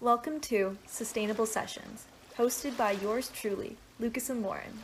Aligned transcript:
Welcome 0.00 0.40
to 0.40 0.76
Sustainable 0.86 1.46
Sessions, 1.46 2.06
hosted 2.36 2.76
by 2.76 2.92
yours 2.92 3.30
truly, 3.32 3.76
Lucas 4.00 4.28
and 4.28 4.42
Lauren. 4.42 4.82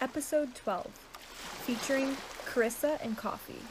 Episode 0.00 0.54
12, 0.56 0.86
featuring 1.64 2.16
Carissa 2.44 3.02
and 3.02 3.16
Coffee. 3.16 3.62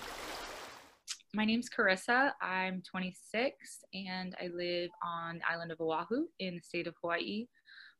My 1.35 1.43
name's 1.43 1.69
Carissa. 1.69 2.31
I'm 2.41 2.81
26 2.89 3.53
and 3.93 4.33
I 4.41 4.47
live 4.47 4.89
on 5.05 5.39
the 5.39 5.51
island 5.51 5.71
of 5.71 5.81
Oahu 5.81 6.25
in 6.39 6.55
the 6.55 6.61
state 6.61 6.87
of 6.87 6.95
Hawaii. 7.01 7.47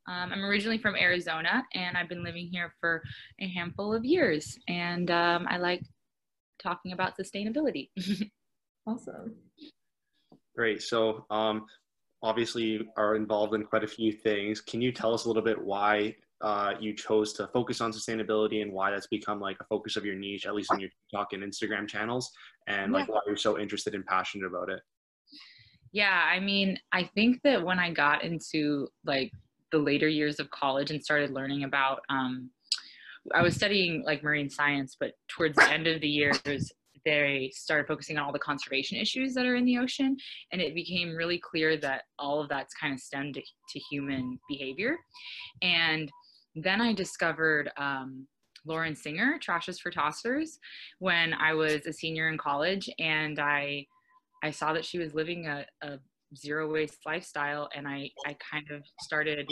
Um, 0.07 0.31
I'm 0.31 0.45
originally 0.45 0.77
from 0.77 0.95
Arizona 0.95 1.63
and 1.73 1.97
I've 1.97 2.09
been 2.09 2.23
living 2.23 2.47
here 2.49 2.73
for 2.79 3.03
a 3.39 3.47
handful 3.47 3.93
of 3.93 4.05
years. 4.05 4.57
And 4.69 5.11
um, 5.11 5.45
I 5.49 5.57
like 5.57 5.83
talking 6.57 6.93
about 6.93 7.17
sustainability. 7.17 7.89
awesome. 8.87 9.35
Great. 10.55 10.81
So, 10.81 11.25
um, 11.29 11.65
obviously, 12.21 12.63
you 12.63 12.85
are 12.97 13.15
involved 13.15 13.53
in 13.53 13.63
quite 13.63 13.83
a 13.83 13.87
few 13.87 14.11
things. 14.11 14.61
Can 14.61 14.81
you 14.81 14.91
tell 14.91 15.13
us 15.13 15.25
a 15.25 15.27
little 15.27 15.43
bit 15.43 15.61
why 15.61 16.15
uh, 16.41 16.73
you 16.79 16.93
chose 16.93 17.33
to 17.33 17.47
focus 17.47 17.81
on 17.81 17.91
sustainability 17.91 18.61
and 18.61 18.71
why 18.71 18.91
that's 18.91 19.07
become 19.07 19.39
like 19.39 19.57
a 19.59 19.65
focus 19.65 19.95
of 19.95 20.05
your 20.05 20.15
niche, 20.15 20.45
at 20.45 20.53
least 20.53 20.71
on 20.71 20.79
your 20.79 20.89
TikTok 20.89 21.33
and 21.33 21.43
Instagram 21.43 21.87
channels, 21.87 22.31
and 22.67 22.91
like 22.91 23.07
yeah. 23.07 23.15
why 23.15 23.21
you're 23.25 23.35
so 23.35 23.59
interested 23.59 23.95
and 23.95 24.05
passionate 24.05 24.45
about 24.45 24.69
it? 24.69 24.79
Yeah, 25.91 26.23
I 26.31 26.39
mean, 26.39 26.77
I 26.91 27.09
think 27.15 27.41
that 27.43 27.63
when 27.63 27.79
I 27.79 27.91
got 27.91 28.23
into 28.23 28.87
like 29.05 29.31
the 29.71 29.77
later 29.77 30.07
years 30.07 30.39
of 30.39 30.49
college 30.51 30.91
and 30.91 31.03
started 31.03 31.31
learning 31.31 31.63
about 31.63 32.01
um, 32.09 32.51
I 33.33 33.41
was 33.41 33.55
studying 33.55 34.03
like 34.05 34.23
marine 34.23 34.49
science, 34.49 34.95
but 34.99 35.13
towards 35.27 35.55
the 35.55 35.69
end 35.69 35.87
of 35.87 36.01
the 36.01 36.07
years, 36.07 36.39
they 37.07 37.49
started 37.55 37.87
focusing 37.87 38.17
on 38.17 38.25
all 38.25 38.33
the 38.33 38.39
conservation 38.39 38.97
issues 38.97 39.33
that 39.33 39.45
are 39.45 39.55
in 39.55 39.63
the 39.63 39.77
ocean, 39.77 40.17
and 40.51 40.61
it 40.61 40.75
became 40.75 41.15
really 41.15 41.39
clear 41.39 41.77
that 41.77 42.03
all 42.19 42.41
of 42.41 42.49
that's 42.49 42.73
kind 42.73 42.93
of 42.93 42.99
stemmed 42.99 43.35
to, 43.35 43.41
to 43.41 43.79
human 43.89 44.37
behavior. 44.49 44.97
And 45.61 46.11
then 46.53 46.81
I 46.81 46.91
discovered 46.91 47.71
um, 47.77 48.27
Lauren 48.65 48.93
Singer, 48.93 49.39
Trash 49.41 49.69
is 49.69 49.79
for 49.79 49.89
Tossers, 49.89 50.59
when 50.99 51.33
I 51.33 51.53
was 51.53 51.85
a 51.85 51.93
senior 51.93 52.27
in 52.27 52.37
college, 52.37 52.89
and 52.99 53.39
I 53.39 53.85
I 54.43 54.51
saw 54.51 54.73
that 54.73 54.85
she 54.85 54.99
was 54.99 55.15
living 55.15 55.47
a, 55.47 55.65
a 55.81 55.97
zero 56.35 56.71
waste 56.71 56.99
lifestyle 57.05 57.69
and 57.75 57.87
I, 57.87 58.11
I 58.27 58.35
kind 58.51 58.69
of 58.69 58.83
started 59.01 59.47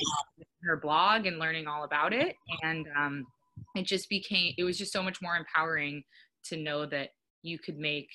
her 0.64 0.78
blog 0.78 1.26
and 1.26 1.40
learning 1.40 1.66
all 1.66 1.86
about 1.86 2.14
it 2.14 2.36
and 2.62 2.86
um, 2.96 3.26
it 3.76 3.88
just 3.88 4.10
became 4.10 4.54
it 4.60 4.64
was 4.64 4.78
just 4.78 4.94
so 4.94 5.02
much 5.02 5.22
more 5.24 5.38
empowering 5.38 6.04
to 6.50 6.58
know 6.58 6.86
that 6.86 7.10
you 7.46 7.60
could 7.60 7.78
make 7.78 8.10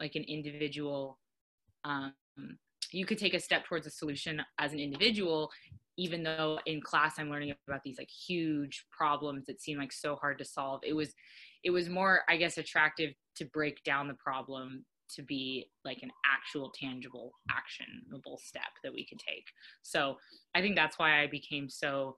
like 0.00 0.14
an 0.14 0.24
individual 0.24 1.18
um, 1.84 2.12
you 2.92 3.04
could 3.04 3.18
take 3.18 3.34
a 3.34 3.40
step 3.40 3.64
towards 3.64 3.86
a 3.86 3.90
solution 3.90 4.40
as 4.58 4.72
an 4.72 4.78
individual 4.78 5.50
even 5.96 6.22
though 6.22 6.58
in 6.66 6.80
class 6.80 7.14
i'm 7.18 7.30
learning 7.30 7.54
about 7.66 7.82
these 7.82 7.98
like 7.98 8.10
huge 8.10 8.86
problems 8.90 9.46
that 9.46 9.60
seem 9.60 9.78
like 9.78 9.92
so 9.92 10.16
hard 10.16 10.38
to 10.38 10.44
solve. 10.44 10.80
It 10.84 10.94
was 10.94 11.14
it 11.64 11.70
was 11.70 11.88
more 11.88 12.20
i 12.28 12.36
guess 12.36 12.58
attractive 12.58 13.12
to 13.36 13.44
break 13.46 13.82
down 13.82 14.08
the 14.08 14.14
problem 14.14 14.84
to 15.08 15.22
be 15.22 15.70
like 15.84 16.02
an 16.02 16.10
actual 16.24 16.72
tangible 16.78 17.32
actionable 17.50 18.38
step 18.42 18.72
that 18.82 18.92
we 18.92 19.04
could 19.06 19.18
take. 19.18 19.46
So 19.82 20.16
i 20.54 20.60
think 20.60 20.76
that's 20.76 20.98
why 20.98 21.22
i 21.22 21.26
became 21.26 21.68
so 21.68 22.16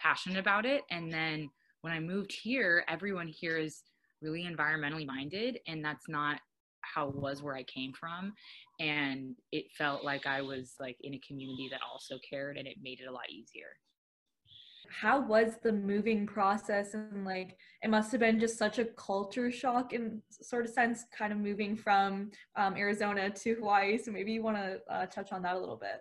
passionate 0.00 0.38
about 0.38 0.64
it. 0.66 0.82
And 0.90 1.12
then 1.12 1.50
when 1.82 1.92
i 1.92 2.00
moved 2.00 2.32
here 2.32 2.84
everyone 2.88 3.28
here 3.28 3.56
is 3.56 3.82
really 4.22 4.44
environmentally 4.44 5.06
minded 5.06 5.58
and 5.66 5.84
that's 5.84 6.08
not 6.08 6.40
how 6.82 7.08
it 7.08 7.16
was 7.16 7.42
where 7.42 7.56
i 7.56 7.62
came 7.64 7.92
from. 7.92 8.32
And 8.80 9.34
it 9.52 9.66
felt 9.76 10.04
like 10.04 10.26
i 10.26 10.40
was 10.40 10.74
like 10.80 10.96
in 11.02 11.14
a 11.14 11.20
community 11.26 11.68
that 11.70 11.80
also 11.90 12.18
cared 12.28 12.56
and 12.56 12.66
it 12.66 12.76
made 12.82 13.00
it 13.00 13.06
a 13.06 13.12
lot 13.12 13.30
easier. 13.30 13.76
How 14.90 15.20
was 15.20 15.54
the 15.62 15.72
moving 15.72 16.26
process 16.26 16.94
and 16.94 17.24
like 17.24 17.56
it 17.82 17.90
must 17.90 18.10
have 18.12 18.20
been 18.20 18.40
just 18.40 18.56
such 18.56 18.78
a 18.78 18.86
culture 18.86 19.50
shock 19.50 19.92
in 19.92 20.22
sort 20.30 20.64
of 20.64 20.70
sense 20.70 21.04
kind 21.16 21.32
of 21.32 21.38
moving 21.38 21.76
from 21.76 22.30
um, 22.56 22.74
arizona 22.74 23.28
to 23.28 23.54
hawaii 23.56 23.98
so 23.98 24.10
maybe 24.10 24.32
you 24.32 24.42
want 24.42 24.56
to 24.56 24.80
uh, 24.90 25.04
touch 25.06 25.30
on 25.30 25.42
that 25.42 25.56
a 25.56 25.58
little 25.58 25.76
bit 25.76 26.00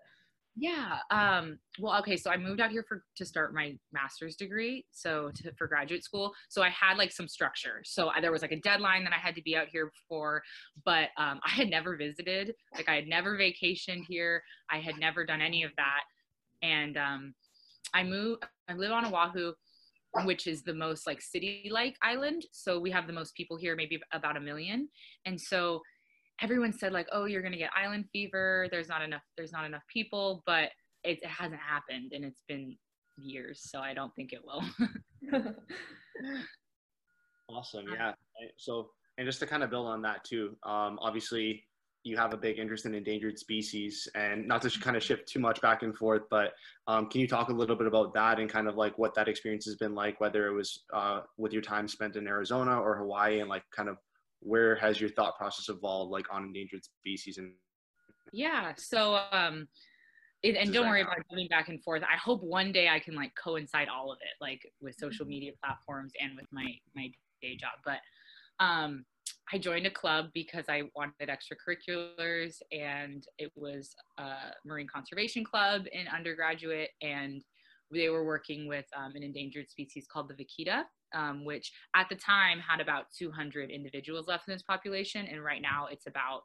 yeah 0.58 0.98
um, 1.12 1.60
well 1.80 1.98
okay 2.00 2.18
so 2.18 2.32
i 2.32 2.38
moved 2.38 2.60
out 2.60 2.72
here 2.72 2.84
for 2.88 3.04
to 3.16 3.26
start 3.26 3.54
my 3.54 3.76
master's 3.94 4.36
degree 4.36 4.86
so 4.92 5.30
to, 5.36 5.52
for 5.54 5.68
graduate 5.68 6.04
school 6.04 6.34
so 6.50 6.62
i 6.62 6.70
had 6.70 6.98
like 6.98 7.12
some 7.12 7.28
structure 7.28 7.82
so 7.86 8.10
I, 8.10 8.22
there 8.22 8.32
was 8.32 8.42
like 8.42 8.52
a 8.52 8.60
deadline 8.60 9.04
that 9.04 9.14
i 9.14 9.18
had 9.18 9.36
to 9.36 9.42
be 9.42 9.56
out 9.56 9.68
here 9.72 9.92
for 10.10 10.42
but 10.84 11.10
um, 11.18 11.40
i 11.46 11.50
had 11.50 11.70
never 11.70 11.96
visited 11.96 12.54
like 12.76 12.90
i 12.90 12.96
had 12.96 13.08
never 13.08 13.38
vacationed 13.38 14.04
here 14.08 14.42
i 14.72 14.80
had 14.80 14.98
never 14.98 15.26
done 15.26 15.42
any 15.42 15.64
of 15.64 15.72
that 15.78 16.02
and 16.64 16.98
um, 16.98 17.34
I 17.94 18.04
move. 18.04 18.40
I 18.70 18.74
live 18.74 18.92
on 18.92 19.06
Oahu, 19.06 19.54
which 20.24 20.48
is 20.48 20.64
the 20.64 20.74
most 20.74 21.08
like 21.08 21.22
city-like 21.22 21.96
island. 22.02 22.46
So 22.52 22.80
we 22.80 22.92
have 22.92 23.08
the 23.08 23.14
most 23.14 23.36
people 23.36 23.58
here, 23.58 23.76
maybe 23.76 24.00
about 24.12 24.38
a 24.38 24.42
million. 24.42 24.90
And 25.26 25.40
so 25.40 25.82
everyone 26.42 26.74
said 26.74 26.94
like, 26.94 27.08
"Oh, 27.12 27.26
you're 27.26 27.42
gonna 27.42 27.58
get 27.58 27.72
island 27.76 28.06
fever. 28.12 28.68
There's 28.72 28.90
not 28.90 29.02
enough. 29.02 29.24
There's 29.36 29.52
not 29.52 29.66
enough 29.66 29.84
people." 29.92 30.44
But 30.46 30.72
it, 31.04 31.20
it 31.22 31.28
hasn't 31.28 31.62
happened, 31.62 32.14
and 32.14 32.24
it's 32.26 32.44
been 32.48 32.78
years, 33.18 33.62
so 33.64 33.80
I 33.80 33.94
don't 33.94 34.14
think 34.16 34.34
it 34.34 34.42
will. 34.44 34.64
awesome. 37.50 37.86
Yeah. 37.94 38.14
So, 38.58 38.90
and 39.18 39.26
just 39.28 39.40
to 39.40 39.48
kind 39.48 39.64
of 39.64 39.70
build 39.70 39.88
on 39.88 40.02
that 40.04 40.24
too, 40.24 40.56
um, 40.64 41.00
obviously 41.02 41.64
you 42.08 42.16
have 42.16 42.34
a 42.34 42.38
big 42.38 42.58
interest 42.58 42.86
in 42.86 42.96
endangered 42.96 43.38
species 43.38 44.08
and 44.16 44.48
not 44.48 44.62
to 44.62 44.70
kind 44.80 44.96
of 44.96 45.04
shift 45.04 45.28
too 45.28 45.40
much 45.40 45.62
back 45.62 45.84
and 45.84 45.96
forth 45.98 46.24
but 46.30 46.54
um, 46.88 47.10
can 47.10 47.20
you 47.20 47.28
talk 47.28 47.50
a 47.50 47.54
little 47.54 47.76
bit 47.76 47.86
about 47.86 48.14
that 48.14 48.40
and 48.40 48.50
kind 48.50 48.68
of 48.68 48.76
like 48.76 48.98
what 48.98 49.14
that 49.14 49.28
experience 49.28 49.66
has 49.66 49.76
been 49.76 49.94
like 49.94 50.20
whether 50.22 50.48
it 50.48 50.54
was 50.54 50.86
uh, 50.94 51.22
with 51.38 51.52
your 51.52 51.62
time 51.62 51.88
spent 51.88 52.16
in 52.16 52.28
arizona 52.28 52.80
or 52.80 52.96
hawaii 52.98 53.42
and 53.42 53.50
like 53.50 53.64
kind 53.76 53.90
of 53.90 53.98
where 54.40 54.76
has 54.76 55.00
your 55.00 55.10
thought 55.10 55.38
process 55.38 55.70
evolved 55.70 56.12
like 56.12 56.26
on 56.32 56.44
endangered 56.44 56.84
species 56.84 57.38
and 57.38 57.52
yeah 58.32 58.74
so 58.78 59.20
um 59.32 59.68
it, 60.44 60.56
and 60.56 60.72
don't 60.72 60.88
worry 60.88 61.02
about 61.02 61.18
going 61.32 61.48
back 61.48 61.70
and 61.70 61.82
forth 61.84 62.04
i 62.04 62.16
hope 62.18 62.44
one 62.44 62.72
day 62.72 62.88
i 62.88 63.00
can 63.00 63.16
like 63.16 63.32
coincide 63.42 63.88
all 63.88 64.12
of 64.12 64.18
it 64.22 64.42
like 64.42 64.62
with 64.82 64.96
social 65.00 65.26
mm-hmm. 65.26 65.32
media 65.32 65.52
platforms 65.64 66.14
and 66.22 66.36
with 66.36 66.46
my 66.52 66.68
my 66.96 67.10
day 67.42 67.56
job 67.56 67.74
but 67.84 68.00
um 68.64 69.04
I 69.54 69.58
joined 69.58 69.88
a 69.88 69.92
club 69.92 70.28
because 70.34 70.66
I 70.68 70.84
wanted 70.94 71.30
extracurriculars, 71.30 72.58
and 72.72 73.26
it 73.38 73.52
was 73.56 73.96
a 74.18 74.34
marine 74.66 74.88
conservation 74.94 75.46
club 75.46 75.86
in 75.92 76.06
undergraduate, 76.08 76.90
and 77.02 77.42
they 77.92 78.10
were 78.10 78.26
working 78.26 78.68
with 78.68 78.86
um, 78.96 79.14
an 79.16 79.24
endangered 79.24 79.70
species 79.70 80.08
called 80.12 80.30
the 80.30 80.34
vaquita, 80.34 80.84
um, 81.14 81.46
which 81.46 81.72
at 81.96 82.10
the 82.10 82.16
time 82.16 82.60
had 82.60 82.82
about 82.82 83.06
200 83.18 83.70
individuals 83.70 84.28
left 84.28 84.48
in 84.48 84.54
its 84.54 84.64
population, 84.64 85.26
and 85.26 85.44
right 85.44 85.62
now 85.62 85.88
it's 85.90 86.08
about 86.08 86.42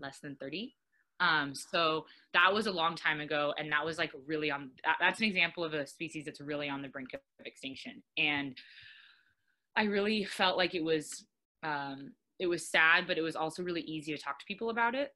less 0.00 0.18
than 0.20 0.36
30. 0.36 0.74
Um, 1.20 1.54
so 1.54 2.06
that 2.32 2.52
was 2.52 2.66
a 2.66 2.72
long 2.72 2.96
time 2.96 3.20
ago, 3.20 3.52
and 3.58 3.70
that 3.72 3.84
was 3.84 3.98
like 3.98 4.12
really 4.26 4.50
on. 4.50 4.70
That's 5.00 5.20
an 5.20 5.26
example 5.26 5.64
of 5.64 5.74
a 5.74 5.86
species 5.86 6.24
that's 6.24 6.40
really 6.40 6.68
on 6.68 6.80
the 6.80 6.88
brink 6.88 7.12
of 7.12 7.20
extinction, 7.44 8.02
and 8.16 8.56
I 9.76 9.84
really 9.84 10.24
felt 10.24 10.56
like 10.56 10.74
it 10.74 10.82
was 10.82 11.26
um, 11.62 12.12
it 12.38 12.46
was 12.46 12.70
sad, 12.70 13.06
but 13.06 13.18
it 13.18 13.22
was 13.22 13.36
also 13.36 13.62
really 13.62 13.82
easy 13.82 14.16
to 14.16 14.22
talk 14.22 14.38
to 14.38 14.46
people 14.46 14.70
about 14.70 14.94
it. 14.94 15.12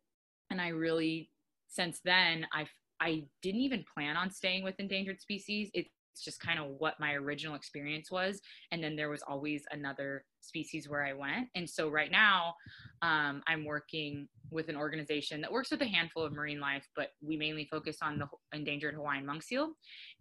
And 0.50 0.60
I 0.60 0.69
really, 0.69 1.31
since 1.69 2.00
then, 2.04 2.47
I 2.53 2.66
I 3.00 3.25
didn't 3.43 3.60
even 3.60 3.84
plan 3.93 4.16
on 4.16 4.31
staying 4.31 4.65
with 4.65 4.78
endangered 4.78 5.21
species. 5.21 5.71
It's 5.75 5.91
just 6.22 6.41
kind 6.41 6.59
of 6.59 6.66
what 6.78 6.94
my 7.00 7.15
original 7.15 7.56
experience 7.56 8.10
was, 8.10 8.41
and 8.71 8.82
then 8.82 8.97
there 8.97 9.09
was 9.09 9.22
always 9.27 9.65
another 9.72 10.25
species 10.41 10.88
where 10.88 11.04
I 11.04 11.12
went. 11.12 11.49
And 11.54 11.69
so 11.69 11.88
right 11.88 12.10
now, 12.10 12.54
um, 13.03 13.43
I'm 13.47 13.65
working 13.65 14.28
with 14.50 14.69
an 14.69 14.77
organization 14.77 15.41
that 15.41 15.50
works 15.50 15.71
with 15.71 15.83
a 15.83 15.87
handful 15.87 16.22
of 16.22 16.33
marine 16.33 16.60
life, 16.60 16.87
but 16.94 17.09
we 17.21 17.37
mainly 17.37 17.66
focus 17.71 17.99
on 18.03 18.19
the 18.19 18.27
endangered 18.53 18.94
Hawaiian 18.94 19.27
monk 19.27 19.42
seal, 19.42 19.72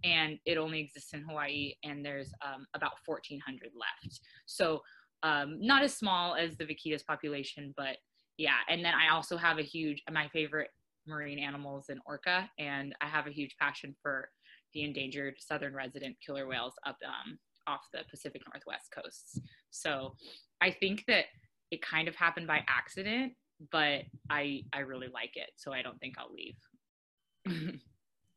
and 0.03 0.39
it 0.45 0.57
only 0.57 0.79
exists 0.79 1.13
in 1.13 1.21
Hawaii, 1.21 1.73
and 1.83 2.03
there's 2.03 2.33
um, 2.43 2.65
about 2.73 2.93
1,400 3.05 3.71
left. 3.75 4.19
So 4.45 4.81
um, 5.21 5.57
not 5.59 5.83
as 5.83 5.95
small 5.95 6.35
as 6.35 6.57
the 6.57 6.65
vaquitas 6.65 7.05
population, 7.05 7.73
but 7.77 7.97
yeah. 8.37 8.57
And 8.67 8.83
then 8.83 8.93
I 8.93 9.13
also 9.13 9.37
have 9.37 9.57
a 9.59 9.63
huge, 9.63 10.01
my 10.11 10.27
favorite 10.29 10.69
marine 11.07 11.39
animals 11.39 11.89
in 11.89 11.99
orca, 12.05 12.49
and 12.59 12.95
I 13.01 13.07
have 13.07 13.27
a 13.27 13.31
huge 13.31 13.55
passion 13.59 13.95
for 14.01 14.29
the 14.73 14.83
endangered 14.83 15.35
southern 15.39 15.73
resident 15.73 16.15
killer 16.25 16.47
whales 16.47 16.73
up 16.85 16.97
um, 17.05 17.37
off 17.67 17.81
the 17.93 17.99
Pacific 18.09 18.41
Northwest 18.51 18.89
coasts. 18.93 19.39
So 19.69 20.15
I 20.61 20.71
think 20.71 21.03
that 21.07 21.25
it 21.71 21.81
kind 21.81 22.07
of 22.07 22.15
happened 22.15 22.47
by 22.47 22.61
accident, 22.67 23.33
but 23.71 24.03
I 24.29 24.63
I 24.73 24.79
really 24.79 25.09
like 25.13 25.35
it, 25.35 25.51
so 25.55 25.71
I 25.71 25.81
don't 25.81 25.99
think 25.99 26.15
I'll 26.17 26.33
leave. 26.33 27.79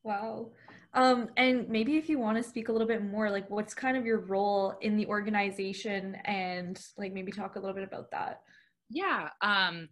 Wow. 0.07 0.53
Um, 0.95 1.31
and 1.37 1.69
maybe 1.69 1.97
if 1.97 2.09
you 2.09 2.21
want 2.21 2.37
to 2.37 2.43
speak 2.45 2.69
a 2.69 2.73
little 2.73 2.87
bit 2.87 3.03
more, 3.03 3.29
like 3.29 3.51
what's 3.51 3.75
kind 3.75 3.97
of 3.97 4.07
your 4.07 4.21
role 4.21 4.75
in 4.81 4.97
the 4.97 5.05
organization 5.07 6.17
and 6.25 6.81
like 6.97 7.13
maybe 7.13 7.33
talk 7.33 7.57
a 7.57 7.59
little 7.59 7.75
bit 7.75 7.83
about 7.83 8.13
that. 8.13 8.43
Yeah. 8.89 9.31
Um, 9.43 9.89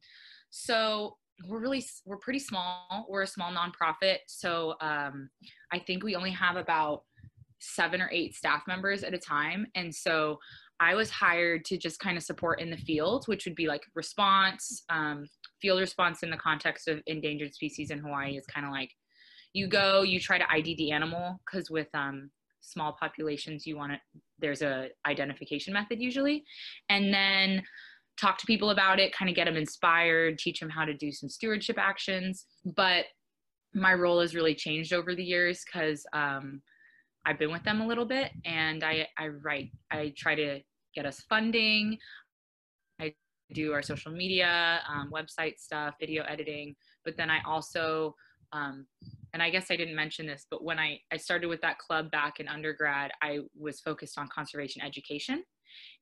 so 0.50 1.16
we're 1.46 1.60
really 1.60 1.84
we're 2.04 2.18
pretty 2.18 2.38
small. 2.38 3.06
We're 3.08 3.22
a 3.22 3.26
small 3.26 3.52
nonprofit, 3.52 4.18
so 4.26 4.74
um, 4.80 5.28
I 5.72 5.78
think 5.78 6.02
we 6.02 6.16
only 6.16 6.30
have 6.30 6.56
about 6.56 7.02
seven 7.60 8.00
or 8.00 8.10
eight 8.12 8.34
staff 8.34 8.62
members 8.66 9.02
at 9.02 9.14
a 9.14 9.18
time, 9.18 9.66
and 9.74 9.94
so 9.94 10.38
I 10.80 10.94
was 10.94 11.10
hired 11.10 11.64
to 11.66 11.78
just 11.78 12.00
kind 12.00 12.16
of 12.16 12.22
support 12.22 12.60
in 12.60 12.70
the 12.70 12.76
field, 12.76 13.24
which 13.26 13.44
would 13.46 13.54
be 13.54 13.66
like 13.66 13.82
response, 13.94 14.84
um, 14.90 15.26
field 15.62 15.80
response 15.80 16.22
in 16.22 16.30
the 16.30 16.36
context 16.36 16.88
of 16.88 17.00
endangered 17.06 17.54
species 17.54 17.90
in 17.90 17.98
Hawaii 17.98 18.36
is 18.36 18.46
kind 18.46 18.66
of 18.66 18.72
like 18.72 18.90
you 19.52 19.68
go, 19.68 20.02
you 20.02 20.18
try 20.18 20.36
to 20.36 20.52
ID 20.52 20.74
the 20.76 20.90
animal 20.90 21.40
because 21.46 21.70
with 21.70 21.88
um, 21.94 22.30
small 22.60 22.96
populations, 22.98 23.66
you 23.66 23.76
want 23.76 23.92
to, 23.92 23.98
there's 24.40 24.62
a 24.62 24.88
identification 25.06 25.72
method 25.72 26.00
usually. 26.00 26.44
And 26.88 27.14
then 27.14 27.62
talk 28.20 28.38
to 28.38 28.46
people 28.46 28.70
about 28.70 28.98
it, 28.98 29.14
kind 29.14 29.28
of 29.28 29.34
get 29.34 29.46
them 29.46 29.56
inspired, 29.56 30.38
teach 30.38 30.60
them 30.60 30.70
how 30.70 30.84
to 30.84 30.94
do 30.94 31.12
some 31.12 31.28
stewardship 31.28 31.76
actions. 31.78 32.46
But 32.64 33.06
my 33.74 33.94
role 33.94 34.20
has 34.20 34.34
really 34.34 34.54
changed 34.54 34.92
over 34.92 35.14
the 35.14 35.24
years 35.24 35.64
because 35.64 36.06
um, 36.12 36.62
I've 37.26 37.38
been 37.38 37.52
with 37.52 37.64
them 37.64 37.80
a 37.80 37.86
little 37.86 38.04
bit 38.04 38.30
and 38.44 38.84
I, 38.84 39.08
I 39.18 39.28
write, 39.28 39.70
I 39.90 40.12
try 40.16 40.34
to 40.36 40.60
get 40.94 41.06
us 41.06 41.20
funding. 41.28 41.98
I 43.00 43.14
do 43.52 43.72
our 43.72 43.82
social 43.82 44.12
media, 44.12 44.80
um, 44.88 45.10
website 45.12 45.58
stuff, 45.58 45.94
video 45.98 46.22
editing, 46.24 46.76
but 47.04 47.16
then 47.16 47.30
I 47.30 47.38
also 47.46 48.14
um, 48.52 48.86
and 49.32 49.42
I 49.42 49.50
guess 49.50 49.66
I 49.70 49.76
didn't 49.76 49.96
mention 49.96 50.26
this, 50.26 50.46
but 50.48 50.62
when 50.62 50.78
I, 50.78 51.00
I 51.12 51.16
started 51.16 51.48
with 51.48 51.60
that 51.62 51.78
club 51.78 52.10
back 52.12 52.38
in 52.38 52.46
undergrad, 52.46 53.10
I 53.20 53.40
was 53.58 53.80
focused 53.80 54.16
on 54.16 54.28
conservation 54.32 54.80
education. 54.80 55.42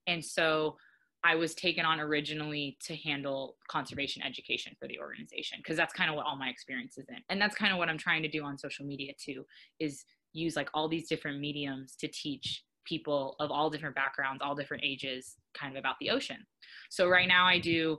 And 0.05 0.23
so 0.23 0.77
I 1.23 1.35
was 1.35 1.55
taken 1.55 1.85
on 1.85 1.99
originally 1.99 2.77
to 2.85 2.95
handle 2.97 3.55
conservation 3.69 4.21
education 4.23 4.73
for 4.79 4.87
the 4.87 4.99
organization 4.99 5.59
because 5.59 5.77
that's 5.77 5.93
kind 5.93 6.09
of 6.09 6.17
what 6.17 6.25
all 6.25 6.35
my 6.35 6.49
experience 6.49 6.97
is 6.97 7.05
in. 7.09 7.17
And 7.29 7.41
that's 7.41 7.55
kind 7.55 7.71
of 7.71 7.77
what 7.77 7.89
I'm 7.89 7.97
trying 7.97 8.23
to 8.23 8.27
do 8.27 8.43
on 8.43 8.57
social 8.57 8.85
media 8.85 9.13
too, 9.17 9.45
is 9.79 10.03
use 10.33 10.55
like 10.55 10.69
all 10.73 10.89
these 10.89 11.07
different 11.07 11.39
mediums 11.39 11.95
to 11.99 12.07
teach 12.07 12.63
people 12.85 13.35
of 13.39 13.51
all 13.51 13.69
different 13.69 13.95
backgrounds, 13.95 14.41
all 14.43 14.55
different 14.55 14.83
ages, 14.83 15.35
kind 15.57 15.75
of 15.75 15.79
about 15.79 15.95
the 16.01 16.09
ocean. 16.09 16.45
So 16.89 17.07
right 17.07 17.27
now 17.27 17.45
I 17.45 17.59
do 17.59 17.97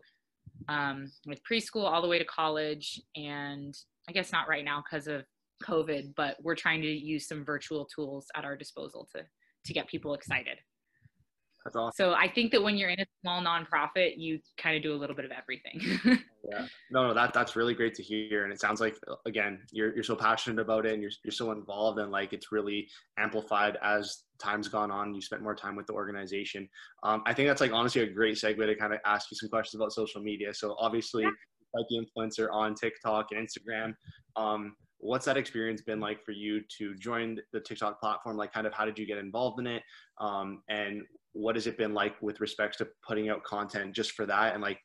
um, 0.69 1.11
with 1.27 1.41
preschool 1.50 1.85
all 1.85 2.03
the 2.03 2.09
way 2.09 2.19
to 2.19 2.25
college 2.27 3.00
and 3.17 3.75
I 4.09 4.12
guess 4.12 4.32
not 4.32 4.49
right 4.49 4.65
now 4.65 4.82
because 4.85 5.06
of 5.06 5.25
COVID, 5.62 6.15
but 6.15 6.37
we're 6.43 6.55
trying 6.55 6.82
to 6.82 6.88
use 6.88 7.27
some 7.27 7.44
virtual 7.44 7.87
tools 7.87 8.27
at 8.37 8.44
our 8.44 8.56
disposal 8.56 9.09
to 9.15 9.23
to 9.65 9.73
get 9.73 9.88
people 9.88 10.12
excited. 10.12 10.59
That's 11.65 11.77
awesome. 11.77 11.93
So 11.97 12.13
I 12.15 12.29
think 12.29 12.53
that 12.53 12.63
when 12.63 12.77
you're 12.77 12.91
in 12.91 13.01
a 13.01 13.07
small 13.23 13.41
nonprofit, 13.43 14.15
you 14.17 14.39
kind 14.59 14.77
of 14.77 14.83
do 14.83 14.95
a 14.95 14.99
little 14.99 15.17
bit 15.17 15.25
of 15.25 15.31
everything. 15.31 15.81
yeah. 16.51 16.67
No, 16.91 17.09
no, 17.09 17.15
that 17.15 17.33
that's 17.33 17.57
really 17.57 17.73
great 17.73 17.95
to 17.95 18.03
hear. 18.03 18.45
And 18.45 18.53
it 18.53 18.61
sounds 18.61 18.81
like 18.81 18.97
again, 19.25 19.61
you're 19.73 19.95
you're 19.95 20.05
so 20.05 20.15
passionate 20.15 20.61
about 20.61 20.85
it 20.85 20.93
and 20.93 21.03
you're 21.03 21.13
you're 21.25 21.33
so 21.33 21.53
involved 21.53 21.99
and 21.99 22.13
like 22.13 22.35
it's 22.35 22.53
really 22.53 22.87
amplified 23.19 23.79
as 23.83 24.25
time's 24.39 24.69
gone 24.69 24.91
on. 24.91 25.15
You 25.15 25.23
spent 25.23 25.43
more 25.43 25.55
time 25.55 25.75
with 25.75 25.87
the 25.87 25.95
organization. 25.95 26.69
Um, 27.03 27.23
I 27.25 27.33
think 27.33 27.49
that's 27.49 27.63
like 27.63 27.73
honestly 27.73 28.03
a 28.03 28.11
great 28.11 28.37
segue 28.37 28.65
to 28.65 28.75
kind 28.77 28.93
of 28.93 29.01
ask 29.07 29.31
you 29.31 29.37
some 29.39 29.49
questions 29.49 29.81
about 29.81 29.93
social 29.93 30.21
media. 30.21 30.53
So 30.53 30.77
obviously 30.79 31.23
yeah 31.23 31.31
like 31.75 31.87
the 31.89 32.07
influencer 32.07 32.49
on 32.53 32.75
TikTok 32.75 33.29
and 33.33 33.47
Instagram. 33.47 33.95
Um, 34.37 34.77
what's 34.99 35.26
that 35.26 35.37
experience 35.37 35.82
been 35.82 36.00
like 36.00 36.25
for 36.25 36.32
you 36.32 36.62
to 36.79 36.94
join 36.96 37.38
the 37.52 37.61
TikTok 37.61 38.00
platform? 38.00 38.37
Like, 38.37 38.52
kind 38.52 38.67
of 38.67 38.73
how 38.73 38.85
did 38.85 38.99
you 38.99 39.06
get 39.06 39.19
involved 39.19 39.61
in 39.61 39.67
it? 39.67 39.82
Um, 40.20 40.62
and 40.69 41.02
what 41.32 41.56
has 41.56 41.67
it 41.67 41.76
been 41.76 41.94
like 41.94 42.20
with 42.23 42.41
respects 42.41 42.79
to 42.79 42.88
putting 43.06 43.29
out 43.29 43.44
content 43.44 43.94
just 43.94 44.12
for 44.12 44.26
that? 44.26 44.55
And 44.55 44.62
like, 44.62 44.79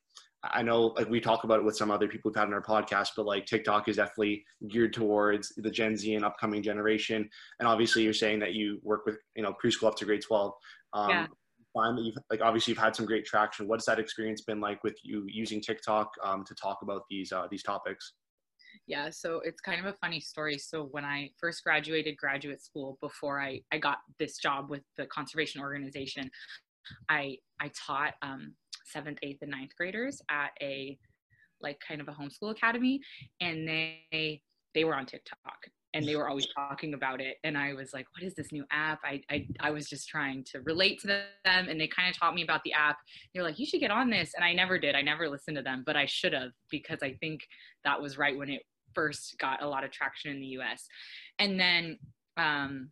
I 0.43 0.61
know 0.61 0.93
like 0.97 1.09
we 1.09 1.19
talk 1.19 1.43
about 1.43 1.59
it 1.59 1.65
with 1.65 1.75
some 1.75 1.91
other 1.91 2.07
people 2.07 2.31
we've 2.31 2.39
had 2.39 2.47
in 2.47 2.53
our 2.53 2.61
podcast, 2.61 3.09
but 3.17 3.25
like 3.25 3.45
TikTok 3.45 3.89
is 3.89 3.97
definitely 3.97 4.45
geared 4.69 4.93
towards 4.93 5.51
the 5.57 5.69
Gen 5.69 5.97
Z 5.97 6.15
and 6.15 6.23
upcoming 6.23 6.63
generation. 6.63 7.29
And 7.59 7.67
obviously, 7.67 8.03
you're 8.03 8.13
saying 8.13 8.39
that 8.39 8.53
you 8.53 8.79
work 8.81 9.05
with 9.05 9.17
you 9.35 9.43
know 9.43 9.53
preschool 9.63 9.87
up 9.87 9.95
to 9.97 10.05
grade 10.05 10.21
12. 10.21 10.53
Um, 10.93 11.09
yeah 11.09 11.27
find 11.73 11.97
that 11.97 12.03
you've 12.03 12.17
like 12.29 12.41
obviously 12.41 12.71
you've 12.71 12.81
had 12.81 12.95
some 12.95 13.05
great 13.05 13.25
traction. 13.25 13.67
What 13.67 13.79
has 13.79 13.85
that 13.85 13.99
experience 13.99 14.41
been 14.41 14.59
like 14.59 14.83
with 14.83 14.97
you 15.03 15.25
using 15.27 15.61
TikTok 15.61 16.09
um, 16.23 16.43
to 16.45 16.55
talk 16.55 16.79
about 16.81 17.03
these 17.09 17.31
uh, 17.31 17.47
these 17.49 17.63
topics? 17.63 18.13
Yeah, 18.89 19.11
so 19.11 19.39
it's 19.45 19.61
kind 19.61 19.79
of 19.79 19.85
a 19.85 19.95
funny 20.01 20.19
story. 20.19 20.57
So 20.57 20.85
when 20.89 21.05
I 21.05 21.29
first 21.37 21.63
graduated 21.63 22.17
graduate 22.17 22.59
school, 22.59 22.97
before 23.01 23.39
I 23.39 23.61
I 23.71 23.77
got 23.77 23.99
this 24.17 24.39
job 24.39 24.71
with 24.71 24.81
the 24.97 25.05
conservation 25.05 25.61
organization, 25.61 26.29
I 27.07 27.37
I 27.61 27.69
taught 27.85 28.15
um, 28.23 28.55
seventh, 28.85 29.19
eighth, 29.21 29.43
and 29.43 29.51
ninth 29.51 29.75
graders 29.77 30.23
at 30.31 30.53
a 30.59 30.97
like 31.61 31.79
kind 31.87 32.01
of 32.01 32.07
a 32.07 32.13
homeschool 32.13 32.49
academy, 32.49 32.99
and 33.39 33.67
they 33.67 34.41
they 34.73 34.83
were 34.83 34.95
on 34.95 35.05
TikTok 35.05 35.67
and 35.93 36.07
they 36.07 36.15
were 36.15 36.27
always 36.27 36.47
talking 36.55 36.93
about 36.93 37.19
it 37.19 37.37
and 37.43 37.57
i 37.57 37.73
was 37.73 37.93
like 37.93 38.05
what 38.13 38.21
is 38.21 38.35
this 38.35 38.51
new 38.51 38.63
app? 38.71 38.99
I 39.03 39.23
i, 39.31 39.47
I 39.59 39.71
was 39.71 39.89
just 39.89 40.07
trying 40.07 40.43
to 40.51 40.61
relate 40.61 40.99
to 40.99 41.07
them 41.07 41.25
and 41.67 41.81
they 41.81 41.87
kind 41.87 42.07
of 42.07 42.15
taught 42.15 42.35
me 42.35 42.43
about 42.43 42.61
the 42.63 42.73
app. 42.73 42.97
They're 43.33 43.41
like 43.41 43.57
you 43.57 43.65
should 43.65 43.79
get 43.79 43.89
on 43.89 44.11
this 44.11 44.33
and 44.35 44.45
i 44.45 44.53
never 44.53 44.77
did. 44.77 44.93
I 44.93 45.01
never 45.01 45.27
listened 45.27 45.57
to 45.57 45.63
them 45.63 45.83
but 45.85 45.95
i 45.95 46.05
should 46.05 46.33
have 46.33 46.51
because 46.69 46.99
i 47.01 47.13
think 47.13 47.41
that 47.83 47.99
was 47.99 48.17
right 48.17 48.37
when 48.37 48.49
it 48.49 48.61
first 48.93 49.35
got 49.39 49.61
a 49.61 49.67
lot 49.67 49.83
of 49.83 49.91
traction 49.91 50.31
in 50.31 50.39
the 50.39 50.47
us 50.47 50.87
and 51.39 51.59
then 51.59 51.97
um, 52.37 52.89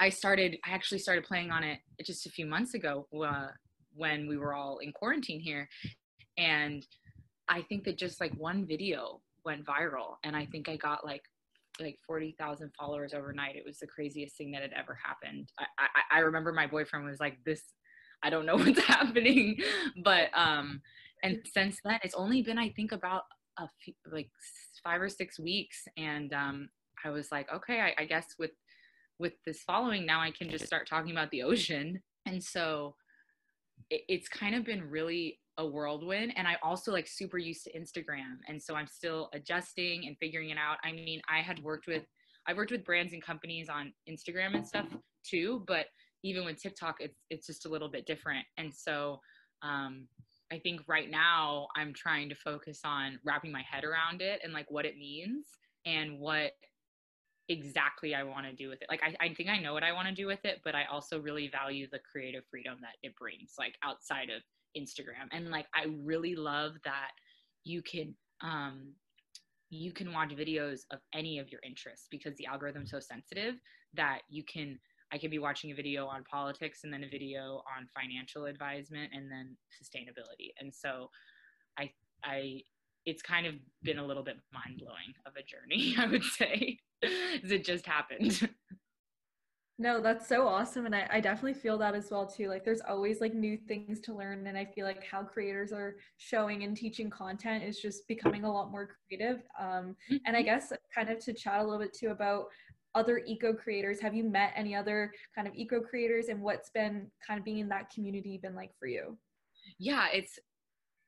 i 0.00 0.08
started 0.08 0.56
i 0.64 0.70
actually 0.70 0.98
started 0.98 1.24
playing 1.24 1.50
on 1.50 1.62
it 1.62 1.78
just 2.04 2.26
a 2.26 2.30
few 2.30 2.46
months 2.46 2.74
ago 2.74 3.06
uh, 3.24 3.48
when 3.94 4.26
we 4.26 4.36
were 4.36 4.54
all 4.54 4.78
in 4.78 4.92
quarantine 4.92 5.40
here 5.40 5.68
and 6.38 6.86
i 7.48 7.62
think 7.62 7.84
that 7.84 7.98
just 7.98 8.20
like 8.20 8.32
one 8.34 8.66
video 8.66 9.20
went 9.44 9.64
viral 9.64 10.16
and 10.24 10.36
i 10.36 10.44
think 10.46 10.68
i 10.68 10.76
got 10.76 11.04
like 11.04 11.22
like 11.80 11.98
40,000 12.06 12.70
followers 12.78 13.14
overnight. 13.14 13.56
It 13.56 13.64
was 13.66 13.78
the 13.78 13.86
craziest 13.86 14.36
thing 14.36 14.52
that 14.52 14.62
had 14.62 14.72
ever 14.72 14.98
happened. 15.02 15.50
I, 15.58 15.64
I, 15.78 16.18
I 16.18 16.20
remember 16.20 16.52
my 16.52 16.66
boyfriend 16.66 17.04
was 17.04 17.20
like, 17.20 17.38
this, 17.44 17.62
I 18.22 18.30
don't 18.30 18.46
know 18.46 18.56
what's 18.58 18.80
happening. 18.80 19.58
But, 20.02 20.28
um, 20.34 20.80
and 21.22 21.40
since 21.52 21.78
then 21.84 21.98
it's 22.02 22.14
only 22.14 22.42
been, 22.42 22.58
I 22.58 22.70
think 22.70 22.92
about 22.92 23.22
a 23.58 23.68
few, 23.82 23.94
like 24.10 24.30
five 24.82 25.00
or 25.00 25.08
six 25.08 25.38
weeks. 25.38 25.86
And, 25.96 26.32
um, 26.32 26.68
I 27.04 27.10
was 27.10 27.30
like, 27.30 27.52
okay, 27.52 27.80
I, 27.80 27.94
I 28.02 28.04
guess 28.06 28.34
with, 28.38 28.52
with 29.18 29.34
this 29.44 29.62
following 29.62 30.06
now 30.06 30.20
I 30.20 30.30
can 30.30 30.48
just 30.48 30.66
start 30.66 30.88
talking 30.88 31.12
about 31.12 31.30
the 31.30 31.42
ocean. 31.42 32.00
And 32.26 32.42
so 32.42 32.94
it, 33.90 34.02
it's 34.08 34.28
kind 34.28 34.54
of 34.54 34.64
been 34.64 34.88
really 34.88 35.38
a 35.58 35.66
whirlwind 35.66 36.32
and 36.36 36.48
i 36.48 36.56
also 36.62 36.90
like 36.90 37.06
super 37.06 37.38
used 37.38 37.64
to 37.64 37.78
instagram 37.78 38.38
and 38.48 38.60
so 38.60 38.74
i'm 38.74 38.88
still 38.88 39.30
adjusting 39.34 40.06
and 40.06 40.16
figuring 40.18 40.50
it 40.50 40.58
out 40.58 40.78
i 40.84 40.90
mean 40.90 41.20
i 41.28 41.40
had 41.40 41.62
worked 41.62 41.86
with 41.86 42.02
i've 42.46 42.56
worked 42.56 42.72
with 42.72 42.84
brands 42.84 43.12
and 43.12 43.22
companies 43.22 43.68
on 43.68 43.92
instagram 44.08 44.54
and 44.54 44.66
stuff 44.66 44.86
too 45.24 45.62
but 45.68 45.86
even 46.24 46.44
with 46.44 46.60
tiktok 46.60 46.96
it's 46.98 47.20
it's 47.30 47.46
just 47.46 47.66
a 47.66 47.68
little 47.68 47.88
bit 47.88 48.04
different 48.04 48.44
and 48.58 48.72
so 48.74 49.20
um 49.62 50.08
i 50.54 50.58
think 50.58 50.80
right 50.86 51.10
now 51.10 51.66
i'm 51.76 51.92
trying 51.92 52.28
to 52.28 52.34
focus 52.34 52.80
on 52.84 53.18
wrapping 53.24 53.52
my 53.52 53.62
head 53.68 53.84
around 53.84 54.22
it 54.22 54.40
and 54.42 54.52
like 54.52 54.70
what 54.70 54.84
it 54.84 54.96
means 54.96 55.46
and 55.86 56.18
what 56.18 56.52
exactly 57.48 58.14
I 58.14 58.22
want 58.22 58.46
to 58.46 58.52
do 58.52 58.68
with 58.68 58.80
it. 58.80 58.88
Like 58.88 59.02
I, 59.02 59.26
I 59.26 59.34
think 59.34 59.48
I 59.48 59.58
know 59.58 59.74
what 59.74 59.82
I 59.82 59.92
want 59.92 60.08
to 60.08 60.14
do 60.14 60.26
with 60.26 60.44
it, 60.44 60.60
but 60.64 60.74
I 60.74 60.84
also 60.90 61.20
really 61.20 61.48
value 61.48 61.86
the 61.90 61.98
creative 62.10 62.44
freedom 62.50 62.78
that 62.80 62.96
it 63.02 63.14
brings, 63.16 63.54
like 63.58 63.74
outside 63.82 64.30
of 64.30 64.42
Instagram. 64.80 65.28
And 65.32 65.50
like 65.50 65.66
I 65.74 65.86
really 66.02 66.34
love 66.34 66.72
that 66.84 67.10
you 67.64 67.82
can 67.82 68.14
um 68.42 68.92
you 69.70 69.92
can 69.92 70.12
watch 70.12 70.30
videos 70.30 70.80
of 70.92 71.00
any 71.14 71.38
of 71.38 71.50
your 71.50 71.60
interests 71.66 72.06
because 72.10 72.36
the 72.36 72.46
algorithm's 72.46 72.90
so 72.90 73.00
sensitive 73.00 73.54
that 73.94 74.20
you 74.28 74.44
can 74.44 74.78
I 75.14 75.18
could 75.18 75.30
be 75.30 75.38
watching 75.38 75.70
a 75.70 75.74
video 75.74 76.06
on 76.06 76.24
politics 76.24 76.80
and 76.82 76.92
then 76.92 77.04
a 77.04 77.08
video 77.08 77.62
on 77.76 77.86
financial 77.94 78.46
advisement 78.46 79.12
and 79.14 79.30
then 79.30 79.56
sustainability. 79.72 80.50
And 80.58 80.74
so 80.74 81.08
I 81.78 81.90
I 82.24 82.62
it's 83.06 83.22
kind 83.22 83.46
of 83.46 83.54
been 83.82 83.98
a 83.98 84.04
little 84.04 84.24
bit 84.24 84.36
mind 84.52 84.80
blowing 84.80 85.14
of 85.24 85.34
a 85.36 85.42
journey, 85.42 85.94
I 85.98 86.06
would 86.08 86.24
say, 86.24 86.78
it 87.02 87.64
just 87.64 87.86
happened. 87.86 88.48
No, 89.76 90.00
that's 90.00 90.28
so 90.28 90.46
awesome. 90.46 90.86
And 90.86 90.94
I, 90.94 91.08
I 91.10 91.20
definitely 91.20 91.54
feel 91.54 91.76
that 91.78 91.96
as 91.96 92.08
well 92.08 92.26
too. 92.26 92.48
Like 92.48 92.64
there's 92.64 92.80
always 92.88 93.20
like 93.20 93.34
new 93.34 93.56
things 93.56 94.00
to 94.02 94.14
learn. 94.14 94.46
And 94.46 94.56
I 94.56 94.64
feel 94.64 94.86
like 94.86 95.04
how 95.04 95.24
creators 95.24 95.72
are 95.72 95.96
showing 96.16 96.62
and 96.62 96.76
teaching 96.76 97.10
content 97.10 97.64
is 97.64 97.80
just 97.80 98.06
becoming 98.06 98.44
a 98.44 98.52
lot 98.52 98.70
more 98.70 98.88
creative. 99.08 99.42
Um, 99.58 99.96
and 100.26 100.36
I 100.36 100.40
mm-hmm. 100.40 100.44
guess 100.44 100.72
kind 100.94 101.10
of 101.10 101.18
to 101.24 101.32
chat 101.32 101.58
a 101.58 101.64
little 101.64 101.80
bit 101.80 101.92
too 101.92 102.10
about 102.10 102.44
other 102.94 103.22
eco 103.26 103.52
creators. 103.52 104.00
Have 104.00 104.14
you 104.14 104.24
met 104.24 104.52
any 104.56 104.74
other 104.74 105.12
kind 105.34 105.48
of 105.48 105.54
eco 105.54 105.80
creators 105.80 106.28
and 106.28 106.40
what's 106.40 106.70
been 106.70 107.10
kind 107.26 107.38
of 107.38 107.44
being 107.44 107.58
in 107.58 107.68
that 107.68 107.90
community 107.90 108.38
been 108.38 108.54
like 108.54 108.70
for 108.78 108.86
you? 108.86 109.18
Yeah, 109.78 110.06
it's 110.12 110.38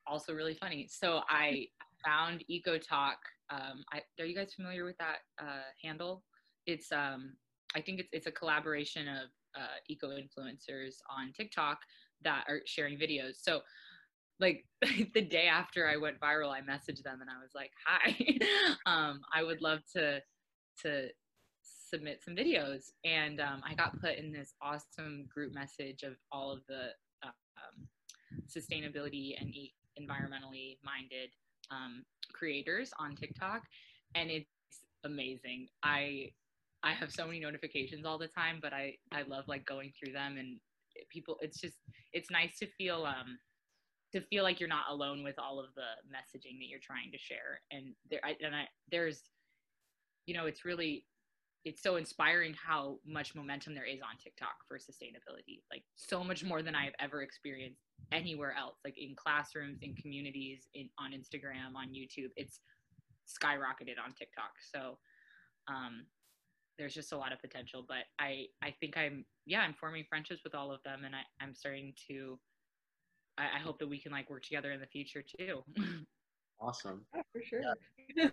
also 0.07 0.35
really 0.35 0.55
funny. 0.55 0.89
So 0.91 1.21
I 1.29 1.67
found 2.05 2.45
EcoTok. 2.51 3.17
Um, 3.51 3.85
I, 3.93 4.01
are 4.21 4.27
you 4.27 4.37
guys 4.37 4.55
familiar 4.55 4.85
with 4.85 4.97
that 4.99 5.19
uh, 5.41 5.63
handle? 5.83 6.25
It's 6.67 6.91
um, 6.93 7.35
I 7.75 7.81
think 7.81 8.01
it's 8.01 8.09
it's 8.13 8.27
a 8.27 8.33
collaboration 8.33 9.09
of 9.09 9.29
uh, 9.57 9.77
eco 9.89 10.11
influencers 10.11 10.95
on 11.11 11.33
TikTok 11.37 11.79
that 12.23 12.45
are 12.49 12.61
sharing 12.67 12.99
videos. 12.99 13.37
So 13.43 13.61
like 14.41 14.65
the 15.15 15.23
day 15.23 15.47
after 15.47 15.89
I 15.89 15.97
went 15.97 16.21
viral, 16.21 16.51
I 16.51 16.61
messaged 16.61 17.03
them 17.03 17.21
and 17.21 17.31
I 17.31 17.41
was 17.41 17.53
like, 17.55 17.71
"Hi, 17.87 18.17
um, 18.87 19.21
I 19.35 19.43
would 19.43 19.63
love 19.63 19.81
to 19.95 20.21
to 20.83 21.09
submit 21.89 22.23
some 22.23 22.37
videos." 22.37 22.93
And 23.05 23.41
um, 23.41 23.63
I 23.69 23.75
got 23.75 24.01
put 24.01 24.17
in 24.17 24.33
this 24.33 24.55
awesome 24.61 25.27
group 25.33 25.55
message 25.55 26.03
of 26.03 26.15
all 26.33 26.51
of 26.53 26.61
the 26.69 26.91
um, 27.23 27.87
sustainability 28.47 29.35
and 29.41 29.53
environmentally 30.01 30.79
minded 30.85 31.31
um, 31.71 32.05
creators 32.33 32.93
on 32.99 33.15
TikTok, 33.17 33.63
and 34.15 34.31
it's 34.31 34.47
amazing. 35.05 35.69
I 35.83 36.31
I 36.83 36.93
have 36.93 37.11
so 37.11 37.27
many 37.27 37.41
notifications 37.41 38.05
all 38.05 38.19
the 38.19 38.29
time, 38.29 38.59
but 38.61 38.73
I 38.73 38.97
I 39.13 39.23
love 39.23 39.45
like 39.49 39.65
going 39.65 39.93
through 39.99 40.13
them 40.13 40.37
and 40.39 40.59
people. 41.09 41.37
It's 41.41 41.61
just 41.61 41.77
it's 42.13 42.31
nice 42.31 42.59
to 42.59 42.67
feel 42.67 43.05
um 43.05 43.39
to 44.13 44.21
feel 44.21 44.45
like 44.45 44.61
you're 44.61 44.69
not 44.69 44.87
alone 44.89 45.25
with 45.25 45.39
all 45.39 45.59
of 45.59 45.67
the 45.75 45.91
messaging 46.09 46.59
that 46.59 46.69
you're 46.69 46.81
trying 46.81 47.11
to 47.13 47.19
share. 47.19 47.61
And 47.71 47.95
there 48.11 48.21
I, 48.25 48.37
and 48.45 48.55
I 48.55 48.69
there's 48.91 49.23
you 50.27 50.35
know 50.35 50.47
it's 50.47 50.65
really 50.65 51.05
it's 51.67 51.83
so 51.83 51.97
inspiring 51.97 52.55
how 52.55 52.97
much 53.05 53.35
momentum 53.35 53.75
there 53.75 53.85
is 53.85 54.01
on 54.01 54.17
TikTok 54.23 54.55
for 54.69 54.79
sustainability. 54.79 55.63
Like 55.69 55.83
so 55.97 56.23
much 56.23 56.45
more 56.45 56.63
than 56.63 56.77
I've 56.77 56.95
ever 57.01 57.23
experienced 57.23 57.81
anywhere 58.13 58.55
else. 58.57 58.77
Like 58.85 58.95
in 58.97 59.17
classrooms, 59.17 59.81
in 59.83 59.97
communities, 59.97 60.69
in 60.75 60.89
on 60.97 61.11
Instagram, 61.11 61.75
on 61.77 61.89
YouTube. 61.89 62.31
It's 62.37 62.61
skyrocketed 63.27 63.99
on 64.03 64.15
TikTok. 64.17 64.53
So 64.73 64.99
um, 65.67 66.07
there's 66.79 66.95
just 66.95 67.11
a 67.11 67.19
lot 67.19 67.33
of 67.33 67.41
potential. 67.41 67.85
But 67.87 68.05
I 68.21 68.45
I 68.63 68.73
think 68.79 68.97
I'm 68.97 69.25
yeah 69.45 69.61
I'm 69.63 69.75
forming 69.75 70.05
friendships 70.09 70.43
with 70.45 70.55
all 70.55 70.71
of 70.71 70.81
them, 70.85 71.03
and 71.05 71.17
I 71.17 71.23
I'm 71.43 71.53
starting 71.53 71.95
to. 72.07 72.39
I, 73.39 73.57
I 73.57 73.59
hope 73.59 73.81
that 73.81 73.89
we 73.89 73.99
can 73.99 74.13
like 74.13 74.31
work 74.31 74.45
together 74.45 74.71
in 74.71 74.79
the 74.79 74.87
future 74.87 75.25
too. 75.37 75.65
awesome 76.61 77.05
yeah, 77.15 77.23
for 77.33 77.43
sure 77.43 77.61
yeah. 78.17 78.27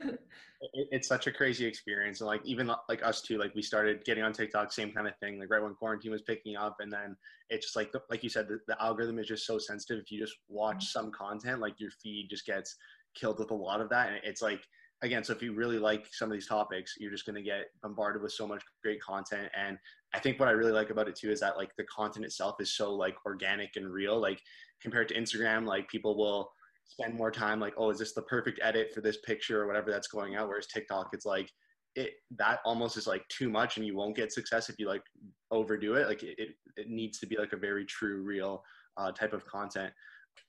it, 0.73 0.87
it's 0.91 1.07
such 1.07 1.27
a 1.27 1.31
crazy 1.31 1.65
experience 1.65 2.21
and 2.21 2.27
like 2.27 2.41
even 2.45 2.71
like 2.87 3.03
us 3.03 3.21
too 3.21 3.37
like 3.37 3.53
we 3.55 3.61
started 3.61 4.03
getting 4.05 4.23
on 4.23 4.31
tiktok 4.31 4.71
same 4.71 4.91
kind 4.91 5.07
of 5.07 5.13
thing 5.17 5.39
like 5.39 5.49
right 5.49 5.61
when 5.61 5.73
quarantine 5.73 6.11
was 6.11 6.21
picking 6.21 6.55
up 6.55 6.77
and 6.79 6.91
then 6.91 7.15
it's 7.49 7.65
just 7.67 7.75
like 7.75 7.91
the, 7.91 8.01
like 8.09 8.23
you 8.23 8.29
said 8.29 8.47
the, 8.47 8.59
the 8.67 8.81
algorithm 8.81 9.19
is 9.19 9.27
just 9.27 9.45
so 9.45 9.57
sensitive 9.57 10.01
if 10.01 10.11
you 10.11 10.19
just 10.19 10.35
watch 10.47 10.85
mm-hmm. 10.85 10.99
some 10.99 11.11
content 11.11 11.59
like 11.59 11.79
your 11.79 11.91
feed 12.01 12.27
just 12.29 12.45
gets 12.45 12.75
killed 13.15 13.39
with 13.39 13.51
a 13.51 13.55
lot 13.55 13.81
of 13.81 13.89
that 13.89 14.09
and 14.09 14.19
it's 14.23 14.41
like 14.41 14.61
again, 15.03 15.23
so 15.23 15.33
if 15.33 15.43
you 15.43 15.53
really 15.53 15.77
like 15.77 16.05
some 16.11 16.29
of 16.29 16.33
these 16.33 16.47
topics, 16.47 16.93
you're 16.97 17.11
just 17.11 17.25
going 17.25 17.35
to 17.35 17.41
get 17.41 17.65
bombarded 17.83 18.21
with 18.21 18.31
so 18.31 18.47
much 18.47 18.63
great 18.81 19.01
content. 19.01 19.49
And 19.55 19.77
I 20.13 20.19
think 20.19 20.39
what 20.39 20.47
I 20.47 20.53
really 20.53 20.71
like 20.71 20.89
about 20.89 21.09
it 21.09 21.15
too 21.15 21.29
is 21.29 21.41
that 21.41 21.57
like 21.57 21.75
the 21.77 21.83
content 21.83 22.25
itself 22.25 22.55
is 22.61 22.75
so 22.75 22.95
like 22.95 23.15
organic 23.25 23.75
and 23.75 23.91
real. 23.91 24.19
Like 24.19 24.41
compared 24.81 25.09
to 25.09 25.15
Instagram, 25.15 25.65
like 25.65 25.89
people 25.89 26.17
will 26.17 26.51
spend 26.85 27.15
more 27.15 27.31
time 27.31 27.59
like, 27.59 27.73
oh, 27.77 27.89
is 27.89 27.99
this 27.99 28.13
the 28.13 28.21
perfect 28.23 28.59
edit 28.63 28.93
for 28.93 29.01
this 29.01 29.17
picture 29.25 29.61
or 29.61 29.67
whatever 29.67 29.91
that's 29.91 30.07
going 30.07 30.35
out? 30.35 30.47
Whereas 30.47 30.67
TikTok, 30.67 31.09
it's 31.13 31.25
like 31.25 31.49
it 31.95 32.11
that 32.37 32.59
almost 32.65 32.97
is 32.97 33.07
like 33.07 33.27
too 33.29 33.49
much, 33.49 33.77
and 33.77 33.85
you 33.85 33.95
won't 33.95 34.15
get 34.15 34.31
success 34.31 34.69
if 34.69 34.75
you 34.79 34.87
like 34.87 35.03
overdo 35.51 35.95
it. 35.95 36.07
Like 36.07 36.23
it, 36.23 36.55
it 36.77 36.89
needs 36.89 37.19
to 37.19 37.27
be 37.27 37.37
like 37.37 37.53
a 37.53 37.57
very 37.57 37.85
true, 37.85 38.21
real 38.23 38.63
uh, 38.97 39.11
type 39.11 39.33
of 39.33 39.45
content 39.45 39.91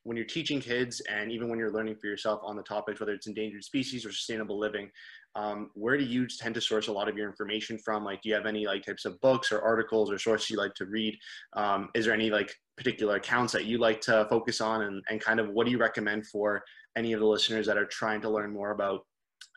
when 0.05 0.17
you're 0.17 0.26
teaching 0.26 0.61
kids 0.61 1.00
and 1.11 1.33
even 1.33 1.49
when 1.49 1.59
you're 1.59 1.73
learning 1.73 1.97
for 1.97 2.07
yourself 2.07 2.41
on 2.45 2.57
the 2.57 2.62
topics, 2.62 3.00
whether 3.00 3.12
it's 3.12 3.26
endangered 3.26 3.64
species 3.64 4.05
or 4.05 4.12
sustainable 4.12 4.59
living, 4.59 4.91
um, 5.35 5.71
where 5.75 5.97
do 5.97 6.05
you 6.05 6.26
tend 6.26 6.55
to 6.55 6.61
source 6.61 6.88
a 6.88 6.93
lot 6.93 7.09
of 7.09 7.17
your 7.17 7.29
information 7.29 7.79
from? 7.79 8.05
Like, 8.05 8.23
do 8.23 8.29
you 8.29 8.35
have 8.35 8.47
any 8.47 8.67
like 8.67 8.85
types 8.85 9.05
of 9.05 9.21
books 9.21 9.50
or 9.50 9.62
articles 9.62 10.11
or 10.11 10.19
sources 10.19 10.50
you 10.50 10.59
like 10.59 10.75
to 10.75 10.87
read? 10.87 11.17
Um, 11.55 11.88
is 11.95 12.05
there 12.05 12.14
any 12.14 12.31
like 12.31 12.55
particular 12.76 13.16
accounts 13.16 13.52
that 13.52 13.64
you 13.64 13.78
like 13.78 14.00
to 14.02 14.26
focus 14.28 14.61
on 14.61 14.83
and, 14.83 15.02
and 15.09 15.21
kind 15.21 15.38
of 15.40 15.50
what 15.50 15.64
do 15.64 15.71
you 15.71 15.78
recommend 15.78 16.26
for 16.26 16.62
any 16.97 17.12
of 17.12 17.21
the 17.21 17.26
listeners 17.26 17.66
that 17.66 17.78
are 17.78 17.87
trying 17.87 18.21
to 18.21 18.28
learn 18.28 18.52
more 18.52 18.73
about 18.73 19.07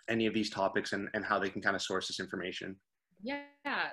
any 0.09 0.25
of 0.25 0.33
these 0.33 0.49
topics 0.49 0.93
and, 0.93 1.09
and 1.13 1.25
how 1.25 1.39
they 1.39 1.49
can 1.49 1.61
kind 1.61 1.75
of 1.75 1.81
source 1.81 2.07
this 2.07 2.19
information? 2.19 2.75
Yeah, 3.23 3.41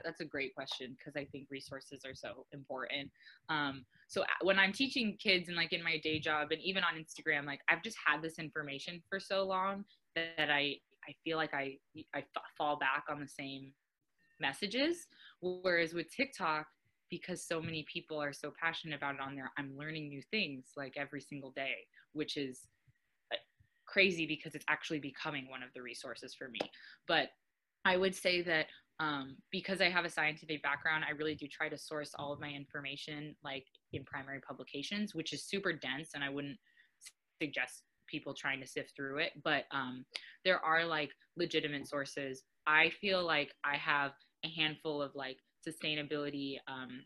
that's 0.05 0.21
a 0.21 0.25
great 0.25 0.55
question 0.55 0.97
because 0.99 1.17
I 1.17 1.25
think 1.25 1.47
resources 1.51 2.03
are 2.05 2.15
so 2.15 2.47
important. 2.53 3.11
Um, 3.49 3.85
so 4.07 4.23
uh, 4.23 4.27
when 4.43 4.59
I'm 4.59 4.73
teaching 4.73 5.17
kids 5.19 5.49
and 5.49 5.57
like 5.57 5.73
in 5.73 5.83
my 5.83 5.99
day 5.99 6.19
job 6.19 6.49
and 6.51 6.61
even 6.61 6.83
on 6.85 6.95
Instagram, 6.95 7.47
like 7.47 7.61
I've 7.69 7.83
just 7.83 7.97
had 8.05 8.23
this 8.23 8.39
information 8.39 9.03
for 9.09 9.19
so 9.19 9.45
long 9.45 9.85
that, 10.15 10.37
that 10.37 10.51
I 10.51 10.77
I 11.09 11.15
feel 11.23 11.37
like 11.37 11.55
I 11.55 11.77
I 12.15 12.25
fall 12.57 12.79
back 12.79 13.05
on 13.11 13.21
the 13.21 13.29
same 13.29 13.73
messages. 14.41 15.07
Whereas 15.41 15.95
with 15.95 16.15
TikTok, 16.15 16.67
because 17.19 17.47
so 17.47 17.61
many 17.61 17.85
people 17.93 18.21
are 18.21 18.33
so 18.33 18.53
passionate 18.61 18.97
about 18.97 19.15
it 19.15 19.21
on 19.21 19.37
there, 19.37 19.53
I'm 19.57 19.77
learning 19.77 20.09
new 20.09 20.23
things 20.31 20.67
like 20.77 20.95
every 20.97 21.21
single 21.21 21.53
day, 21.53 21.75
which 22.13 22.37
is 22.37 22.67
uh, 23.33 23.37
crazy 23.87 24.27
because 24.27 24.55
it's 24.55 24.65
actually 24.69 24.99
becoming 24.99 25.49
one 25.49 25.63
of 25.63 25.69
the 25.75 25.83
resources 25.83 26.35
for 26.35 26.49
me. 26.49 26.61
But 27.07 27.29
I 27.85 27.97
would 27.97 28.15
say 28.15 28.43
that 28.43 28.67
um, 28.99 29.37
because 29.53 29.81
I 29.81 29.91
have 29.91 30.05
a 30.05 30.11
scientific 30.11 30.63
background, 30.63 31.05
I 31.07 31.13
really 31.13 31.35
do 31.37 31.47
try 31.47 31.69
to 31.69 31.79
source 31.79 32.13
all 32.19 32.33
of 32.33 32.41
my 32.41 32.49
information 32.49 33.37
like 33.45 33.67
in 33.93 34.05
primary 34.05 34.41
publications, 34.41 35.15
which 35.15 35.33
is 35.33 35.45
super 35.45 35.73
dense, 35.73 36.11
and 36.15 36.25
I 36.25 36.31
wouldn't 36.31 36.59
suggest 37.41 37.83
people 38.09 38.35
trying 38.35 38.61
to 38.61 38.67
sift 38.67 38.93
through 38.97 39.19
it. 39.19 39.33
But 39.43 39.65
um, 39.71 40.05
there 40.45 40.59
are 40.65 40.85
like 40.85 41.11
legitimate 41.37 41.89
sources. 41.89 42.43
I 42.67 42.91
feel 43.01 43.25
like 43.25 43.53
I 43.65 43.77
have 43.77 44.13
a 44.45 44.49
handful 44.49 45.01
of 45.03 45.13
like 45.15 45.39
sustainability 45.67 46.57
um, 46.69 47.01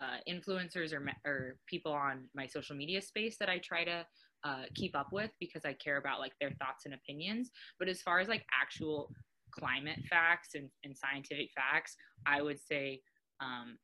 uh, 0.00 0.18
influencers 0.28 0.92
or, 0.92 1.04
or 1.24 1.56
people 1.66 1.92
on 1.92 2.24
my 2.34 2.46
social 2.46 2.76
media 2.76 3.00
space 3.02 3.36
that 3.38 3.48
I 3.48 3.58
try 3.58 3.84
to 3.84 4.06
uh, 4.44 4.64
keep 4.74 4.96
up 4.96 5.12
with 5.12 5.30
because 5.40 5.64
I 5.64 5.74
care 5.74 5.98
about 5.98 6.20
like 6.20 6.32
their 6.40 6.50
thoughts 6.50 6.84
and 6.84 6.94
opinions. 6.94 7.50
But 7.78 7.88
as 7.88 8.02
far 8.02 8.20
as 8.20 8.28
like 8.28 8.44
actual 8.60 9.12
climate 9.52 10.00
facts 10.08 10.50
and, 10.54 10.68
and 10.84 10.96
scientific 10.96 11.50
facts, 11.54 11.96
I 12.26 12.42
would 12.42 12.58
say 12.58 13.00
um, 13.40 13.78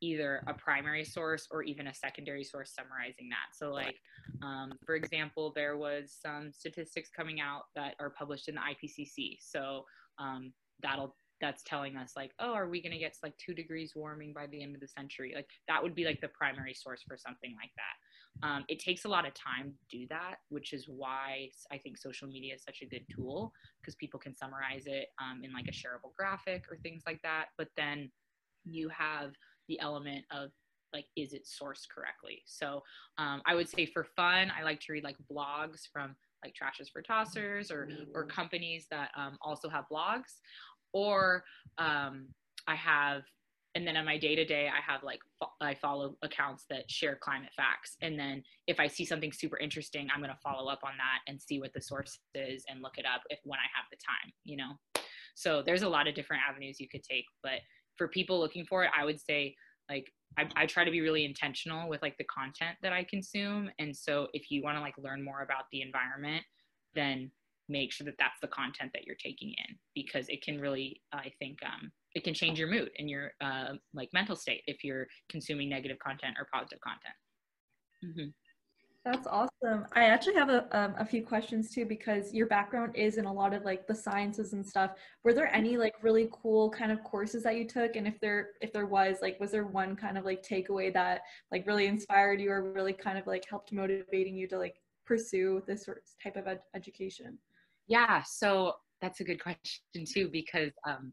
either 0.00 0.42
a 0.46 0.54
primary 0.54 1.04
source 1.04 1.46
or 1.50 1.62
even 1.62 1.88
a 1.88 1.94
secondary 1.94 2.44
source 2.44 2.72
summarizing 2.74 3.28
that. 3.30 3.56
So, 3.56 3.72
like, 3.72 3.96
um, 4.42 4.72
for 4.86 4.94
example, 4.94 5.52
there 5.54 5.76
was 5.76 6.16
some 6.22 6.52
statistics 6.52 7.10
coming 7.14 7.40
out 7.40 7.62
that 7.74 7.94
are 8.00 8.10
published 8.10 8.48
in 8.48 8.54
the 8.54 8.60
IPCC. 8.60 9.38
So 9.40 9.84
um, 10.18 10.52
that'll 10.82 11.16
that's 11.40 11.62
telling 11.62 11.96
us 11.96 12.12
like, 12.16 12.32
oh, 12.40 12.52
are 12.52 12.68
we 12.68 12.82
going 12.82 12.92
to 12.92 12.98
get 12.98 13.16
like 13.22 13.36
two 13.38 13.54
degrees 13.54 13.92
warming 13.94 14.32
by 14.32 14.46
the 14.46 14.62
end 14.62 14.74
of 14.74 14.80
the 14.80 14.88
century? 14.88 15.32
Like 15.34 15.48
that 15.68 15.82
would 15.82 15.94
be 15.94 16.04
like 16.04 16.20
the 16.20 16.28
primary 16.28 16.74
source 16.74 17.02
for 17.06 17.16
something 17.16 17.54
like 17.60 17.70
that. 17.76 18.46
Um, 18.46 18.64
it 18.68 18.78
takes 18.78 19.04
a 19.04 19.08
lot 19.08 19.26
of 19.26 19.34
time 19.34 19.72
to 19.72 19.98
do 19.98 20.06
that, 20.10 20.36
which 20.48 20.72
is 20.72 20.86
why 20.88 21.50
I 21.72 21.78
think 21.78 21.98
social 21.98 22.28
media 22.28 22.54
is 22.54 22.62
such 22.62 22.82
a 22.82 22.86
good 22.86 23.04
tool 23.14 23.52
because 23.80 23.94
people 23.96 24.20
can 24.20 24.34
summarize 24.34 24.84
it 24.86 25.08
um, 25.20 25.42
in 25.42 25.52
like 25.52 25.66
a 25.68 25.72
shareable 25.72 26.14
graphic 26.16 26.64
or 26.70 26.76
things 26.78 27.02
like 27.06 27.20
that. 27.22 27.46
But 27.56 27.68
then 27.76 28.10
you 28.64 28.88
have 28.90 29.32
the 29.68 29.80
element 29.80 30.24
of 30.30 30.50
like, 30.92 31.06
is 31.16 31.32
it 31.32 31.46
sourced 31.46 31.88
correctly? 31.92 32.42
So 32.46 32.82
um, 33.18 33.42
I 33.46 33.54
would 33.54 33.68
say 33.68 33.86
for 33.86 34.04
fun, 34.04 34.52
I 34.58 34.62
like 34.62 34.80
to 34.80 34.92
read 34.92 35.04
like 35.04 35.16
blogs 35.30 35.80
from 35.92 36.16
like 36.44 36.54
Trash 36.54 36.80
is 36.80 36.88
for 36.88 37.02
Tossers 37.02 37.70
or 37.70 37.88
or 38.14 38.24
companies 38.24 38.86
that 38.90 39.10
um, 39.16 39.36
also 39.42 39.68
have 39.68 39.84
blogs, 39.92 40.38
or 40.92 41.44
um, 41.78 42.26
I 42.66 42.74
have 42.74 43.22
and 43.74 43.86
then 43.86 43.96
on 43.96 44.04
my 44.04 44.18
day 44.18 44.34
to 44.34 44.44
day 44.44 44.68
i 44.68 44.80
have 44.80 45.02
like 45.02 45.20
i 45.60 45.74
follow 45.74 46.16
accounts 46.22 46.64
that 46.68 46.90
share 46.90 47.16
climate 47.16 47.50
facts. 47.56 47.96
And 48.02 48.18
then 48.18 48.42
if 48.66 48.80
i 48.80 48.86
see 48.86 49.04
something 49.04 49.32
super 49.32 49.58
interesting 49.58 50.08
i'm 50.12 50.20
going 50.20 50.32
to 50.32 50.38
follow 50.42 50.70
up 50.70 50.80
on 50.84 50.92
that 50.96 51.20
and 51.30 51.40
see 51.40 51.60
what 51.60 51.72
the 51.74 51.80
source 51.80 52.18
is 52.34 52.64
and 52.68 52.82
look 52.82 52.98
it 52.98 53.06
up 53.06 53.22
if 53.30 53.38
when 53.44 53.58
i 53.58 53.68
have 53.74 53.86
the 53.90 53.96
time 53.96 54.32
you 54.44 54.56
know? 54.56 54.72
So 55.34 55.62
there's 55.64 55.82
a 55.82 55.88
lot 55.88 56.08
of 56.08 56.16
different 56.16 56.42
avenues 56.48 56.80
you 56.80 56.88
could 56.88 57.04
take 57.04 57.24
but 57.42 57.60
for 57.96 58.08
people 58.08 58.40
looking 58.40 58.64
for 58.64 58.84
it 58.84 58.90
i 58.98 59.04
would 59.04 59.20
say 59.20 59.54
like 59.88 60.10
I, 60.36 60.46
I 60.56 60.66
try 60.66 60.84
to 60.84 60.90
be 60.90 61.00
really 61.00 61.24
intentional 61.24 61.88
with 61.88 62.02
like 62.02 62.18
the 62.18 62.24
content 62.24 62.76
that 62.82 62.92
i 62.92 63.04
consume. 63.04 63.70
And 63.78 63.96
so 63.96 64.28
if 64.32 64.50
you 64.50 64.62
want 64.62 64.76
to 64.76 64.80
like 64.80 64.94
learn 64.98 65.22
more 65.22 65.42
about 65.42 65.64
the 65.72 65.82
environment 65.82 66.44
then 66.94 67.30
make 67.68 67.92
sure 67.92 68.04
that 68.04 68.16
that's 68.18 68.40
the 68.40 68.48
content 68.48 68.90
that 68.94 69.04
you're 69.04 69.16
taking 69.16 69.48
in 69.48 69.76
because 69.94 70.26
it 70.28 70.42
can 70.42 70.60
really 70.60 71.00
i 71.12 71.30
think 71.38 71.58
um, 71.64 71.90
it 72.14 72.24
can 72.24 72.34
change 72.34 72.58
your 72.58 72.68
mood 72.68 72.90
and 72.98 73.08
your 73.08 73.32
uh, 73.40 73.74
like 73.94 74.08
mental 74.12 74.36
state 74.36 74.62
if 74.66 74.82
you're 74.82 75.06
consuming 75.28 75.68
negative 75.68 75.98
content 75.98 76.36
or 76.38 76.46
positive 76.52 76.80
content. 76.80 77.14
Mm-hmm. 78.04 78.28
that's 79.04 79.26
awesome. 79.26 79.86
I 79.92 80.04
actually 80.04 80.34
have 80.34 80.50
a, 80.50 80.78
um, 80.78 80.94
a 80.98 81.04
few 81.04 81.24
questions 81.24 81.74
too 81.74 81.84
because 81.84 82.32
your 82.32 82.46
background 82.46 82.94
is 82.94 83.18
in 83.18 83.24
a 83.24 83.32
lot 83.32 83.52
of 83.52 83.64
like 83.64 83.86
the 83.86 83.94
sciences 83.94 84.52
and 84.52 84.66
stuff. 84.66 84.92
Were 85.24 85.32
there 85.32 85.54
any 85.54 85.76
like 85.76 85.94
really 86.02 86.28
cool 86.30 86.70
kind 86.70 86.92
of 86.92 87.02
courses 87.02 87.42
that 87.42 87.56
you 87.56 87.66
took? 87.66 87.96
And 87.96 88.06
if 88.06 88.20
there 88.20 88.50
if 88.60 88.72
there 88.72 88.86
was 88.86 89.18
like 89.20 89.38
was 89.40 89.50
there 89.50 89.66
one 89.66 89.96
kind 89.96 90.16
of 90.16 90.24
like 90.24 90.42
takeaway 90.42 90.92
that 90.94 91.22
like 91.50 91.66
really 91.66 91.86
inspired 91.86 92.40
you 92.40 92.50
or 92.50 92.72
really 92.72 92.92
kind 92.92 93.18
of 93.18 93.26
like 93.26 93.44
helped 93.48 93.72
motivating 93.72 94.36
you 94.36 94.46
to 94.48 94.58
like 94.58 94.76
pursue 95.06 95.62
this 95.66 95.84
sort 95.84 95.98
of 95.98 96.04
type 96.22 96.36
of 96.36 96.46
ed- 96.46 96.62
education 96.74 97.38
yeah, 97.88 98.22
so 98.22 98.74
that's 99.00 99.20
a 99.20 99.24
good 99.24 99.42
question 99.42 100.04
too 100.06 100.28
because 100.30 100.72
um, 100.86 101.12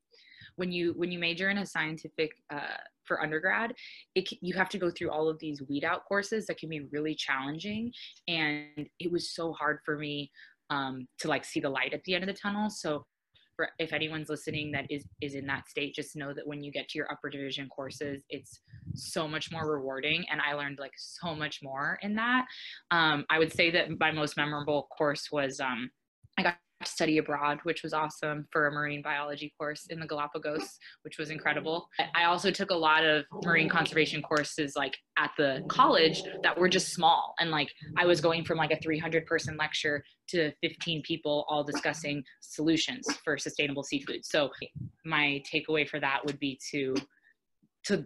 when 0.55 0.71
you 0.71 0.93
when 0.97 1.11
you 1.11 1.19
major 1.19 1.49
in 1.49 1.59
a 1.59 1.65
scientific 1.65 2.31
uh, 2.53 2.77
for 3.03 3.21
undergrad 3.21 3.71
it 4.15 4.27
you 4.41 4.55
have 4.55 4.69
to 4.69 4.79
go 4.79 4.89
through 4.89 5.11
all 5.11 5.29
of 5.29 5.37
these 5.37 5.61
weed 5.69 5.83
out 5.83 6.03
courses 6.05 6.47
that 6.47 6.57
can 6.57 6.67
be 6.69 6.87
really 6.91 7.13
challenging 7.13 7.91
and 8.27 8.87
it 8.99 9.11
was 9.11 9.35
so 9.35 9.53
hard 9.53 9.77
for 9.85 9.97
me 9.97 10.31
um, 10.69 11.07
to 11.19 11.27
like 11.27 11.45
see 11.45 11.59
the 11.59 11.69
light 11.69 11.93
at 11.93 12.03
the 12.03 12.15
end 12.15 12.23
of 12.23 12.27
the 12.27 12.39
tunnel. 12.39 12.69
So 12.69 13.05
for 13.55 13.69
if 13.79 13.93
anyone's 13.93 14.29
listening 14.29 14.71
that 14.71 14.85
is 14.89 15.05
is 15.21 15.33
in 15.33 15.45
that 15.45 15.69
state 15.69 15.95
just 15.95 16.15
know 16.17 16.33
that 16.33 16.45
when 16.45 16.61
you 16.61 16.73
get 16.73 16.89
to 16.89 16.97
your 16.97 17.09
upper 17.09 17.29
division 17.29 17.69
courses 17.69 18.21
it's 18.29 18.59
so 18.95 19.29
much 19.29 19.49
more 19.49 19.71
rewarding 19.71 20.25
and 20.29 20.41
i 20.41 20.53
learned 20.53 20.77
like 20.77 20.91
so 20.97 21.33
much 21.33 21.61
more 21.63 21.97
in 22.01 22.15
that. 22.15 22.45
Um, 22.91 23.23
i 23.29 23.39
would 23.39 23.53
say 23.53 23.71
that 23.71 23.97
my 23.97 24.11
most 24.11 24.35
memorable 24.35 24.89
course 24.97 25.29
was 25.31 25.61
um, 25.61 25.89
i 26.37 26.43
got 26.43 26.57
study 26.87 27.17
abroad, 27.17 27.59
which 27.63 27.83
was 27.83 27.93
awesome 27.93 28.47
for 28.51 28.67
a 28.67 28.71
marine 28.71 29.01
biology 29.01 29.53
course 29.57 29.87
in 29.89 29.99
the 29.99 30.05
Galapagos, 30.05 30.79
which 31.03 31.17
was 31.17 31.29
incredible. 31.29 31.87
I 32.15 32.25
also 32.25 32.51
took 32.51 32.71
a 32.71 32.75
lot 32.75 33.03
of 33.03 33.25
marine 33.43 33.69
conservation 33.69 34.21
courses 34.21 34.75
like 34.75 34.97
at 35.17 35.31
the 35.37 35.63
college 35.67 36.23
that 36.43 36.57
were 36.57 36.69
just 36.69 36.93
small. 36.93 37.35
And 37.39 37.51
like 37.51 37.69
I 37.97 38.05
was 38.05 38.21
going 38.21 38.43
from 38.45 38.57
like 38.57 38.71
a 38.71 38.79
300 38.79 39.25
person 39.25 39.57
lecture 39.57 40.03
to 40.29 40.51
15 40.61 41.01
people 41.03 41.45
all 41.47 41.63
discussing 41.63 42.23
solutions 42.41 43.07
for 43.23 43.37
sustainable 43.37 43.83
seafood. 43.83 44.25
So 44.25 44.49
my 45.05 45.41
takeaway 45.51 45.87
for 45.87 45.99
that 45.99 46.25
would 46.25 46.39
be 46.39 46.59
to 46.71 46.95
to 47.85 48.05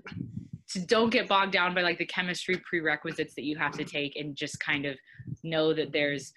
to 0.69 0.79
don't 0.86 1.09
get 1.09 1.27
bogged 1.27 1.51
down 1.51 1.74
by 1.74 1.81
like 1.81 1.98
the 1.98 2.05
chemistry 2.05 2.62
prerequisites 2.69 3.33
that 3.36 3.43
you 3.43 3.57
have 3.57 3.71
to 3.71 3.83
take 3.83 4.15
and 4.15 4.36
just 4.36 4.59
kind 4.59 4.86
of 4.86 4.95
know 5.43 5.74
that 5.74 5.91
there's 5.91 6.31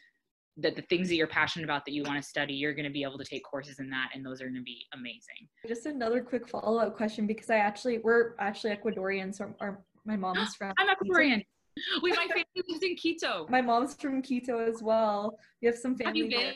that 0.58 0.76
the 0.76 0.82
things 0.82 1.08
that 1.08 1.16
you're 1.16 1.26
passionate 1.26 1.64
about 1.64 1.84
that 1.86 1.92
you 1.92 2.02
want 2.02 2.22
to 2.22 2.28
study, 2.28 2.54
you're 2.54 2.74
going 2.74 2.84
to 2.84 2.90
be 2.90 3.02
able 3.02 3.18
to 3.18 3.24
take 3.24 3.42
courses 3.44 3.78
in 3.78 3.88
that, 3.90 4.10
and 4.14 4.24
those 4.24 4.40
are 4.40 4.46
going 4.46 4.56
to 4.56 4.62
be 4.62 4.84
amazing. 4.92 5.48
Just 5.66 5.86
another 5.86 6.20
quick 6.22 6.48
follow 6.48 6.78
up 6.78 6.96
question 6.96 7.26
because 7.26 7.50
I 7.50 7.56
actually 7.56 7.98
we're 7.98 8.34
actually 8.38 8.76
Ecuadorian, 8.76 9.34
so 9.34 9.54
our 9.60 9.82
my 10.04 10.16
mom's 10.16 10.54
from. 10.58 10.72
I'm 10.78 10.88
Ecuadorian. 10.88 11.44
We 12.02 12.10
my 12.10 12.26
family 12.28 12.44
lives 12.68 12.82
in 12.82 12.96
Quito. 12.96 13.46
My 13.48 13.62
mom's 13.62 13.94
from 13.94 14.20
Quito 14.20 14.58
as 14.58 14.82
well. 14.82 15.38
We 15.62 15.66
have 15.66 15.76
some 15.76 15.96
family. 15.96 16.20
Have 16.20 16.30
you 16.30 16.36
been? 16.36 16.54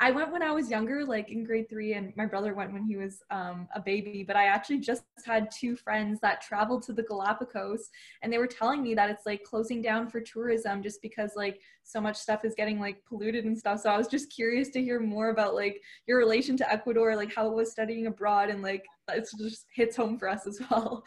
I 0.00 0.12
went 0.12 0.30
when 0.30 0.42
I 0.42 0.52
was 0.52 0.70
younger, 0.70 1.04
like 1.04 1.30
in 1.30 1.42
grade 1.42 1.68
three, 1.68 1.94
and 1.94 2.12
my 2.16 2.24
brother 2.24 2.54
went 2.54 2.72
when 2.72 2.84
he 2.84 2.96
was 2.96 3.20
um, 3.30 3.66
a 3.74 3.80
baby. 3.80 4.22
But 4.22 4.36
I 4.36 4.46
actually 4.46 4.78
just 4.78 5.02
had 5.26 5.50
two 5.50 5.74
friends 5.74 6.20
that 6.20 6.40
traveled 6.40 6.82
to 6.84 6.92
the 6.92 7.02
Galapagos, 7.02 7.88
and 8.22 8.32
they 8.32 8.38
were 8.38 8.46
telling 8.46 8.82
me 8.82 8.94
that 8.94 9.10
it's 9.10 9.26
like 9.26 9.42
closing 9.42 9.82
down 9.82 10.08
for 10.08 10.20
tourism 10.20 10.82
just 10.82 11.02
because 11.02 11.32
like 11.34 11.60
so 11.82 12.00
much 12.00 12.16
stuff 12.16 12.44
is 12.44 12.54
getting 12.54 12.78
like 12.78 13.04
polluted 13.08 13.44
and 13.44 13.58
stuff. 13.58 13.80
So 13.80 13.90
I 13.90 13.98
was 13.98 14.06
just 14.06 14.32
curious 14.32 14.68
to 14.70 14.82
hear 14.82 15.00
more 15.00 15.30
about 15.30 15.54
like 15.54 15.80
your 16.06 16.18
relation 16.18 16.56
to 16.58 16.72
Ecuador, 16.72 17.16
like 17.16 17.34
how 17.34 17.48
it 17.48 17.54
was 17.54 17.72
studying 17.72 18.06
abroad, 18.06 18.50
and 18.50 18.62
like 18.62 18.84
it 19.10 19.28
just 19.36 19.66
hits 19.74 19.96
home 19.96 20.16
for 20.16 20.28
us 20.28 20.46
as 20.46 20.60
well. 20.70 21.04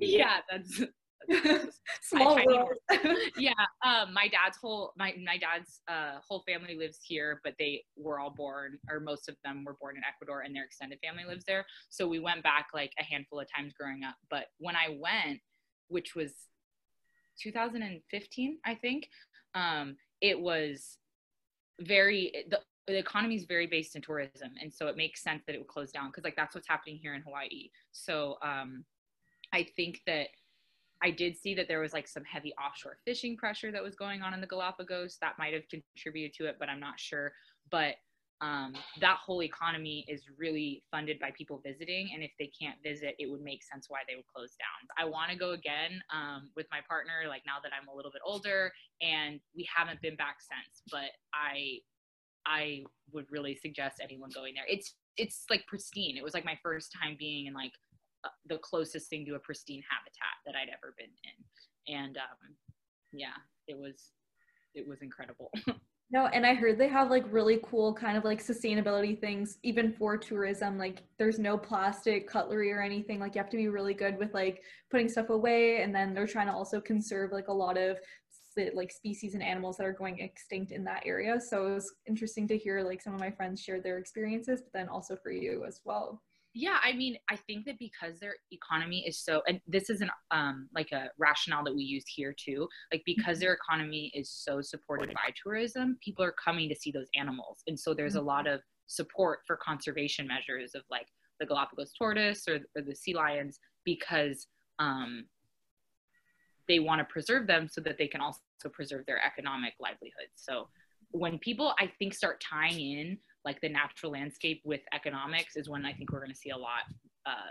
Yeah, 0.00 0.38
that's 0.50 0.82
Small 2.02 2.40
world. 2.46 2.70
yeah. 3.36 3.52
Um, 3.84 4.12
my 4.12 4.28
dad's 4.28 4.56
whole 4.60 4.92
my 4.96 5.14
my 5.24 5.38
dad's 5.38 5.80
uh, 5.88 6.18
whole 6.26 6.42
family 6.46 6.76
lives 6.76 6.98
here, 7.02 7.40
but 7.44 7.54
they 7.58 7.84
were 7.96 8.18
all 8.18 8.30
born, 8.30 8.78
or 8.90 9.00
most 9.00 9.28
of 9.28 9.36
them 9.44 9.64
were 9.64 9.76
born 9.80 9.96
in 9.96 10.02
Ecuador, 10.04 10.42
and 10.42 10.54
their 10.54 10.64
extended 10.64 10.98
family 11.02 11.24
lives 11.24 11.44
there. 11.46 11.66
So 11.90 12.08
we 12.08 12.18
went 12.18 12.42
back 12.42 12.68
like 12.74 12.92
a 12.98 13.04
handful 13.04 13.40
of 13.40 13.46
times 13.54 13.72
growing 13.78 14.04
up. 14.04 14.16
But 14.30 14.46
when 14.58 14.76
I 14.76 14.96
went, 14.98 15.40
which 15.88 16.14
was 16.14 16.32
2015, 17.42 18.58
I 18.64 18.74
think, 18.74 19.08
um, 19.54 19.96
it 20.20 20.38
was 20.38 20.98
very 21.80 22.44
the 22.50 22.60
the 22.86 22.98
economy 22.98 23.36
is 23.36 23.44
very 23.44 23.66
based 23.66 23.94
in 23.96 24.02
tourism 24.02 24.50
and 24.60 24.72
so 24.72 24.88
it 24.88 24.96
makes 24.96 25.22
sense 25.22 25.42
that 25.46 25.54
it 25.54 25.58
would 25.58 25.68
close 25.68 25.92
down 25.92 26.08
because 26.08 26.24
like 26.24 26.34
that's 26.36 26.54
what's 26.54 26.66
happening 26.66 26.98
here 27.00 27.14
in 27.14 27.20
hawaii 27.22 27.68
so 27.92 28.36
um, 28.42 28.84
i 29.52 29.64
think 29.76 30.00
that 30.06 30.28
I 31.02 31.10
did 31.10 31.36
see 31.36 31.54
that 31.54 31.68
there 31.68 31.80
was 31.80 31.92
like 31.92 32.08
some 32.08 32.24
heavy 32.24 32.52
offshore 32.54 32.98
fishing 33.04 33.36
pressure 33.36 33.70
that 33.70 33.82
was 33.82 33.94
going 33.94 34.22
on 34.22 34.34
in 34.34 34.40
the 34.40 34.46
Galapagos 34.46 35.18
that 35.20 35.38
might 35.38 35.54
have 35.54 35.62
contributed 35.68 36.34
to 36.38 36.46
it, 36.46 36.56
but 36.58 36.68
I'm 36.68 36.80
not 36.80 36.98
sure. 36.98 37.32
But 37.70 37.94
um, 38.40 38.74
that 39.00 39.16
whole 39.16 39.42
economy 39.42 40.04
is 40.08 40.22
really 40.36 40.82
funded 40.90 41.18
by 41.18 41.32
people 41.36 41.60
visiting, 41.64 42.10
and 42.14 42.22
if 42.22 42.30
they 42.38 42.50
can't 42.60 42.76
visit, 42.84 43.16
it 43.18 43.28
would 43.28 43.42
make 43.42 43.64
sense 43.64 43.86
why 43.88 44.00
they 44.08 44.14
would 44.14 44.26
close 44.26 44.54
down. 44.56 44.88
I 44.96 45.08
want 45.08 45.32
to 45.32 45.36
go 45.36 45.50
again 45.52 46.00
um, 46.14 46.50
with 46.56 46.66
my 46.70 46.78
partner, 46.88 47.28
like 47.28 47.42
now 47.46 47.56
that 47.62 47.72
I'm 47.72 47.88
a 47.88 47.94
little 47.94 48.12
bit 48.12 48.22
older, 48.24 48.72
and 49.02 49.40
we 49.56 49.68
haven't 49.74 50.00
been 50.02 50.14
back 50.16 50.36
since. 50.40 50.82
But 50.90 51.10
I, 51.34 51.78
I 52.46 52.84
would 53.12 53.26
really 53.30 53.56
suggest 53.56 54.00
anyone 54.02 54.30
going 54.32 54.54
there. 54.54 54.64
It's 54.68 54.94
it's 55.16 55.44
like 55.50 55.66
pristine. 55.66 56.16
It 56.16 56.22
was 56.22 56.32
like 56.32 56.44
my 56.44 56.58
first 56.62 56.92
time 56.92 57.16
being 57.18 57.46
in 57.46 57.54
like 57.54 57.72
the 58.46 58.58
closest 58.58 59.08
thing 59.08 59.24
to 59.26 59.34
a 59.34 59.38
pristine 59.38 59.82
habitat 59.88 60.36
that 60.46 60.54
I'd 60.54 60.68
ever 60.68 60.94
been 60.96 61.06
in. 61.24 61.94
And 61.94 62.16
um, 62.16 62.54
yeah, 63.12 63.36
it 63.66 63.78
was 63.78 64.10
it 64.74 64.86
was 64.86 65.02
incredible. 65.02 65.50
no, 66.10 66.26
and 66.26 66.46
I 66.46 66.54
heard 66.54 66.78
they 66.78 66.88
have 66.88 67.10
like 67.10 67.24
really 67.30 67.60
cool 67.62 67.94
kind 67.94 68.16
of 68.16 68.24
like 68.24 68.44
sustainability 68.44 69.18
things 69.18 69.58
even 69.62 69.92
for 69.92 70.16
tourism. 70.16 70.78
Like 70.78 71.02
there's 71.18 71.38
no 71.38 71.56
plastic 71.56 72.28
cutlery 72.28 72.72
or 72.72 72.82
anything. 72.82 73.20
Like 73.20 73.34
you 73.34 73.40
have 73.40 73.50
to 73.50 73.56
be 73.56 73.68
really 73.68 73.94
good 73.94 74.18
with 74.18 74.34
like 74.34 74.62
putting 74.90 75.08
stuff 75.08 75.30
away 75.30 75.82
and 75.82 75.94
then 75.94 76.14
they're 76.14 76.26
trying 76.26 76.46
to 76.46 76.52
also 76.52 76.80
conserve 76.80 77.32
like 77.32 77.48
a 77.48 77.52
lot 77.52 77.76
of 77.76 77.98
like 78.74 78.90
species 78.90 79.34
and 79.34 79.42
animals 79.42 79.76
that 79.76 79.86
are 79.86 79.92
going 79.92 80.18
extinct 80.18 80.72
in 80.72 80.82
that 80.82 81.04
area. 81.06 81.40
So 81.40 81.68
it 81.68 81.74
was 81.74 81.94
interesting 82.08 82.48
to 82.48 82.58
hear 82.58 82.82
like 82.82 83.00
some 83.00 83.14
of 83.14 83.20
my 83.20 83.30
friends 83.30 83.62
share 83.62 83.80
their 83.80 83.98
experiences, 83.98 84.62
but 84.62 84.72
then 84.72 84.88
also 84.88 85.16
for 85.22 85.30
you 85.30 85.64
as 85.64 85.80
well 85.84 86.20
yeah 86.54 86.78
i 86.82 86.92
mean 86.92 87.16
i 87.30 87.36
think 87.36 87.64
that 87.64 87.78
because 87.78 88.18
their 88.20 88.34
economy 88.52 89.04
is 89.06 89.18
so 89.18 89.42
and 89.46 89.60
this 89.66 89.90
is 89.90 90.00
an 90.00 90.10
um 90.30 90.68
like 90.74 90.90
a 90.92 91.08
rationale 91.18 91.62
that 91.62 91.74
we 91.74 91.82
use 91.82 92.04
here 92.06 92.34
too 92.38 92.66
like 92.92 93.02
because 93.04 93.36
mm-hmm. 93.36 93.44
their 93.44 93.52
economy 93.52 94.10
is 94.14 94.30
so 94.30 94.60
supported 94.60 95.08
by 95.10 95.30
tourism 95.42 95.98
people 96.02 96.24
are 96.24 96.34
coming 96.42 96.68
to 96.68 96.74
see 96.74 96.90
those 96.90 97.08
animals 97.14 97.58
and 97.66 97.78
so 97.78 97.92
there's 97.92 98.14
a 98.14 98.20
lot 98.20 98.46
mm-hmm. 98.46 98.54
of 98.54 98.62
support 98.86 99.40
for 99.46 99.56
conservation 99.56 100.26
measures 100.26 100.74
of 100.74 100.82
like 100.90 101.06
the 101.38 101.46
galapagos 101.46 101.92
tortoise 101.96 102.48
or, 102.48 102.58
or 102.74 102.82
the 102.82 102.94
sea 102.94 103.14
lions 103.14 103.58
because 103.84 104.46
um 104.78 105.24
they 106.66 106.78
want 106.78 106.98
to 106.98 107.04
preserve 107.04 107.46
them 107.46 107.68
so 107.70 107.80
that 107.80 107.96
they 107.98 108.06
can 108.06 108.20
also 108.20 108.40
preserve 108.72 109.04
their 109.06 109.22
economic 109.24 109.74
livelihoods 109.78 110.32
so 110.34 110.68
when 111.10 111.38
people 111.38 111.74
i 111.78 111.90
think 111.98 112.14
start 112.14 112.42
tying 112.42 112.80
in 112.80 113.18
like 113.48 113.62
the 113.62 113.68
natural 113.70 114.12
landscape 114.12 114.60
with 114.66 114.82
economics 114.92 115.56
is 115.56 115.70
when 115.70 115.86
I 115.86 115.94
think 115.94 116.12
we're 116.12 116.18
going 116.18 116.30
to 116.30 116.36
see 116.36 116.50
a 116.50 116.56
lot 116.56 116.84
uh, 117.24 117.50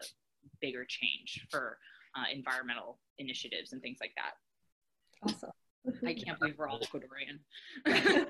bigger 0.61 0.85
change 0.87 1.43
for 1.49 1.79
uh, 2.15 2.25
environmental 2.31 2.99
initiatives 3.17 3.73
and 3.73 3.81
things 3.81 3.97
like 3.99 4.11
that. 4.15 4.33
Awesome. 5.27 5.49
I 6.05 6.13
can't 6.13 6.37
believe 6.37 6.53
we're 6.55 6.67
all 6.67 6.79
Ecuadorian. 6.79 7.39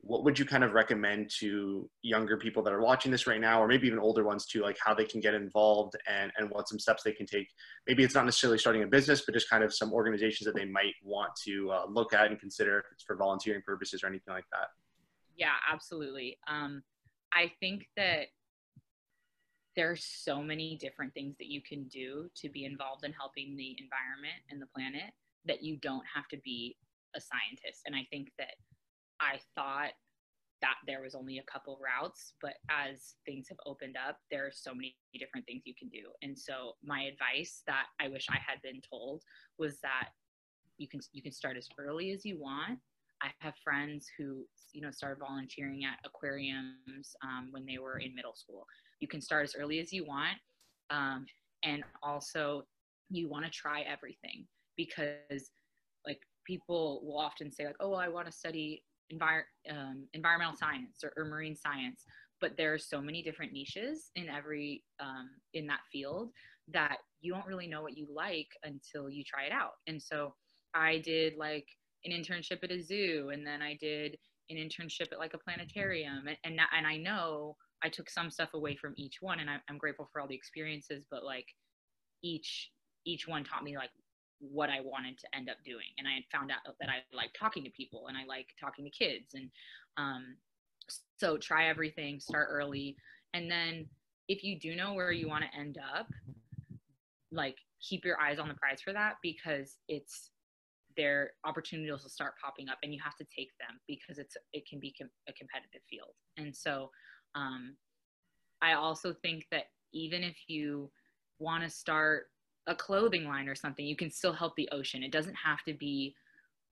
what 0.00 0.24
would 0.24 0.38
you 0.38 0.46
kind 0.46 0.64
of 0.64 0.72
recommend 0.72 1.30
to 1.40 1.90
younger 2.00 2.38
people 2.38 2.62
that 2.62 2.72
are 2.72 2.80
watching 2.80 3.12
this 3.12 3.26
right 3.26 3.40
now, 3.40 3.62
or 3.62 3.68
maybe 3.68 3.86
even 3.86 3.98
older 3.98 4.24
ones 4.24 4.46
too, 4.46 4.62
like 4.62 4.78
how 4.82 4.94
they 4.94 5.04
can 5.04 5.20
get 5.20 5.34
involved 5.34 5.96
and, 6.08 6.32
and 6.38 6.48
what 6.48 6.66
some 6.66 6.78
steps 6.78 7.02
they 7.02 7.12
can 7.12 7.26
take? 7.26 7.48
Maybe 7.86 8.04
it's 8.04 8.14
not 8.14 8.24
necessarily 8.24 8.56
starting 8.58 8.84
a 8.84 8.86
business, 8.86 9.22
but 9.26 9.34
just 9.34 9.50
kind 9.50 9.62
of 9.62 9.74
some 9.74 9.92
organizations 9.92 10.46
that 10.46 10.54
they 10.54 10.64
might 10.64 10.94
want 11.04 11.32
to 11.44 11.70
uh, 11.70 11.82
look 11.90 12.14
at 12.14 12.28
and 12.28 12.40
consider 12.40 12.78
if 12.78 12.86
it's 12.90 13.04
for 13.04 13.16
volunteering 13.16 13.60
purposes 13.66 14.02
or 14.02 14.06
anything 14.06 14.32
like 14.32 14.46
that. 14.52 14.68
Yeah, 15.40 15.54
absolutely. 15.72 16.38
Um, 16.48 16.84
I 17.32 17.52
think 17.60 17.88
that 17.96 18.26
there 19.76 19.90
are 19.90 19.96
so 19.96 20.42
many 20.42 20.76
different 20.76 21.14
things 21.14 21.36
that 21.38 21.48
you 21.48 21.62
can 21.62 21.88
do 21.88 22.28
to 22.36 22.50
be 22.50 22.66
involved 22.66 23.04
in 23.04 23.12
helping 23.12 23.56
the 23.56 23.76
environment 23.80 24.36
and 24.50 24.60
the 24.60 24.66
planet 24.66 25.12
that 25.46 25.62
you 25.62 25.78
don't 25.78 26.04
have 26.14 26.28
to 26.28 26.36
be 26.44 26.76
a 27.16 27.20
scientist. 27.20 27.82
And 27.86 27.96
I 27.96 28.06
think 28.10 28.28
that 28.38 28.54
I 29.20 29.40
thought 29.56 29.92
that 30.60 30.76
there 30.86 31.02
was 31.02 31.14
only 31.14 31.38
a 31.38 31.44
couple 31.50 31.80
routes, 31.82 32.34
but 32.42 32.54
as 32.70 33.14
things 33.24 33.48
have 33.48 33.58
opened 33.66 33.96
up, 33.96 34.18
there 34.30 34.46
are 34.46 34.52
so 34.52 34.74
many 34.74 34.96
different 35.18 35.46
things 35.46 35.62
you 35.64 35.74
can 35.78 35.88
do. 35.88 36.12
And 36.22 36.38
so 36.38 36.74
my 36.84 37.04
advice 37.04 37.62
that 37.66 37.86
I 38.00 38.08
wish 38.08 38.26
I 38.30 38.38
had 38.46 38.60
been 38.62 38.82
told 38.90 39.22
was 39.58 39.80
that 39.80 40.10
you 40.78 40.88
can 40.88 41.00
you 41.12 41.22
can 41.22 41.32
start 41.32 41.56
as 41.58 41.68
early 41.78 42.12
as 42.12 42.24
you 42.26 42.38
want 42.40 42.80
I 43.22 43.28
have 43.40 43.54
friends 43.62 44.06
who, 44.16 44.44
you 44.72 44.80
know, 44.80 44.90
started 44.90 45.20
volunteering 45.20 45.84
at 45.84 45.98
aquariums 46.04 47.14
um, 47.22 47.48
when 47.50 47.66
they 47.66 47.78
were 47.78 47.98
in 47.98 48.14
middle 48.14 48.34
school. 48.34 48.66
You 49.00 49.08
can 49.08 49.20
start 49.20 49.44
as 49.44 49.54
early 49.54 49.78
as 49.80 49.92
you 49.92 50.04
want. 50.04 50.38
Um, 50.90 51.26
and 51.62 51.84
also, 52.02 52.64
you 53.10 53.28
want 53.28 53.44
to 53.44 53.50
try 53.50 53.82
everything 53.82 54.46
because, 54.76 55.50
like, 56.06 56.20
people 56.46 57.02
will 57.04 57.18
often 57.18 57.50
say, 57.50 57.66
like, 57.66 57.76
oh, 57.80 57.90
well, 57.90 58.00
I 58.00 58.08
want 58.08 58.26
to 58.26 58.32
study 58.32 58.82
envir- 59.12 59.44
um, 59.70 60.06
environmental 60.14 60.56
science 60.56 61.00
or, 61.04 61.12
or, 61.16 61.24
marine 61.26 61.56
science. 61.56 62.04
But 62.40 62.56
there 62.56 62.72
are 62.72 62.78
so 62.78 63.00
many 63.02 63.22
different 63.22 63.52
niches 63.52 64.10
in 64.16 64.28
every 64.28 64.82
um, 64.98 65.28
in 65.52 65.66
that 65.66 65.80
field 65.92 66.30
that 66.72 66.98
you 67.20 67.32
don't 67.32 67.46
really 67.46 67.66
know 67.66 67.82
what 67.82 67.96
you 67.96 68.06
like 68.12 68.48
until 68.64 69.10
you 69.10 69.22
try 69.24 69.44
it 69.44 69.52
out. 69.52 69.72
And 69.86 70.00
so 70.00 70.34
I 70.74 70.98
did 70.98 71.36
like 71.36 71.66
an 72.04 72.12
internship 72.12 72.62
at 72.62 72.70
a 72.70 72.80
zoo 72.82 73.30
and 73.32 73.46
then 73.46 73.62
I 73.62 73.76
did 73.80 74.16
an 74.48 74.56
internship 74.56 75.12
at 75.12 75.18
like 75.18 75.34
a 75.34 75.38
planetarium 75.38 76.26
and 76.26 76.36
and, 76.44 76.60
and 76.76 76.86
I 76.86 76.96
know 76.96 77.56
I 77.82 77.88
took 77.88 78.10
some 78.10 78.30
stuff 78.30 78.54
away 78.54 78.76
from 78.76 78.94
each 78.96 79.16
one, 79.20 79.40
and 79.40 79.48
I, 79.48 79.56
I'm 79.68 79.78
grateful 79.78 80.08
for 80.12 80.20
all 80.20 80.28
the 80.28 80.34
experiences. 80.34 81.04
But 81.10 81.24
like 81.24 81.46
each 82.22 82.70
each 83.06 83.26
one 83.26 83.44
taught 83.44 83.64
me 83.64 83.76
like 83.76 83.90
what 84.38 84.70
I 84.70 84.80
wanted 84.82 85.18
to 85.18 85.26
end 85.34 85.48
up 85.48 85.56
doing, 85.64 85.86
and 85.98 86.06
I 86.06 86.14
had 86.14 86.24
found 86.30 86.50
out 86.50 86.58
that 86.80 86.88
I 86.88 87.16
like 87.16 87.30
talking 87.38 87.64
to 87.64 87.70
people 87.70 88.06
and 88.08 88.16
I 88.16 88.24
like 88.26 88.48
talking 88.60 88.84
to 88.84 88.90
kids, 88.90 89.34
and 89.34 89.50
um, 89.96 90.36
so 91.18 91.36
try 91.36 91.68
everything, 91.68 92.20
start 92.20 92.48
early, 92.50 92.96
and 93.34 93.50
then 93.50 93.86
if 94.28 94.44
you 94.44 94.58
do 94.58 94.76
know 94.76 94.92
where 94.92 95.12
you 95.12 95.28
want 95.28 95.44
to 95.44 95.58
end 95.58 95.78
up, 95.96 96.06
like 97.32 97.56
keep 97.80 98.04
your 98.04 98.20
eyes 98.20 98.38
on 98.38 98.48
the 98.48 98.54
prize 98.54 98.80
for 98.80 98.92
that 98.92 99.16
because 99.22 99.76
it's 99.88 100.30
their 101.00 101.30
opportunities 101.44 101.90
will 101.90 102.10
start 102.10 102.34
popping 102.42 102.68
up 102.68 102.78
and 102.82 102.92
you 102.92 103.00
have 103.02 103.16
to 103.16 103.24
take 103.36 103.50
them 103.58 103.80
because 103.88 104.18
it's 104.18 104.36
it 104.52 104.68
can 104.68 104.78
be 104.78 104.92
com- 104.98 105.10
a 105.28 105.32
competitive 105.32 105.82
field. 105.88 106.14
And 106.36 106.54
so 106.54 106.90
um, 107.34 107.76
i 108.62 108.72
also 108.72 109.14
think 109.22 109.46
that 109.50 109.64
even 109.92 110.22
if 110.22 110.36
you 110.48 110.90
want 111.38 111.62
to 111.64 111.70
start 111.70 112.26
a 112.66 112.74
clothing 112.74 113.24
line 113.24 113.48
or 113.48 113.54
something 113.54 113.86
you 113.86 113.96
can 113.96 114.10
still 114.10 114.32
help 114.32 114.54
the 114.56 114.68
ocean. 114.72 115.02
It 115.02 115.12
doesn't 115.12 115.34
have 115.34 115.62
to 115.66 115.74
be 115.74 116.14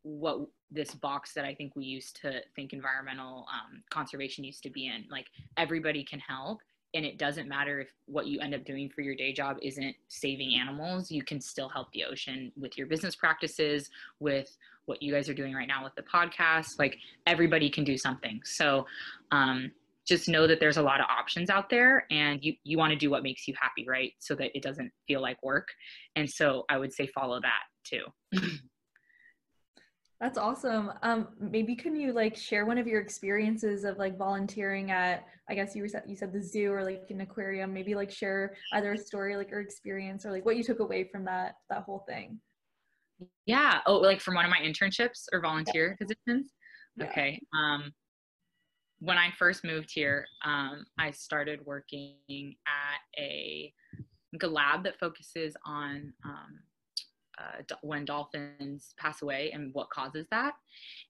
what 0.03 0.39
this 0.71 0.95
box 0.95 1.33
that 1.35 1.45
i 1.45 1.55
think 1.55 1.75
we 1.75 1.85
used 1.85 2.21
to 2.23 2.41
think 2.55 2.73
environmental 2.73 3.47
um, 3.53 3.83
conservation 3.91 4.45
used 4.45 4.63
to 4.63 4.71
be 4.71 4.87
in. 4.87 5.05
Like 5.11 5.27
everybody 5.57 6.05
can 6.05 6.21
help 6.21 6.61
and 6.95 7.05
it 7.05 7.19
doesn't 7.19 7.49
matter 7.49 7.81
if 7.81 7.89
what 8.07 8.27
you 8.27 8.41
end 8.41 8.55
up 8.55 8.65
doing 8.65 8.89
for 8.89 9.03
your 9.03 9.15
day 9.15 9.33
job 9.33 9.57
isn't 9.63 9.95
saving 10.09 10.55
animals 10.59 11.11
you 11.11 11.23
can 11.23 11.41
still 11.41 11.69
help 11.69 11.91
the 11.93 12.05
ocean 12.05 12.51
with 12.57 12.79
your 12.79 12.87
business 12.87 13.15
practices 13.15 13.91
with 14.21 14.57
what 14.89 15.03
you 15.03 15.13
guys 15.13 15.29
are 15.29 15.35
doing 15.35 15.55
right 15.55 15.69
now 15.69 15.85
with 15.85 15.95
the 15.95 16.03
podcast. 16.03 16.79
Like 16.79 16.97
everybody 17.27 17.71
can 17.71 17.85
do 17.85 17.97
something. 17.97 18.41
So 18.45 18.87
um, 19.31 19.71
just 20.07 20.29
know 20.29 20.47
that 20.47 20.59
there's 20.59 20.79
a 20.79 20.83
lot 20.83 21.01
of 21.01 21.07
options 21.11 21.51
out 21.51 21.69
there 21.69 22.07
and 22.11 22.43
you, 22.43 22.55
you 22.65 22.79
want 22.79 22.91
to 22.93 22.97
do 22.97 23.11
what 23.11 23.23
makes 23.23 23.47
you 23.47 23.55
happy 23.61 23.87
right? 23.87 24.13
So 24.19 24.35
that 24.37 24.51
it 24.57 24.63
doesn't 24.63 24.91
feel 25.07 25.21
like 25.21 25.41
work. 25.43 25.69
And 26.17 26.29
so 26.29 26.65
i 26.71 26.79
would 26.79 26.93
say 26.93 27.07
follow 27.07 27.41
that 27.41 27.63
too 27.85 28.05
That's 30.21 30.37
awesome. 30.37 30.93
Um, 31.03 31.29
maybe 31.39 31.77
can 31.77 31.95
you 31.95 32.13
like 32.13 32.37
share 32.37 32.67
one 32.67 32.77
of 32.77 32.89
your 32.89 33.01
experiences 33.01 33.85
of 33.85 33.99
like 33.99 34.19
volunteering 34.19 34.91
at, 34.91 35.25
I 35.49 35.55
guess 35.55 35.77
you 35.77 35.89
said 35.89 36.03
you 36.09 36.17
said 36.17 36.33
the 36.33 36.43
zoo 36.43 36.73
or 36.73 36.83
like 36.83 37.05
an 37.11 37.21
aquarium. 37.21 37.73
Maybe 37.73 37.95
like 37.95 38.11
share 38.11 38.57
either 38.73 38.95
a 38.95 38.99
story 38.99 39.37
like 39.37 39.53
or 39.53 39.61
experience 39.61 40.27
or 40.27 40.33
like 40.33 40.45
what 40.45 40.57
you 40.57 40.65
took 40.65 40.81
away 40.81 41.05
from 41.05 41.25
that 41.27 41.55
that 41.71 41.85
whole 41.85 42.05
thing. 42.09 42.41
Yeah. 43.47 43.81
Oh, 43.87 43.99
like 43.99 44.21
from 44.21 44.35
one 44.35 44.45
of 44.45 44.51
my 44.51 44.59
internships 44.59 45.27
or 45.33 45.41
volunteer 45.41 45.91
yeah. 45.91 46.05
positions. 46.05 46.53
Yeah. 46.97 47.07
Okay. 47.07 47.41
Um, 47.57 47.93
when 49.01 49.19
I 49.19 49.31
first 49.39 49.65
moved 49.65 49.91
here, 49.93 50.27
um, 50.45 50.85
I 50.99 51.13
started 51.13 51.65
working 51.65 52.17
at 52.67 53.23
a, 53.23 53.73
like 54.33 54.43
a 54.43 54.49
lab 54.49 54.83
that 54.85 54.99
focuses 54.99 55.57
on 55.65 56.13
um, 56.25 56.59
uh, 57.39 57.63
when 57.83 58.05
dolphins 58.05 58.95
pass 58.99 59.23
away 59.23 59.51
and 59.53 59.73
what 59.75 59.91
causes 59.91 60.27
that. 60.31 60.55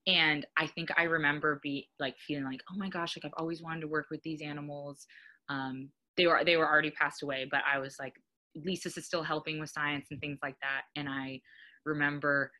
And 0.07 0.45
I 0.57 0.67
think 0.67 0.89
I 0.97 1.03
remember 1.03 1.59
be 1.63 1.89
like 1.99 2.15
feeling 2.19 2.45
like, 2.45 2.61
oh 2.71 2.77
my 2.77 2.89
gosh, 2.89 3.17
like 3.17 3.25
I've 3.25 3.39
always 3.41 3.61
wanted 3.61 3.81
to 3.81 3.87
work 3.87 4.07
with 4.11 4.21
these 4.23 4.41
animals. 4.41 5.07
Um, 5.49 5.89
they 6.17 6.27
were 6.27 6.43
they 6.45 6.57
were 6.57 6.67
already 6.67 6.91
passed 6.91 7.23
away, 7.23 7.47
but 7.49 7.61
I 7.71 7.79
was 7.79 7.95
like, 7.99 8.13
at 8.55 8.65
least 8.65 8.83
this 8.83 8.97
is 8.97 9.05
still 9.05 9.23
helping 9.23 9.59
with 9.59 9.69
science 9.69 10.07
and 10.11 10.19
things 10.19 10.39
like 10.43 10.55
that. 10.61 10.81
And 10.95 11.07
I 11.07 11.41
remember 11.85 12.51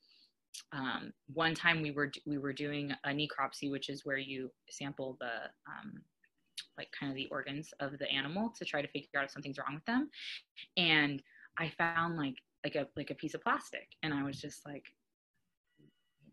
um, 0.71 1.11
one 1.33 1.53
time 1.53 1.81
we 1.81 1.91
were 1.91 2.11
we 2.25 2.37
were 2.37 2.53
doing 2.53 2.91
a 3.03 3.09
necropsy, 3.09 3.69
which 3.69 3.89
is 3.89 4.05
where 4.05 4.17
you 4.17 4.49
sample 4.69 5.17
the 5.19 5.27
um, 5.67 6.01
like 6.77 6.89
kind 6.97 7.11
of 7.11 7.15
the 7.15 7.27
organs 7.31 7.69
of 7.79 7.97
the 7.99 8.09
animal 8.09 8.53
to 8.57 8.65
try 8.65 8.81
to 8.81 8.87
figure 8.87 9.07
out 9.17 9.25
if 9.25 9.31
something's 9.31 9.57
wrong 9.57 9.75
with 9.75 9.85
them. 9.85 10.09
And 10.77 11.21
I 11.57 11.71
found 11.77 12.17
like 12.17 12.35
like 12.63 12.75
a 12.75 12.87
like 12.95 13.09
a 13.09 13.15
piece 13.15 13.33
of 13.33 13.41
plastic. 13.41 13.87
And 14.03 14.13
i 14.13 14.23
was 14.23 14.39
just 14.39 14.65
like 14.65 14.85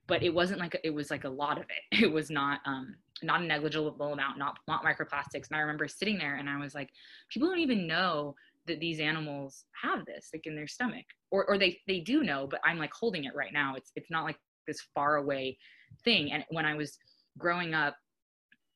but 0.08 0.22
it 0.22 0.32
wasn't 0.32 0.60
like 0.60 0.78
it 0.84 0.90
was 0.90 1.10
like 1.10 1.24
a 1.24 1.28
lot 1.28 1.58
of 1.58 1.64
it. 1.64 2.02
It 2.04 2.12
was 2.12 2.30
not 2.30 2.60
um 2.66 2.94
not 3.22 3.40
a 3.40 3.44
negligible 3.44 4.12
amount 4.12 4.38
not 4.38 4.58
not 4.68 4.84
microplastics. 4.84 5.48
And 5.48 5.56
i 5.56 5.60
remember 5.60 5.88
sitting 5.88 6.18
there 6.18 6.36
and 6.36 6.48
i 6.48 6.58
was 6.58 6.74
like 6.74 6.90
people 7.30 7.48
don't 7.48 7.58
even 7.58 7.86
know 7.86 8.34
that 8.66 8.80
these 8.80 8.98
animals 8.98 9.64
have 9.80 10.04
this 10.06 10.30
like 10.32 10.46
in 10.46 10.56
their 10.56 10.68
stomach. 10.68 11.06
Or 11.30 11.44
or 11.46 11.58
they 11.58 11.78
they 11.86 12.00
do 12.00 12.22
know 12.22 12.46
but 12.46 12.60
i'm 12.64 12.78
like 12.78 12.92
holding 12.92 13.24
it 13.24 13.34
right 13.34 13.52
now. 13.52 13.74
It's 13.76 13.92
it's 13.96 14.10
not 14.10 14.24
like 14.24 14.38
this 14.66 14.80
far 14.94 15.16
away 15.16 15.58
thing. 16.04 16.32
And 16.32 16.44
when 16.50 16.66
i 16.66 16.74
was 16.74 16.98
growing 17.38 17.74
up 17.74 17.96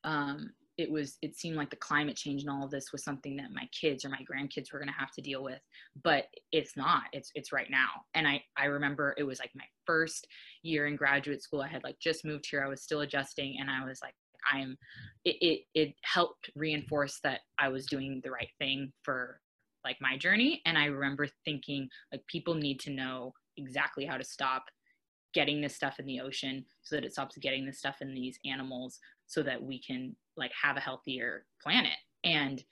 um 0.05 0.53
it 0.81 0.91
was 0.91 1.19
it 1.23 1.37
seemed 1.37 1.57
like 1.57 1.71
the 1.71 1.77
climate 1.77 2.17
change 2.17 2.43
and 2.43 2.51
all 2.51 2.65
of 2.65 2.71
this 2.71 2.93
was 2.93 3.05
something 3.05 3.37
that 3.37 3.53
my 3.53 3.69
kids 3.79 4.05
or 4.05 4.09
my 4.09 4.25
grandkids 4.31 4.73
were 4.73 4.79
going 4.79 4.89
to 4.89 4.99
have 4.99 5.13
to 5.13 5.21
deal 5.21 5.43
with 5.43 5.61
but 6.03 6.27
it's 6.53 6.77
not 6.77 7.05
it's 7.13 7.31
it's 7.35 7.53
right 7.53 7.71
now. 7.71 7.89
And 8.15 8.27
i 8.27 8.43
i 8.57 8.65
remember 8.65 9.15
it 9.19 9.25
was 9.25 9.39
like 9.39 9.51
my 9.55 9.65
first 9.87 10.27
year 10.63 10.87
in 10.87 10.97
graduate 10.97 11.43
school 11.43 11.63
i 11.63 11.69
had 11.69 11.85
like 11.85 11.99
just 12.01 12.25
moved 12.25 12.47
here 12.51 12.63
i 12.65 12.69
was 12.69 12.83
still 12.83 13.01
adjusting 13.01 13.57
and 13.61 13.71
i 13.71 13.85
was 13.85 14.01
like 14.03 14.15
i'm 14.53 14.77
it 15.25 15.37
it, 15.41 15.61
it 15.75 15.95
helped 16.03 16.51
reinforce 16.55 17.21
that 17.23 17.41
i 17.59 17.69
was 17.69 17.87
doing 17.87 18.21
the 18.25 18.31
right 18.31 18.51
thing 18.59 18.93
for 19.03 19.41
like 19.85 19.97
my 20.01 20.17
journey. 20.17 20.63
And 20.67 20.77
i 20.79 20.87
remember 20.87 21.27
thinking 21.45 21.89
like 22.13 22.27
people 22.27 22.55
need 22.55 22.81
to 22.81 22.91
know 22.91 23.33
exactly 23.57 24.05
how 24.05 24.17
to 24.17 24.25
stop 24.25 24.65
getting 25.33 25.61
this 25.61 25.77
stuff 25.77 25.99
in 25.99 26.07
the 26.07 26.21
ocean 26.21 26.65
so 26.83 26.97
that 26.97 27.05
it 27.05 27.13
stops 27.13 27.37
getting 27.39 27.65
this 27.65 27.79
stuff 27.79 27.97
in 28.01 28.15
these 28.15 28.39
animals 28.45 28.99
so 29.31 29.43
that 29.43 29.63
we 29.63 29.81
can 29.81 30.15
like 30.37 30.53
have 30.61 30.77
a 30.77 30.81
healthier 30.81 31.45
planet. 31.63 31.97
And 32.25 32.63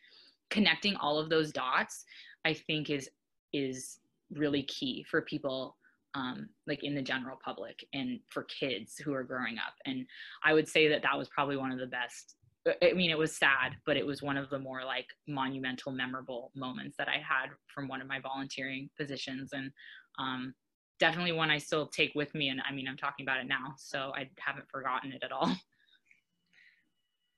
connecting 0.51 0.97
all 0.97 1.19
of 1.19 1.29
those 1.29 1.53
dots 1.53 2.05
i 2.45 2.53
think 2.53 2.91
is 2.91 3.09
is 3.53 4.01
really 4.33 4.63
key 4.65 5.05
for 5.11 5.23
people 5.23 5.77
um, 6.15 6.49
like 6.67 6.83
in 6.83 6.95
the 6.95 7.03
general 7.03 7.39
public 7.45 7.85
and 7.93 8.19
for 8.29 8.45
kids 8.45 8.97
who 8.97 9.13
are 9.15 9.23
growing 9.23 9.57
up. 9.59 9.75
And 9.87 10.07
i 10.45 10.53
would 10.53 10.69
say 10.69 10.89
that 10.89 11.03
that 11.03 11.17
was 11.17 11.29
probably 11.29 11.57
one 11.57 11.71
of 11.71 11.79
the 11.79 11.87
best 11.87 12.35
i 12.83 12.93
mean 12.93 13.11
it 13.11 13.19
was 13.19 13.35
sad 13.35 13.77
but 13.87 13.97
it 13.97 14.05
was 14.05 14.21
one 14.21 14.37
of 14.37 14.51
the 14.51 14.59
more 14.59 14.85
like 14.85 15.07
monumental 15.27 15.93
memorable 15.93 16.51
moments 16.55 16.97
that 16.99 17.09
i 17.09 17.17
had 17.17 17.51
from 17.73 17.89
one 17.89 18.01
of 18.01 18.09
my 18.09 18.21
volunteering 18.21 18.91
positions. 18.99 19.51
And 19.53 19.71
um, 20.19 20.55
definitely 20.99 21.33
one 21.33 21.51
i 21.51 21.59
still 21.59 21.87
take 21.87 22.15
with 22.15 22.35
me. 22.35 22.49
And 22.49 22.61
i 22.69 22.73
mean 22.73 22.89
i'm 22.89 22.97
talking 22.97 23.25
about 23.25 23.41
it 23.41 23.47
now 23.47 23.75
so 23.77 24.13
i 24.17 24.29
haven't 24.39 24.69
forgotten 24.71 25.13
it 25.13 25.23
at 25.23 25.33
all 25.33 25.55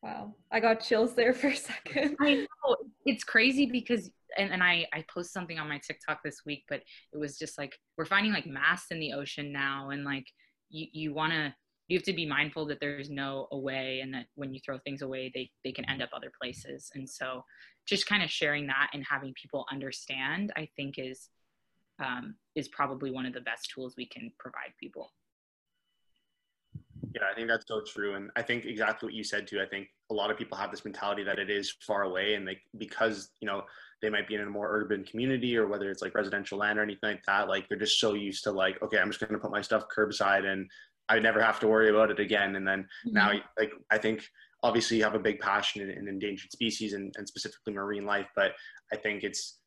Wow. 0.03 0.35
I 0.51 0.61
got 0.61 0.81
chills 0.81 1.15
there 1.15 1.35
for 1.35 1.49
a 1.49 1.57
second. 1.57 2.17
I 2.21 2.35
know. 2.35 2.77
It's 3.05 3.25
crazy 3.25 3.67
because 3.67 4.11
and, 4.39 4.53
and 4.53 4.63
I, 4.63 4.87
I 4.93 5.05
posted 5.13 5.33
something 5.33 5.59
on 5.59 5.69
my 5.69 5.79
TikTok 5.79 6.23
this 6.23 6.43
week, 6.47 6.65
but 6.69 6.83
it 7.13 7.19
was 7.19 7.37
just 7.39 7.59
like 7.59 7.79
we're 7.99 8.07
finding 8.07 8.33
like 8.33 8.47
mass 8.47 8.87
in 8.91 9.01
the 9.01 9.13
ocean 9.13 9.53
now 9.53 9.91
and 9.91 10.05
like 10.05 10.27
you, 10.71 10.87
you 10.93 11.15
wanna 11.15 11.55
you 11.89 11.99
have 11.99 12.05
to 12.05 12.13
be 12.13 12.25
mindful 12.25 12.67
that 12.67 12.79
there's 12.81 13.11
no 13.11 13.49
away 13.51 14.01
and 14.01 14.15
that 14.15 14.27
when 14.37 14.55
you 14.55 14.61
throw 14.65 14.79
things 14.79 15.03
away 15.03 15.31
they, 15.35 15.51
they 15.65 15.73
can 15.73 15.85
end 15.91 16.03
up 16.03 16.11
other 16.15 16.33
places. 16.41 16.91
And 16.95 17.09
so 17.09 17.45
just 17.87 18.07
kind 18.07 18.23
of 18.23 18.31
sharing 18.31 18.69
that 18.69 18.91
and 18.95 19.05
having 19.09 19.35
people 19.35 19.67
understand 19.71 20.53
I 20.57 20.69
think 20.77 20.95
is 20.99 21.29
um, 22.03 22.37
is 22.55 22.69
probably 22.69 23.11
one 23.11 23.27
of 23.27 23.35
the 23.35 23.41
best 23.43 23.71
tools 23.75 23.95
we 23.97 24.07
can 24.07 24.33
provide 24.39 24.73
people. 24.79 25.13
Yeah, 27.15 27.23
I 27.31 27.35
think 27.35 27.49
that's 27.49 27.67
so 27.67 27.81
true, 27.81 28.15
and 28.15 28.31
I 28.37 28.43
think 28.43 28.65
exactly 28.65 29.07
what 29.09 29.15
you 29.15 29.25
said 29.25 29.47
too. 29.47 29.61
I 29.61 29.67
think 29.67 29.89
a 30.11 30.15
lot 30.15 30.31
of 30.31 30.39
people 30.39 30.57
have 30.57 30.71
this 30.71 30.85
mentality 30.85 31.25
that 31.25 31.39
it 31.39 31.51
is 31.51 31.75
far 31.85 32.03
away, 32.03 32.35
and 32.35 32.47
like 32.47 32.61
because 32.79 33.31
you 33.41 33.47
know 33.47 33.65
they 34.03 34.11
might 34.11 34.29
be 34.29 34.35
in 34.35 34.41
a 34.41 34.47
more 34.47 34.69
urban 34.71 35.05
community 35.05 35.57
or 35.57 35.67
whether 35.67 35.91
it's 35.91 36.03
like 36.03 36.15
residential 36.15 36.59
land 36.59 36.79
or 36.79 36.83
anything 36.83 37.11
like 37.11 37.25
that, 37.27 37.49
like 37.49 37.69
they're 37.69 37.79
just 37.79 38.01
so 38.01 38.15
used 38.15 38.45
to 38.45 38.53
like, 38.53 38.81
okay, 38.83 38.99
I'm 38.99 39.09
just 39.09 39.21
going 39.21 39.33
to 39.33 39.39
put 39.39 39.51
my 39.51 39.61
stuff 39.61 39.85
curbside 39.95 40.45
and 40.45 40.69
I 41.09 41.19
never 41.19 41.43
have 41.43 41.61
to 41.61 41.69
worry 41.69 41.91
about 41.91 42.11
it 42.11 42.21
again. 42.21 42.57
And 42.57 42.67
then 42.67 42.83
mm-hmm. 43.07 43.15
now, 43.15 43.33
like 43.59 43.73
I 43.91 43.99
think 43.99 44.25
obviously 44.63 44.99
you 44.99 45.05
have 45.05 45.15
a 45.15 45.19
big 45.19 45.41
passion 45.41 45.83
in, 45.83 45.91
in 45.91 46.09
endangered 46.09 46.53
species 46.53 46.93
and, 46.93 47.15
and 47.19 47.27
specifically 47.27 47.73
marine 47.73 48.07
life, 48.07 48.29
but 48.35 48.53
I 48.93 48.97
think 48.97 49.23
it's 49.23 49.59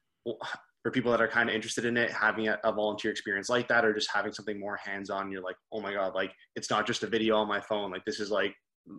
for 0.84 0.92
people 0.92 1.12
that 1.12 1.22
are 1.22 1.28
kind 1.28 1.50
of 1.50 1.56
interested 1.56 1.86
in 1.86 1.96
it, 1.96 2.12
having 2.12 2.50
a, 2.50 2.60
a, 2.66 2.72
volunteer 2.72 3.10
experience 3.10 3.50
like 3.50 3.70
that, 3.70 3.86
or 3.86 3.94
just 3.94 4.12
having 4.14 4.34
something 4.34 4.60
more 4.60 4.76
hands-on, 4.76 5.32
you're 5.32 5.42
like, 5.42 5.56
oh 5.72 5.80
my 5.80 5.94
god, 5.94 6.14
like 6.14 6.34
it's 6.56 6.70
not 6.70 6.86
just 6.86 7.04
a 7.04 7.08
video 7.08 7.38
on 7.38 7.48
my 7.48 7.62
phone. 7.62 7.90
Like 7.90 8.04
this 8.06 8.20
is 8.20 8.30
like 8.30 8.54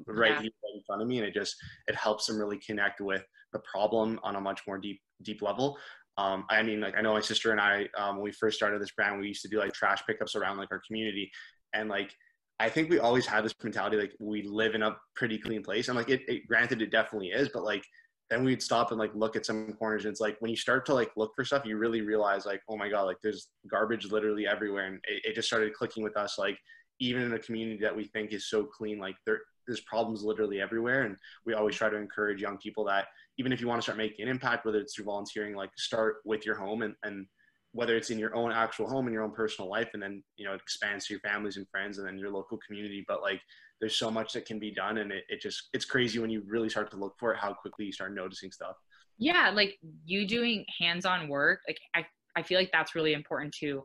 right 0.06 0.32
yeah. 0.32 0.40
here 0.40 0.50
in 0.74 0.82
front 0.86 1.02
of 1.02 1.08
me, 1.08 1.18
and 1.18 1.26
it 1.26 1.34
just 1.34 1.54
it 1.86 1.94
helps 1.94 2.26
them 2.26 2.38
really 2.38 2.58
connect 2.58 3.00
with 3.00 3.22
the 3.52 3.60
problem 3.70 4.18
on 4.22 4.36
a 4.36 4.40
much 4.40 4.62
more 4.66 4.78
deep 4.78 5.00
deep 5.22 5.42
level. 5.42 5.78
Um, 6.16 6.44
I 6.48 6.62
mean, 6.62 6.80
like 6.80 6.96
I 6.96 7.02
know 7.02 7.12
my 7.12 7.20
sister 7.20 7.50
and 7.50 7.60
I, 7.60 7.86
um, 7.98 8.16
when 8.16 8.24
we 8.24 8.32
first 8.32 8.56
started 8.56 8.80
this 8.80 8.92
brand, 8.92 9.20
we 9.20 9.28
used 9.28 9.42
to 9.42 9.48
do 9.48 9.58
like 9.58 9.72
trash 9.72 10.02
pickups 10.06 10.34
around 10.34 10.56
like 10.56 10.72
our 10.72 10.80
community, 10.86 11.30
and 11.74 11.90
like 11.90 12.14
I 12.60 12.70
think 12.70 12.88
we 12.88 12.98
always 12.98 13.26
had 13.26 13.44
this 13.44 13.54
mentality 13.62 13.96
like 13.98 14.12
we 14.20 14.42
live 14.42 14.74
in 14.74 14.82
a 14.82 14.96
pretty 15.16 15.38
clean 15.38 15.62
place, 15.62 15.88
and 15.88 15.98
like 15.98 16.08
it, 16.08 16.22
it 16.28 16.46
granted 16.48 16.80
it 16.80 16.90
definitely 16.90 17.28
is, 17.28 17.50
but 17.52 17.62
like 17.62 17.84
then 18.30 18.44
we'd 18.44 18.62
stop 18.62 18.90
and 18.90 18.98
like 18.98 19.14
look 19.14 19.36
at 19.36 19.46
some 19.46 19.72
corners 19.74 20.04
and 20.04 20.12
it's 20.12 20.20
like 20.20 20.36
when 20.40 20.50
you 20.50 20.56
start 20.56 20.86
to 20.86 20.94
like 20.94 21.10
look 21.16 21.32
for 21.34 21.44
stuff 21.44 21.64
you 21.64 21.76
really 21.76 22.00
realize 22.00 22.46
like 22.46 22.62
oh 22.68 22.76
my 22.76 22.88
god 22.88 23.02
like 23.02 23.18
there's 23.22 23.48
garbage 23.70 24.06
literally 24.06 24.46
everywhere 24.46 24.86
and 24.86 24.96
it, 25.04 25.22
it 25.24 25.34
just 25.34 25.48
started 25.48 25.74
clicking 25.74 26.02
with 26.02 26.16
us 26.16 26.38
like 26.38 26.58
even 27.00 27.22
in 27.22 27.34
a 27.34 27.38
community 27.38 27.78
that 27.80 27.94
we 27.94 28.04
think 28.04 28.32
is 28.32 28.48
so 28.48 28.64
clean 28.64 28.98
like 28.98 29.16
there 29.26 29.40
there's 29.66 29.80
problems 29.82 30.22
literally 30.22 30.60
everywhere 30.60 31.02
and 31.02 31.16
we 31.46 31.54
always 31.54 31.74
try 31.74 31.88
to 31.88 31.96
encourage 31.96 32.40
young 32.40 32.58
people 32.58 32.84
that 32.84 33.06
even 33.38 33.52
if 33.52 33.60
you 33.60 33.66
want 33.66 33.78
to 33.78 33.82
start 33.82 33.98
making 33.98 34.24
an 34.24 34.30
impact, 34.30 34.64
whether 34.64 34.78
it's 34.78 34.94
through 34.94 35.06
volunteering, 35.06 35.54
like 35.54 35.70
start 35.76 36.16
with 36.24 36.46
your 36.46 36.54
home 36.54 36.82
and, 36.82 36.94
and 37.02 37.26
whether 37.74 37.96
it's 37.96 38.10
in 38.10 38.18
your 38.18 38.34
own 38.34 38.52
actual 38.52 38.88
home 38.88 39.06
in 39.06 39.12
your 39.12 39.22
own 39.22 39.32
personal 39.32 39.68
life 39.68 39.90
and 39.94 40.02
then 40.02 40.22
you 40.36 40.46
know 40.46 40.54
it 40.54 40.60
expands 40.60 41.06
to 41.06 41.12
your 41.12 41.20
families 41.20 41.56
and 41.56 41.68
friends 41.68 41.98
and 41.98 42.06
then 42.06 42.18
your 42.18 42.30
local 42.30 42.58
community. 42.66 43.04
But 43.06 43.20
like 43.20 43.40
there's 43.80 43.98
so 43.98 44.10
much 44.10 44.32
that 44.32 44.46
can 44.46 44.58
be 44.58 44.72
done 44.72 44.98
and 44.98 45.12
it, 45.12 45.24
it 45.28 45.40
just 45.40 45.68
it's 45.72 45.84
crazy 45.84 46.18
when 46.18 46.30
you 46.30 46.42
really 46.46 46.68
start 46.68 46.90
to 46.92 46.96
look 46.96 47.14
for 47.18 47.32
it 47.34 47.38
how 47.38 47.52
quickly 47.52 47.84
you 47.84 47.92
start 47.92 48.14
noticing 48.14 48.50
stuff. 48.50 48.76
Yeah 49.18 49.50
like 49.54 49.76
you 50.04 50.26
doing 50.26 50.64
hands-on 50.80 51.28
work 51.28 51.60
like 51.68 51.78
i, 51.94 52.04
I 52.34 52.42
feel 52.42 52.58
like 52.58 52.70
that's 52.72 52.96
really 52.96 53.12
important 53.12 53.54
too 53.54 53.82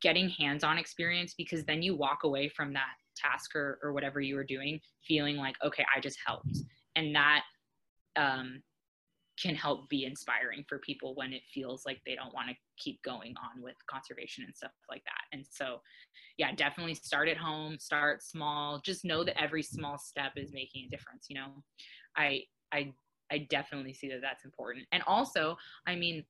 getting 0.00 0.30
hands-on 0.30 0.78
experience 0.78 1.34
because 1.36 1.64
then 1.64 1.82
you 1.82 1.94
walk 1.94 2.20
away 2.24 2.48
from 2.48 2.72
that 2.72 2.94
task 3.14 3.54
or, 3.54 3.78
or 3.82 3.92
whatever 3.92 4.22
you 4.22 4.36
were 4.36 4.44
doing 4.44 4.80
feeling 5.06 5.36
like 5.36 5.54
okay 5.62 5.84
i 5.94 6.00
just 6.00 6.18
helped. 6.26 6.58
And 6.96 7.14
that 7.14 7.42
um, 8.16 8.62
can 9.40 9.54
help 9.54 9.88
be 9.88 10.04
inspiring 10.04 10.64
for 10.68 10.78
people 10.78 11.14
when 11.14 11.32
it 11.32 11.42
feels 11.52 11.84
like 11.86 12.00
they 12.04 12.14
don't 12.14 12.34
want 12.34 12.48
to 12.48 12.54
keep 12.76 13.02
going 13.02 13.34
on 13.42 13.62
with 13.62 13.74
conservation 13.88 14.44
and 14.44 14.54
stuff 14.54 14.72
like 14.90 15.02
that. 15.04 15.36
And 15.36 15.44
so, 15.48 15.80
yeah, 16.36 16.52
definitely 16.54 16.94
start 16.94 17.28
at 17.28 17.36
home, 17.36 17.78
start 17.78 18.22
small, 18.22 18.80
just 18.84 19.04
know 19.04 19.24
that 19.24 19.40
every 19.40 19.62
small 19.62 19.98
step 19.98 20.32
is 20.36 20.52
making 20.52 20.86
a 20.86 20.88
difference, 20.88 21.26
you 21.28 21.36
know. 21.36 21.62
I 22.16 22.42
I 22.72 22.92
I 23.32 23.46
definitely 23.48 23.94
see 23.94 24.08
that 24.08 24.20
that's 24.20 24.44
important. 24.44 24.86
And 24.92 25.02
also, 25.06 25.56
I 25.86 25.94
mean, 25.94 26.24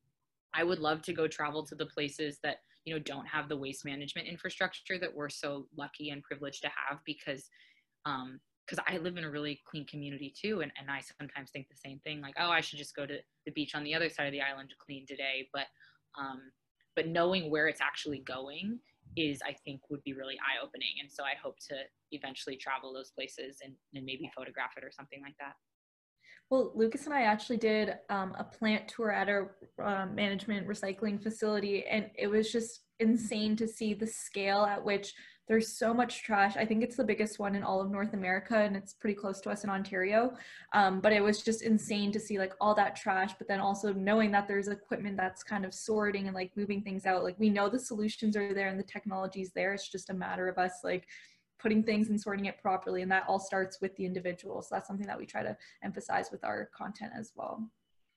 I 0.55 0.65
would 0.65 0.79
love 0.79 1.03
to 1.03 1.13
go 1.13 1.27
travel 1.27 1.65
to 1.67 1.75
the 1.75 1.87
places 1.87 2.39
that, 2.43 2.57
you 2.85 2.95
know, 2.95 3.01
don't 3.01 3.27
have 3.27 3.49
the 3.49 3.57
waste 3.57 3.85
management 3.85 4.29
infrastructure 4.29 4.99
that 4.99 5.15
we're 5.15 5.29
so 5.31 5.67
lucky 5.77 6.11
and 6.11 6.23
privileged 6.23 6.63
to 6.63 6.69
have 6.69 6.99
because 7.05 7.49
um 8.07 8.41
because 8.71 8.85
I 8.89 8.99
live 8.99 9.17
in 9.17 9.25
a 9.25 9.31
really 9.31 9.61
clean 9.69 9.85
community 9.87 10.33
too, 10.41 10.61
and, 10.61 10.71
and 10.79 10.89
I 10.89 11.01
sometimes 11.19 11.51
think 11.51 11.69
the 11.69 11.77
same 11.77 11.99
thing, 12.01 12.21
like, 12.21 12.35
oh, 12.39 12.51
I 12.51 12.61
should 12.61 12.79
just 12.79 12.95
go 12.95 13.05
to 13.05 13.19
the 13.45 13.53
beach 13.53 13.75
on 13.75 13.83
the 13.83 13.95
other 13.95 14.09
side 14.09 14.27
of 14.27 14.33
the 14.33 14.41
island 14.41 14.71
to 14.71 14.77
clean 14.79 15.07
today. 15.07 15.49
But 15.53 15.67
um, 16.19 16.41
but 16.97 17.09
knowing 17.09 17.51
where 17.51 17.69
it's 17.69 17.81
actually 17.81 18.19
going 18.19 18.79
is, 19.17 19.41
I 19.45 19.55
think, 19.65 19.81
would 19.91 20.03
be 20.05 20.13
really 20.13 20.35
eye 20.35 20.63
opening. 20.63 20.95
And 21.01 21.11
so 21.11 21.25
I 21.25 21.35
hope 21.43 21.57
to 21.69 21.77
eventually 22.13 22.57
travel 22.57 22.93
those 22.93 23.11
places 23.11 23.59
and, 23.65 23.75
and 23.95 24.05
maybe 24.05 24.31
photograph 24.37 24.73
it 24.77 24.85
or 24.85 24.91
something 24.91 25.21
like 25.23 25.35
that. 25.41 25.55
Well, 26.51 26.73
Lucas 26.75 27.07
and 27.07 27.15
I 27.15 27.23
actually 27.23 27.59
did 27.59 27.95
um, 28.09 28.35
a 28.39 28.45
plant 28.45 28.89
tour 28.89 29.13
at 29.13 29.29
our 29.29 29.57
uh, 29.83 30.07
management 30.07 30.67
recycling 30.67 31.23
facility, 31.23 31.85
and 31.87 32.11
it 32.17 32.27
was 32.27 32.51
just 32.51 32.81
insane 32.99 33.57
to 33.57 33.69
see 33.69 33.95
the 33.95 34.07
scale 34.07 34.65
at 34.65 34.85
which 34.85 35.13
there's 35.49 35.77
so 35.77 35.93
much 35.93 36.23
trash. 36.23 36.57
I 36.57 36.65
think 36.65 36.83
it's 36.83 36.97
the 36.97 37.05
biggest 37.05 37.39
one 37.39 37.57
in 37.57 37.65
all 37.65 37.81
of 37.81 37.91
North 37.91 38.15
America, 38.15 38.57
and 38.57 38.77
it's 38.77 38.95
pretty 38.95 39.17
close 39.17 39.41
to 39.41 39.51
us 39.51 39.65
in 39.65 39.71
Ontario. 39.71 40.33
Um, 40.73 41.01
but 41.01 41.13
it 41.13 41.23
was 41.23 41.43
just 41.43 41.63
insane 41.63 42.13
to 42.13 42.21
see 42.21 42.39
like 42.39 42.53
all 42.61 42.75
that 42.77 42.95
trash, 42.95 43.33
but 43.37 43.49
then 43.49 43.59
also 43.59 43.93
knowing 43.93 44.31
that 44.31 44.47
there's 44.47 44.69
equipment 44.69 45.17
that's 45.17 45.43
kind 45.43 45.65
of 45.65 45.75
sorting 45.75 46.27
and 46.27 46.35
like 46.37 46.57
moving 46.57 46.83
things 46.83 47.05
out. 47.05 47.25
Like 47.25 47.39
we 47.39 47.51
know 47.51 47.69
the 47.69 47.79
solutions 47.79 48.37
are 48.37 48.55
there 48.55 48.69
and 48.69 48.79
the 48.79 48.85
technology's 48.85 49.51
there. 49.53 49.75
It's 49.75 49.89
just 49.89 50.11
a 50.11 50.15
matter 50.15 50.49
of 50.49 50.59
us 50.59 50.73
like 50.85 51.07
putting 51.59 51.83
things 51.83 52.11
and 52.11 52.21
sorting 52.21 52.47
it 52.47 52.63
properly, 52.63 53.03
and 53.03 53.11
that 53.11 53.25
all 53.27 53.41
starts 53.41 53.81
with 53.81 53.95
the 53.97 54.07
individual. 54.07 54.63
So 54.63 54.77
that's 54.77 54.87
something 54.87 55.07
that 55.07 55.19
we 55.19 55.27
try 55.27 55.43
to 55.43 55.57
emphasize 55.83 56.31
with 56.31 56.45
our 56.45 56.71
content 56.75 57.13
as 57.19 57.33
well 57.35 57.69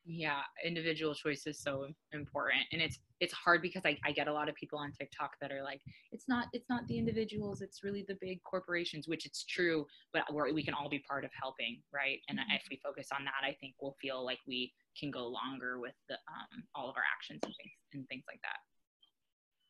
yeah 0.06 0.42
individual 0.66 1.14
choice 1.14 1.48
is 1.48 1.60
so 1.60 1.88
important 2.12 2.62
and 2.72 2.82
it's 2.82 3.00
it's 3.22 3.32
hard 3.32 3.62
because 3.62 3.84
I, 3.86 3.98
I 4.04 4.12
get 4.12 4.28
a 4.28 4.34
lot 4.34 4.50
of 4.50 4.56
people 4.56 4.78
on 4.78 4.92
tiktok 4.92 5.32
that 5.40 5.52
are 5.52 5.64
like 5.64 5.80
it's 6.12 6.26
not 6.28 6.48
it's 6.52 6.70
not 6.70 6.86
the 6.88 6.98
individuals 6.98 7.62
it's 7.62 7.84
really 7.84 8.04
the 8.08 8.18
big 8.20 8.44
corporations 8.44 9.08
which 9.08 9.26
it's 9.26 9.46
true 9.46 9.86
but 10.12 10.24
we 10.34 10.52
we 10.52 10.64
can 10.64 10.74
all 10.74 10.90
be 10.90 11.00
part 11.08 11.24
of 11.24 11.32
helping 11.40 11.82
right 11.94 12.20
and 12.28 12.38
mm-hmm. 12.38 12.56
if 12.56 12.64
we 12.70 12.80
focus 12.84 13.08
on 13.18 13.24
that 13.24 13.48
i 13.48 13.54
think 13.62 13.76
we'll 13.82 13.96
feel 14.02 14.26
like 14.26 14.40
we 14.46 14.74
can 15.00 15.10
go 15.10 15.28
longer 15.28 15.80
with 15.80 15.96
the 16.10 16.16
um, 16.16 16.64
all 16.76 16.90
of 16.90 16.98
our 16.98 17.04
actions 17.16 17.40
and 17.44 17.54
things 17.56 17.72
and 17.94 18.08
things 18.10 18.24
like 18.28 18.42
that 18.42 18.58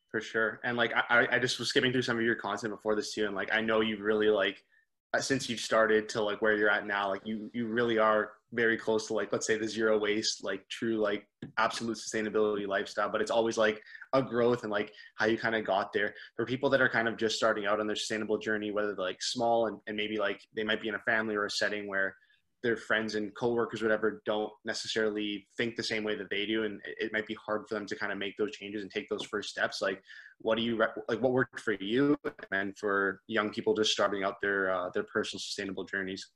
for 0.09 0.19
sure 0.19 0.59
and 0.63 0.77
like 0.77 0.93
I, 1.09 1.27
I 1.31 1.39
just 1.39 1.59
was 1.59 1.69
skimming 1.69 1.91
through 1.91 2.01
some 2.01 2.17
of 2.17 2.23
your 2.23 2.35
content 2.35 2.73
before 2.73 2.95
this 2.95 3.13
too 3.13 3.27
and 3.27 3.35
like 3.35 3.49
i 3.53 3.61
know 3.61 3.81
you 3.81 4.01
really 4.01 4.29
like 4.29 4.63
Uh, 5.15 5.21
since 5.21 5.47
you've 5.47 5.59
started 5.59 6.09
to 6.09 6.21
like 6.21 6.41
where 6.41 6.55
you're 6.55 6.71
at 6.71 6.87
now 6.87 7.07
like 7.07 7.21
you 7.23 7.49
you 7.53 7.67
really 7.67 7.99
are 7.99 8.31
very 8.51 8.75
close 8.75 9.05
to 9.05 9.13
like 9.13 9.31
let's 9.31 9.45
say 9.45 9.57
the 9.57 9.67
zero 9.67 9.97
waste 9.97 10.43
like 10.43 10.67
true 10.69 10.97
like 10.97 11.27
absolute 11.59 11.97
sustainability 11.97 12.67
lifestyle 12.67 13.09
but 13.09 13.21
it's 13.21 13.29
always 13.29 13.57
like 13.57 13.79
a 14.13 14.21
growth 14.21 14.63
and 14.63 14.71
like 14.71 14.91
how 15.15 15.25
you 15.25 15.37
kind 15.37 15.55
of 15.55 15.65
got 15.65 15.91
there. 15.93 16.13
For 16.35 16.45
people 16.45 16.69
that 16.69 16.81
are 16.81 16.89
kind 16.89 17.07
of 17.07 17.17
just 17.17 17.35
starting 17.35 17.65
out 17.65 17.79
on 17.79 17.87
their 17.87 17.95
sustainable 17.95 18.37
journey 18.37 18.71
whether 18.71 18.95
they're 18.95 19.05
like 19.05 19.21
small 19.21 19.67
and, 19.67 19.77
and 19.87 19.97
maybe 19.97 20.17
like 20.17 20.41
they 20.55 20.63
might 20.63 20.81
be 20.81 20.87
in 20.87 20.95
a 20.95 20.99
family 20.99 21.35
or 21.35 21.45
a 21.45 21.49
setting 21.49 21.87
where 21.87 22.15
their 22.63 22.77
friends 22.77 23.15
and 23.15 23.35
coworkers 23.35 23.81
whatever 23.81 24.21
don't 24.25 24.51
necessarily 24.65 25.47
think 25.57 25.75
the 25.75 25.83
same 25.83 26.03
way 26.03 26.15
that 26.15 26.29
they 26.29 26.45
do 26.45 26.63
and 26.63 26.79
it, 26.85 27.11
might 27.11 27.27
be 27.27 27.35
hard 27.45 27.67
for 27.67 27.75
them 27.75 27.85
to 27.85 27.95
kind 27.95 28.11
of 28.11 28.17
make 28.17 28.35
those 28.37 28.51
changes 28.51 28.81
and 28.81 28.89
take 28.91 29.07
those 29.09 29.23
first 29.23 29.49
steps. 29.49 29.81
Like 29.81 30.01
what 30.39 30.57
do 30.57 30.63
you 30.63 30.77
like 30.77 31.21
what 31.21 31.31
worked 31.31 31.59
for 31.59 31.73
you 31.73 32.17
and 32.51 32.77
for 32.77 33.21
young 33.27 33.49
people 33.51 33.73
just 33.73 33.91
starting 33.91 34.23
out 34.23 34.41
their 34.41 34.73
uh, 34.73 34.89
their 34.93 35.03
personal 35.03 35.39
sustainable 35.39 35.83
journeys? 35.83 36.29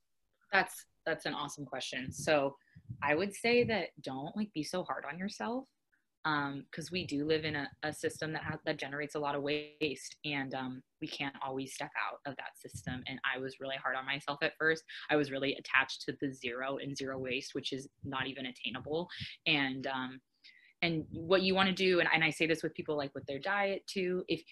That's 0.52 0.86
that's 1.06 1.26
an 1.26 1.34
awesome 1.34 1.66
question. 1.66 2.12
So 2.12 2.56
i 3.02 3.16
would 3.16 3.34
say 3.34 3.64
that 3.64 3.90
don't 4.02 4.36
like 4.36 4.52
be 4.54 4.64
so 4.64 4.84
hard 4.84 5.04
on 5.12 5.18
yourself 5.18 5.66
because 6.70 6.88
um, 6.88 6.92
we 6.92 7.06
do 7.06 7.26
live 7.26 7.46
in 7.46 7.56
a, 7.56 7.70
a 7.84 7.94
system 7.94 8.34
that 8.34 8.44
has, 8.44 8.60
that 8.66 8.78
generates 8.78 9.16
a 9.16 9.20
lot 9.20 9.36
of 9.36 9.44
waste, 9.44 10.16
and 10.26 10.54
um, 10.54 10.82
we 11.02 11.08
can't 11.08 11.36
always 11.46 11.74
step 11.74 11.92
out 11.96 12.20
of 12.30 12.36
that 12.38 12.58
system. 12.58 13.02
And 13.08 13.20
I 13.24 13.40
was 13.40 13.60
really 13.62 13.78
hard 13.82 13.96
on 13.96 14.06
myself 14.06 14.40
at 14.42 14.54
first. 14.60 14.84
I 15.10 15.16
was 15.16 15.32
really 15.32 15.56
attached 15.56 16.02
to 16.04 16.16
the 16.20 16.34
zero 16.34 16.78
and 16.78 16.98
zero 16.98 17.18
waste, 17.18 17.54
which 17.54 17.72
is 17.72 17.88
not 18.04 18.28
even 18.28 18.48
attainable. 18.48 19.08
And 19.46 19.88
um, 19.88 20.20
and 20.82 21.06
what 21.12 21.42
you 21.42 21.56
want 21.56 21.70
to 21.70 21.76
do, 21.76 22.00
and, 22.00 22.10
and 22.14 22.24
I 22.24 22.30
say 22.30 22.46
this 22.46 22.62
with 22.62 22.74
people 22.74 22.98
like 22.98 23.14
with 23.16 23.26
their 23.26 23.40
diet 23.40 23.84
too, 23.88 24.24
if 24.28 24.44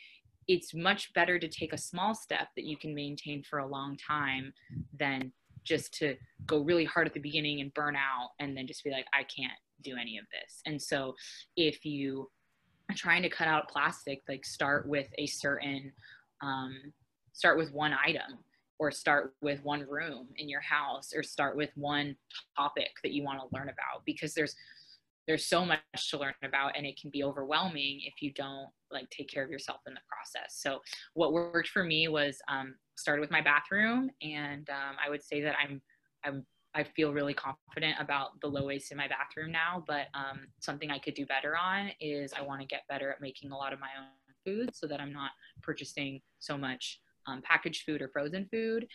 it's 0.47 0.73
much 0.73 1.13
better 1.13 1.37
to 1.39 1.47
take 1.47 1.73
a 1.73 1.77
small 1.77 2.15
step 2.15 2.47
that 2.55 2.65
you 2.65 2.77
can 2.77 2.95
maintain 2.95 3.43
for 3.43 3.59
a 3.59 3.67
long 3.67 3.97
time 3.97 4.53
than 4.97 5.31
just 5.63 5.93
to 5.95 6.15
go 6.45 6.59
really 6.59 6.85
hard 6.85 7.07
at 7.07 7.13
the 7.13 7.19
beginning 7.19 7.61
and 7.61 7.73
burn 7.73 7.95
out 7.95 8.29
and 8.39 8.55
then 8.55 8.67
just 8.67 8.83
be 8.83 8.91
like, 8.91 9.05
I 9.13 9.23
can't 9.23 9.51
do 9.83 9.95
any 9.99 10.17
of 10.17 10.25
this. 10.31 10.61
And 10.65 10.81
so 10.81 11.15
if 11.55 11.85
you 11.85 12.29
are 12.89 12.95
trying 12.95 13.23
to 13.23 13.29
cut 13.29 13.47
out 13.47 13.69
plastic, 13.69 14.21
like 14.27 14.45
start 14.45 14.87
with 14.87 15.07
a 15.17 15.25
certain, 15.27 15.91
um, 16.41 16.75
start 17.33 17.57
with 17.57 17.71
one 17.71 17.93
item 17.93 18.39
or 18.79 18.91
start 18.91 19.33
with 19.41 19.63
one 19.63 19.85
room 19.87 20.27
in 20.37 20.49
your 20.49 20.61
house 20.61 21.13
or 21.15 21.23
start 21.23 21.55
with 21.55 21.69
one 21.75 22.15
topic 22.57 22.89
that 23.03 23.11
you 23.11 23.23
want 23.23 23.39
to 23.39 23.47
learn 23.55 23.69
about 23.69 24.03
because 24.05 24.33
there's 24.33 24.55
there's 25.27 25.47
so 25.47 25.65
much 25.65 25.79
to 26.11 26.19
learn 26.19 26.33
about 26.43 26.77
and 26.77 26.85
it 26.85 26.99
can 26.99 27.09
be 27.09 27.23
overwhelming 27.23 27.99
if 28.03 28.21
you 28.21 28.31
don't 28.33 28.67
like 28.91 29.09
take 29.09 29.27
care 29.29 29.43
of 29.43 29.49
yourself 29.49 29.79
in 29.87 29.93
the 29.93 29.99
process 30.07 30.57
so 30.61 30.79
what 31.13 31.33
worked 31.33 31.69
for 31.69 31.83
me 31.83 32.07
was 32.07 32.37
um, 32.47 32.75
started 32.95 33.21
with 33.21 33.31
my 33.31 33.41
bathroom 33.41 34.09
and 34.21 34.69
um, 34.69 34.95
i 35.03 35.09
would 35.09 35.23
say 35.23 35.41
that 35.41 35.55
i'm 35.61 35.81
i'm 36.23 36.45
I 36.75 36.83
feel 36.83 37.13
really 37.13 37.33
confident 37.33 37.95
about 37.99 38.39
the 38.41 38.47
low 38.47 38.65
waste 38.65 38.91
in 38.91 38.97
my 38.97 39.07
bathroom 39.07 39.51
now, 39.51 39.83
but 39.87 40.07
um, 40.13 40.41
something 40.59 40.91
I 40.91 40.99
could 40.99 41.13
do 41.13 41.25
better 41.25 41.55
on 41.55 41.89
is 42.01 42.33
I 42.37 42.41
want 42.41 42.59
to 42.59 42.67
get 42.67 42.81
better 42.89 43.09
at 43.11 43.21
making 43.21 43.51
a 43.51 43.57
lot 43.57 43.71
of 43.71 43.79
my 43.79 43.87
own 43.97 44.07
food 44.45 44.75
so 44.75 44.85
that 44.87 44.99
I'm 44.99 45.13
not 45.13 45.31
purchasing 45.63 46.21
so 46.39 46.57
much 46.57 46.99
um, 47.27 47.41
packaged 47.41 47.83
food 47.85 48.01
or 48.01 48.09
frozen 48.09 48.47
food. 48.51 48.87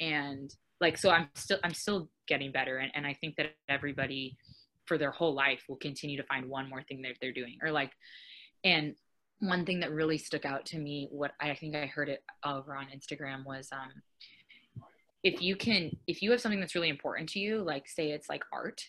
And 0.00 0.52
like, 0.80 0.98
so 0.98 1.10
I'm 1.10 1.28
still, 1.36 1.58
I'm 1.62 1.74
still 1.74 2.10
getting 2.26 2.50
better. 2.50 2.78
And, 2.78 2.90
and 2.94 3.06
I 3.06 3.14
think 3.14 3.36
that 3.36 3.54
everybody 3.68 4.36
for 4.86 4.98
their 4.98 5.12
whole 5.12 5.34
life 5.34 5.62
will 5.68 5.76
continue 5.76 6.16
to 6.16 6.26
find 6.26 6.48
one 6.48 6.68
more 6.68 6.82
thing 6.82 7.02
that 7.02 7.12
they're 7.20 7.32
doing 7.32 7.58
or 7.62 7.70
like, 7.70 7.92
and 8.64 8.94
one 9.38 9.64
thing 9.64 9.78
that 9.80 9.92
really 9.92 10.18
stuck 10.18 10.44
out 10.44 10.66
to 10.66 10.78
me, 10.78 11.06
what 11.12 11.32
I 11.40 11.54
think 11.54 11.76
I 11.76 11.86
heard 11.86 12.08
it 12.08 12.24
over 12.44 12.74
on 12.74 12.86
Instagram 12.86 13.44
was, 13.46 13.68
um, 13.70 14.02
if 15.28 15.42
you 15.42 15.54
can 15.56 15.96
if 16.06 16.22
you 16.22 16.30
have 16.30 16.40
something 16.40 16.60
that's 16.60 16.74
really 16.74 16.88
important 16.88 17.28
to 17.28 17.38
you 17.38 17.62
like 17.62 17.88
say 17.88 18.10
it's 18.10 18.28
like 18.28 18.42
art 18.52 18.80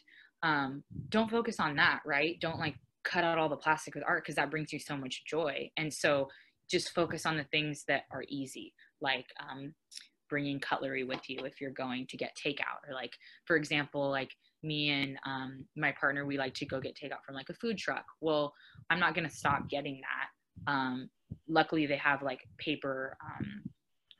um, 0.43 0.83
don't 1.09 1.29
focus 1.29 1.59
on 1.59 1.75
that 1.75 2.01
right? 2.05 2.39
Don't 2.39 2.59
like 2.59 2.75
cut 3.03 3.23
out 3.23 3.37
all 3.37 3.49
the 3.49 3.55
plastic 3.55 3.95
with 3.95 4.03
art 4.07 4.23
because 4.23 4.35
that 4.35 4.51
brings 4.51 4.71
you 4.71 4.79
so 4.79 4.95
much 4.95 5.23
joy. 5.25 5.69
And 5.77 5.93
so 5.93 6.27
just 6.69 6.93
focus 6.93 7.25
on 7.25 7.37
the 7.37 7.45
things 7.45 7.83
that 7.87 8.03
are 8.11 8.23
easy 8.27 8.73
like 9.01 9.25
um, 9.39 9.73
bringing 10.29 10.59
cutlery 10.59 11.03
with 11.03 11.27
you 11.27 11.39
if 11.45 11.59
you're 11.59 11.71
going 11.71 12.05
to 12.07 12.17
get 12.17 12.37
takeout 12.37 12.87
or 12.87 12.93
like 12.93 13.13
for 13.45 13.55
example 13.55 14.09
like 14.09 14.29
me 14.61 14.89
and 14.89 15.17
um, 15.25 15.65
my 15.75 15.91
partner 15.99 16.25
we 16.25 16.37
like 16.37 16.53
to 16.53 16.65
go 16.65 16.79
get 16.79 16.95
takeout 16.95 17.23
from 17.25 17.35
like 17.35 17.49
a 17.49 17.53
food 17.55 17.77
truck. 17.77 18.05
Well 18.21 18.53
i'm 18.89 18.99
not 18.99 19.15
going 19.15 19.27
to 19.27 19.35
stop 19.35 19.69
getting 19.69 20.01
that. 20.01 20.71
Um, 20.71 21.09
luckily 21.47 21.85
they 21.87 21.97
have 21.97 22.21
like 22.21 22.41
paper 22.57 23.17
um, 23.25 23.63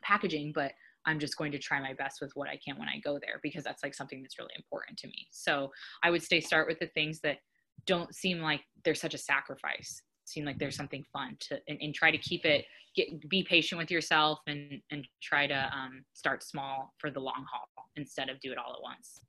packaging 0.01 0.53
but 0.55 0.71
I'm 1.05 1.19
just 1.19 1.37
going 1.37 1.51
to 1.51 1.59
try 1.59 1.79
my 1.79 1.93
best 1.93 2.21
with 2.21 2.31
what 2.35 2.49
I 2.49 2.59
can 2.63 2.77
when 2.77 2.87
I 2.87 2.99
go 2.99 3.19
there 3.19 3.39
because 3.41 3.63
that's 3.63 3.83
like 3.83 3.93
something 3.93 4.21
that's 4.21 4.37
really 4.37 4.53
important 4.55 4.97
to 4.99 5.07
me. 5.07 5.27
So 5.31 5.71
I 6.03 6.11
would 6.11 6.23
say 6.23 6.39
start 6.39 6.67
with 6.67 6.79
the 6.79 6.87
things 6.87 7.19
that 7.21 7.37
don't 7.85 8.13
seem 8.13 8.39
like 8.41 8.61
they're 8.83 8.95
such 8.95 9.13
a 9.13 9.17
sacrifice. 9.17 10.01
Seem 10.25 10.45
like 10.45 10.59
there's 10.59 10.75
something 10.75 11.03
fun 11.11 11.37
to 11.39 11.59
and, 11.67 11.79
and 11.81 11.93
try 11.95 12.11
to 12.11 12.17
keep 12.17 12.45
it. 12.45 12.65
Get, 12.95 13.27
be 13.29 13.43
patient 13.43 13.79
with 13.79 13.91
yourself 13.91 14.39
and 14.47 14.81
and 14.91 15.07
try 15.21 15.47
to 15.47 15.69
um, 15.75 16.03
start 16.13 16.43
small 16.43 16.93
for 16.97 17.09
the 17.09 17.19
long 17.19 17.45
haul 17.51 17.67
instead 17.95 18.29
of 18.29 18.39
do 18.39 18.51
it 18.51 18.57
all 18.57 18.73
at 18.73 18.81
once. 18.81 19.21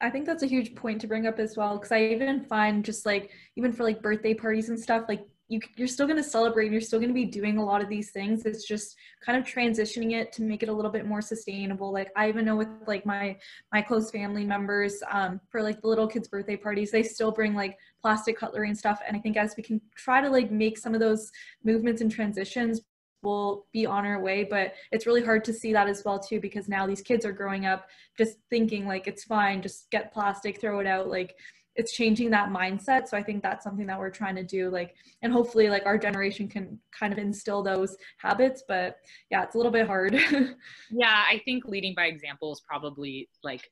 I 0.00 0.10
think 0.10 0.26
that's 0.26 0.42
a 0.42 0.46
huge 0.46 0.74
point 0.74 1.00
to 1.00 1.06
bring 1.06 1.26
up 1.26 1.38
as 1.38 1.56
well 1.56 1.76
because 1.76 1.92
I 1.92 2.02
even 2.04 2.44
find 2.44 2.84
just 2.84 3.06
like 3.06 3.30
even 3.56 3.72
for 3.72 3.84
like 3.84 4.02
birthday 4.02 4.34
parties 4.34 4.68
and 4.68 4.78
stuff 4.78 5.04
like 5.08 5.26
you 5.54 5.60
you're 5.76 5.88
still 5.88 6.06
going 6.06 6.22
to 6.22 6.28
celebrate 6.28 6.66
and 6.66 6.72
you're 6.72 6.80
still 6.80 6.98
going 6.98 7.08
to 7.08 7.14
be 7.14 7.24
doing 7.24 7.58
a 7.58 7.64
lot 7.64 7.82
of 7.82 7.88
these 7.88 8.10
things. 8.10 8.44
It's 8.44 8.66
just 8.66 8.96
kind 9.24 9.38
of 9.38 9.44
transitioning 9.44 10.12
it 10.12 10.32
to 10.32 10.42
make 10.42 10.62
it 10.62 10.68
a 10.68 10.72
little 10.72 10.90
bit 10.90 11.06
more 11.06 11.22
sustainable. 11.22 11.92
Like 11.92 12.10
i 12.16 12.28
even 12.28 12.44
know 12.44 12.56
with 12.56 12.68
like 12.86 13.06
my 13.06 13.36
my 13.72 13.80
close 13.80 14.10
family 14.10 14.44
members 14.44 15.02
um, 15.10 15.40
for 15.50 15.62
like 15.62 15.80
the 15.80 15.88
little 15.88 16.06
kids 16.06 16.28
birthday 16.28 16.56
parties 16.56 16.90
they 16.90 17.02
still 17.02 17.30
bring 17.30 17.54
like 17.54 17.78
plastic 18.02 18.38
cutlery 18.38 18.68
and 18.68 18.78
stuff. 18.78 19.00
And 19.06 19.16
i 19.16 19.20
think 19.20 19.36
as 19.36 19.54
we 19.56 19.62
can 19.62 19.80
try 19.96 20.20
to 20.20 20.28
like 20.28 20.50
make 20.50 20.76
some 20.76 20.94
of 20.94 21.00
those 21.00 21.30
movements 21.62 22.00
and 22.02 22.10
transitions 22.10 22.82
we'll 23.22 23.64
be 23.72 23.86
on 23.86 24.04
our 24.04 24.20
way. 24.20 24.44
But 24.44 24.74
it's 24.92 25.06
really 25.06 25.24
hard 25.24 25.44
to 25.46 25.52
see 25.52 25.72
that 25.72 25.88
as 25.88 26.02
well 26.04 26.18
too 26.18 26.40
because 26.40 26.68
now 26.68 26.86
these 26.86 27.00
kids 27.00 27.24
are 27.24 27.32
growing 27.32 27.64
up 27.64 27.86
just 28.18 28.36
thinking 28.50 28.86
like 28.86 29.06
it's 29.06 29.24
fine 29.24 29.62
just 29.62 29.90
get 29.90 30.12
plastic 30.12 30.60
throw 30.60 30.80
it 30.80 30.86
out. 30.86 31.08
Like 31.08 31.34
it's 31.76 31.92
changing 31.92 32.30
that 32.30 32.50
mindset. 32.50 33.08
So 33.08 33.16
i 33.16 33.22
think 33.22 33.42
that's 33.42 33.64
something 33.64 33.86
that 33.86 33.98
we're 33.98 34.10
trying 34.10 34.36
to 34.36 34.44
do 34.44 34.70
like 34.70 34.94
and 35.22 35.32
hopefully 35.32 35.68
like 35.68 35.86
our 35.86 35.98
generation 35.98 36.48
can 36.48 36.78
kind 36.98 37.12
of 37.12 37.18
instill 37.18 37.62
those 37.62 37.96
habits 38.18 38.62
but 38.66 38.96
yeah 39.30 39.42
it's 39.42 39.54
a 39.54 39.58
little 39.58 39.72
bit 39.72 39.86
hard. 39.86 40.14
Yeah 40.90 41.24
i 41.28 41.40
think 41.44 41.64
leading 41.66 41.94
by 41.94 42.06
example 42.06 42.52
is 42.52 42.60
probably 42.66 43.28
like 43.42 43.70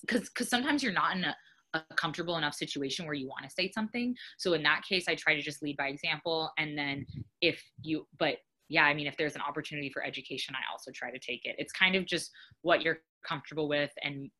because 0.00 0.28
because 0.28 0.48
sometimes 0.48 0.82
you're 0.82 0.92
not 0.92 1.16
in 1.16 1.24
a, 1.24 1.36
a 1.74 1.82
comfortable 1.96 2.36
enough 2.36 2.54
situation 2.54 3.04
where 3.06 3.14
you 3.14 3.28
want 3.28 3.44
to 3.44 3.50
say 3.50 3.70
something. 3.72 4.14
So 4.38 4.52
in 4.54 4.62
that 4.64 4.82
case 4.88 5.06
i 5.08 5.14
try 5.14 5.34
to 5.34 5.42
just 5.42 5.62
lead 5.62 5.76
by 5.76 5.88
example 5.88 6.50
and 6.58 6.76
then 6.76 7.06
if 7.40 7.62
you 7.82 8.06
but 8.18 8.36
yeah 8.68 8.84
i 8.84 8.94
mean 8.94 9.06
if 9.06 9.16
there's 9.16 9.34
an 9.34 9.42
opportunity 9.42 9.90
for 9.90 10.04
education 10.04 10.54
i 10.54 10.62
also 10.70 10.90
try 10.92 11.10
to 11.10 11.18
take 11.18 11.44
it. 11.44 11.56
It's 11.58 11.72
kind 11.72 11.94
of 11.94 12.06
just 12.06 12.30
what 12.62 12.82
you're 12.82 12.98
comfortable 13.24 13.68
with 13.68 13.90
and 14.02 14.30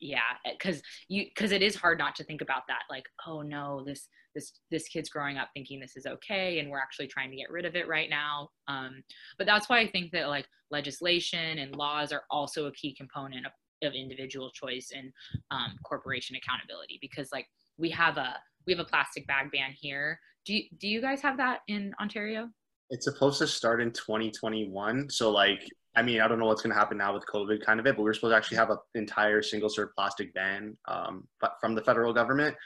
yeah 0.00 0.20
because 0.58 0.82
you 1.08 1.24
because 1.34 1.52
it 1.52 1.62
is 1.62 1.74
hard 1.74 1.98
not 1.98 2.14
to 2.16 2.24
think 2.24 2.40
about 2.40 2.62
that 2.68 2.82
like 2.90 3.04
oh 3.26 3.42
no 3.42 3.82
this 3.86 4.08
this 4.34 4.52
this 4.70 4.88
kid's 4.88 5.08
growing 5.08 5.36
up 5.36 5.48
thinking 5.54 5.80
this 5.80 5.96
is 5.96 6.06
okay 6.06 6.58
and 6.58 6.70
we're 6.70 6.78
actually 6.78 7.06
trying 7.06 7.30
to 7.30 7.36
get 7.36 7.50
rid 7.50 7.64
of 7.64 7.76
it 7.76 7.88
right 7.88 8.10
now. 8.10 8.48
Um, 8.68 9.02
but 9.38 9.46
that's 9.46 9.68
why 9.68 9.78
i 9.78 9.88
think 9.88 10.10
that 10.12 10.28
like 10.28 10.46
legislation 10.70 11.58
and 11.58 11.76
laws 11.76 12.12
are 12.12 12.24
also 12.30 12.66
a 12.66 12.72
key 12.72 12.94
component 12.94 13.46
of, 13.46 13.52
of 13.82 13.94
individual 13.94 14.50
choice 14.50 14.90
and 14.94 15.12
um, 15.50 15.76
corporation 15.84 16.36
accountability 16.36 16.98
because 17.00 17.28
like 17.32 17.46
we 17.78 17.90
have 17.90 18.16
a 18.16 18.36
we 18.66 18.72
have 18.72 18.80
a 18.80 18.88
plastic 18.88 19.26
bag 19.26 19.50
ban 19.52 19.72
here. 19.78 20.18
Do 20.46 20.54
you, 20.54 20.62
do 20.78 20.88
you 20.88 21.00
guys 21.00 21.20
have 21.20 21.36
that 21.36 21.60
in 21.68 21.92
ontario? 22.00 22.48
It's 22.90 23.04
supposed 23.04 23.38
to 23.38 23.46
start 23.46 23.80
in 23.80 23.92
2021 23.92 25.10
so 25.10 25.30
like 25.30 25.62
I 25.96 26.02
mean, 26.02 26.20
I 26.20 26.28
don't 26.28 26.38
know 26.38 26.46
what's 26.46 26.62
going 26.62 26.72
to 26.72 26.78
happen 26.78 26.98
now 26.98 27.14
with 27.14 27.24
COVID, 27.26 27.64
kind 27.64 27.78
of 27.78 27.86
it, 27.86 27.96
but 27.96 28.02
we 28.02 28.10
are 28.10 28.14
supposed 28.14 28.32
to 28.32 28.36
actually 28.36 28.56
have 28.56 28.70
an 28.70 28.78
entire 28.94 29.42
single 29.42 29.68
serve 29.68 29.94
plastic 29.94 30.34
ban 30.34 30.76
um, 30.88 31.28
from 31.60 31.74
the 31.74 31.82
federal 31.82 32.12
government. 32.12 32.56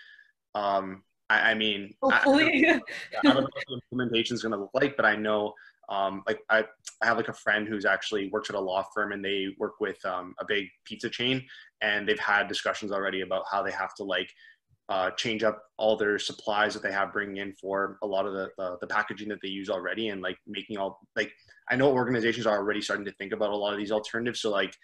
Um, 0.55 1.03
I, 1.29 1.51
I, 1.51 1.55
mean, 1.55 1.95
hopefully, 2.03 2.67
I, 2.67 2.73
I, 2.73 2.79
don't, 3.23 3.35
know 3.35 3.41
what 3.43 3.51
the 3.69 3.81
implementation 3.93 4.35
is 4.35 4.43
going 4.43 4.53
to 4.53 4.59
look 4.59 4.71
like, 4.73 4.97
but 4.97 5.05
I 5.05 5.14
know, 5.17 5.53
um, 5.91 6.23
like, 6.27 6.41
I, 6.49 6.64
I 7.03 7.07
have 7.07 7.19
like 7.19 7.29
a 7.29 7.35
friend 7.35 7.69
who's 7.69 7.85
actually 7.85 8.31
works 8.31 8.49
at 8.49 8.57
a 8.57 8.61
law 8.61 8.85
firm, 8.95 9.12
and 9.12 9.23
they 9.23 9.49
work 9.59 9.79
with 9.79 10.03
um, 10.07 10.35
a 10.41 10.45
big 10.47 10.69
pizza 10.85 11.11
chain, 11.11 11.45
and 11.83 12.09
they've 12.09 12.19
had 12.19 12.49
discussions 12.49 12.93
already 12.93 13.21
about 13.21 13.45
how 13.51 13.62
they 13.62 13.73
have 13.73 13.95
to 13.97 14.05
like 14.05 14.33
uh, 14.88 15.11
change 15.12 15.42
up 15.42 15.62
all 15.77 15.96
their 15.96 16.18
supplies 16.18 16.72
that 16.72 16.83
they 16.83 16.92
have 16.92 17.12
bringing 17.12 17.37
in 17.38 17.53
for 17.61 17.98
a 18.03 18.07
lot 18.07 18.27
of 18.27 18.33
the, 18.33 18.48
the, 18.57 18.79
the 18.81 18.87
packaging 18.87 19.29
that 19.29 19.38
they 19.42 19.48
use 19.48 19.68
already 19.68 20.09
and 20.09 20.22
like 20.22 20.38
making 20.46 20.79
all 20.79 21.01
like 21.14 21.31
i 21.70 21.77
know 21.77 21.92
organizations 21.92 22.46
are 22.46 22.57
already 22.57 22.81
starting 22.81 23.05
to 23.05 23.12
think 23.12 23.33
about 23.33 23.51
a 23.51 23.57
lot 23.57 23.72
of 23.72 23.79
these 23.79 23.92
alternatives 23.92 24.40
so 24.40 24.51
like 24.51 24.74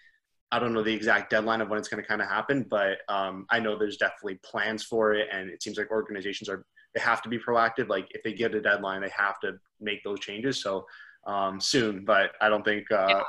i 0.51 0.59
don't 0.59 0.73
know 0.73 0.83
the 0.83 0.93
exact 0.93 1.31
deadline 1.31 1.59
of 1.59 1.69
when 1.69 1.79
it's 1.79 1.87
going 1.87 2.01
to 2.01 2.07
kind 2.07 2.21
of 2.21 2.27
happen 2.27 2.65
but 2.69 2.97
um, 3.09 3.45
i 3.49 3.59
know 3.59 3.77
there's 3.77 3.97
definitely 3.97 4.39
plans 4.43 4.83
for 4.83 5.13
it 5.13 5.27
and 5.31 5.49
it 5.49 5.63
seems 5.63 5.77
like 5.77 5.89
organizations 5.89 6.49
are 6.49 6.65
they 6.93 7.01
have 7.01 7.21
to 7.21 7.29
be 7.29 7.39
proactive 7.39 7.89
like 7.89 8.07
if 8.11 8.21
they 8.23 8.33
get 8.33 8.53
a 8.53 8.61
deadline 8.61 9.01
they 9.01 9.09
have 9.09 9.39
to 9.39 9.53
make 9.81 10.03
those 10.03 10.19
changes 10.19 10.61
so 10.61 10.85
um, 11.25 11.59
soon 11.59 12.05
but 12.05 12.31
i 12.41 12.49
don't 12.49 12.63
think 12.63 12.85
uh, 12.91 13.07
yeah. 13.09 13.21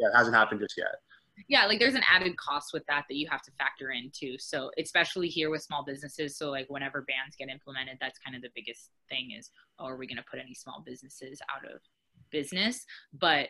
Yeah, 0.00 0.08
it 0.08 0.16
hasn't 0.16 0.34
happened 0.34 0.60
just 0.60 0.74
yet 0.76 0.94
yeah 1.48 1.66
like 1.66 1.78
there's 1.78 1.94
an 1.94 2.02
added 2.10 2.36
cost 2.36 2.70
with 2.72 2.84
that 2.88 3.04
that 3.08 3.16
you 3.16 3.26
have 3.30 3.42
to 3.42 3.50
factor 3.58 3.90
in 3.90 4.10
too. 4.14 4.36
So 4.38 4.70
especially 4.78 5.28
here 5.28 5.50
with 5.50 5.62
small 5.62 5.84
businesses 5.84 6.36
so 6.36 6.50
like 6.50 6.66
whenever 6.68 7.02
bans 7.02 7.36
get 7.38 7.48
implemented 7.48 7.98
that's 8.00 8.18
kind 8.18 8.36
of 8.36 8.42
the 8.42 8.50
biggest 8.54 8.90
thing 9.08 9.30
is 9.38 9.50
oh 9.78 9.86
are 9.86 9.96
we 9.96 10.06
going 10.06 10.16
to 10.16 10.24
put 10.30 10.40
any 10.40 10.54
small 10.54 10.82
businesses 10.84 11.40
out 11.54 11.64
of 11.70 11.80
business? 12.30 12.84
But 13.12 13.48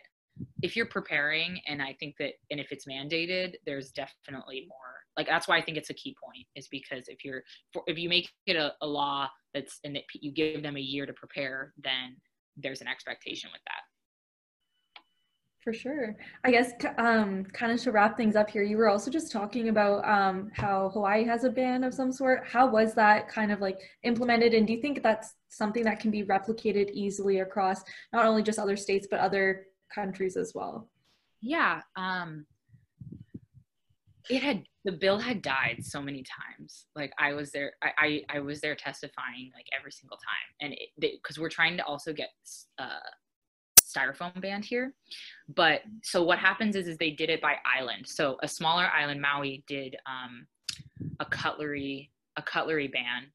if 0.63 0.77
you're 0.77 0.87
preparing 0.87 1.61
and 1.67 1.83
i 1.83 1.95
think 1.99 2.15
that 2.19 2.33
and 2.51 2.61
if 2.61 2.73
it's 2.73 2.87
mandated 2.87 3.55
there's 3.67 3.91
definitely 3.91 4.67
more 4.69 4.79
like 5.17 5.27
that's 5.27 5.47
why 5.47 5.59
i 5.59 5.63
think 5.63 5.77
it's 5.77 5.91
a 5.91 5.95
key 5.95 6.17
point 6.23 6.47
is 6.55 6.69
because 6.69 7.05
if 7.09 7.25
you're 7.25 7.43
if 7.87 7.99
you 7.99 8.09
make 8.09 8.31
it 8.47 8.57
a, 8.57 8.73
a 8.81 8.87
law 8.87 9.29
that's 9.55 9.79
and 9.85 9.95
that 9.95 10.03
you 10.15 10.33
give 10.33 10.63
them 10.63 10.77
a 10.77 10.81
year 10.81 11.07
to 11.07 11.13
prepare 11.13 11.73
then 11.83 12.17
there's 12.57 12.81
an 12.81 12.89
expectation 12.89 13.51
with 13.53 13.63
that 13.67 13.83
for 15.63 15.73
sure. 15.73 16.17
I 16.45 16.51
guess 16.51 16.73
um, 16.99 17.45
kind 17.45 17.73
of 17.73 17.81
to 17.83 17.93
wrap 17.93 18.17
things 18.17 18.37
up 18.37 18.51
here, 18.51 18.63
you 18.63 18.77
were 18.77 18.89
also 18.89 19.11
just 19.11 19.31
talking 19.31 19.69
about 19.69 20.07
um, 20.09 20.51
how 20.55 20.91
Hawaii 20.93 21.25
has 21.25 21.45
a 21.45 21.51
ban 21.51 21.85
of 21.85 21.95
some 21.95 22.13
sort. 22.13 22.45
How 22.47 22.69
was 22.69 22.95
that 22.95 23.29
kind 23.29 23.53
of 23.53 23.61
like 23.61 23.79
implemented? 24.03 24.55
And 24.55 24.67
do 24.67 24.73
you 24.73 24.81
think 24.81 25.03
that's 25.03 25.35
something 25.49 25.85
that 25.85 26.01
can 26.01 26.11
be 26.11 26.25
replicated 26.25 26.91
easily 26.91 27.41
across 27.41 27.83
not 28.13 28.27
only 28.27 28.43
just 28.43 28.59
other 28.59 28.77
states, 28.77 29.07
but 29.11 29.21
other 29.21 29.67
countries 29.95 30.37
as 30.37 30.53
well? 30.55 30.89
Yeah. 31.41 31.83
Um, 31.97 32.47
it 34.29 34.43
had, 34.43 34.65
the 34.85 34.93
bill 34.93 35.19
had 35.19 35.43
died 35.43 35.79
so 35.83 36.03
many 36.03 36.25
times. 36.25 36.87
Like 36.97 37.13
I 37.19 37.35
was 37.35 37.53
there, 37.53 37.75
I, 37.83 37.91
I, 37.99 38.37
I 38.37 38.41
was 38.41 38.61
there 38.61 38.75
testifying 38.75 39.51
like 39.55 39.67
every 39.79 39.93
single 39.93 40.17
time. 40.17 40.73
And 40.73 40.77
because 40.99 41.39
we're 41.39 41.49
trying 41.49 41.77
to 41.77 41.85
also 41.85 42.13
get 42.13 42.31
uh, 42.79 42.99
styrofoam 43.93 44.41
banned 44.41 44.65
here. 44.65 44.93
But 45.55 45.83
so 46.03 46.23
what 46.23 46.39
happens 46.39 46.77
is, 46.77 46.87
is 46.89 46.97
they 46.99 47.11
did 47.11 47.31
it 47.31 47.41
by 47.41 47.57
island. 47.65 48.07
So 48.07 48.39
a 48.43 48.49
smaller 48.49 48.87
island, 48.87 49.21
Maui, 49.21 49.65
did 49.67 49.97
um, 50.07 50.47
a 51.21 51.25
cutlery 51.25 52.11
a 52.37 52.43
cutlery 52.43 52.89
ban, 52.89 53.27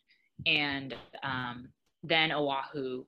and 0.48 0.96
um, 1.24 1.70
then 2.04 2.32
Oahu 2.32 3.04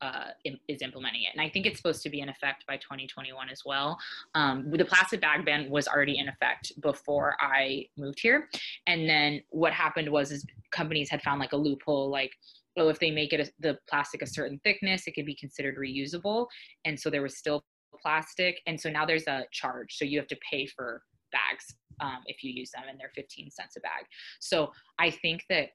uh, 0.00 0.28
is 0.68 0.82
implementing 0.82 1.22
it. 1.22 1.30
And 1.32 1.40
I 1.40 1.48
think 1.48 1.66
it's 1.66 1.78
supposed 1.78 2.02
to 2.02 2.10
be 2.10 2.20
in 2.20 2.28
effect 2.28 2.66
by 2.66 2.76
2021 2.76 3.48
as 3.48 3.62
well. 3.64 3.98
Um, 4.34 4.70
the 4.70 4.84
plastic 4.84 5.20
bag 5.20 5.44
ban 5.44 5.70
was 5.70 5.88
already 5.88 6.18
in 6.18 6.28
effect 6.28 6.72
before 6.80 7.36
I 7.40 7.86
moved 7.96 8.20
here. 8.20 8.48
And 8.86 9.08
then 9.08 9.42
what 9.50 9.72
happened 9.72 10.10
was 10.10 10.30
is 10.30 10.44
companies 10.72 11.08
had 11.08 11.22
found 11.22 11.40
like 11.40 11.52
a 11.52 11.56
loophole, 11.56 12.10
like 12.10 12.32
well, 12.76 12.88
if 12.88 12.98
they 12.98 13.10
make 13.10 13.32
it 13.32 13.40
a, 13.40 13.50
the 13.60 13.78
plastic 13.88 14.22
a 14.22 14.26
certain 14.26 14.60
thickness, 14.64 15.06
it 15.06 15.14
can 15.14 15.24
be 15.24 15.36
considered 15.36 15.76
reusable. 15.78 16.46
And 16.84 16.98
so 16.98 17.10
there 17.10 17.22
was 17.22 17.36
still 17.36 17.64
plastic. 18.02 18.60
And 18.66 18.80
so 18.80 18.90
now 18.90 19.06
there's 19.06 19.26
a 19.26 19.44
charge. 19.52 19.96
So 19.96 20.04
you 20.04 20.18
have 20.18 20.28
to 20.28 20.38
pay 20.50 20.66
for 20.66 21.02
bags 21.32 21.74
um, 22.00 22.18
if 22.26 22.42
you 22.42 22.52
use 22.52 22.70
them, 22.72 22.84
and 22.88 22.98
they're 22.98 23.12
15 23.14 23.50
cents 23.50 23.76
a 23.76 23.80
bag. 23.80 24.04
So 24.40 24.72
I 24.98 25.10
think 25.10 25.44
that 25.50 25.70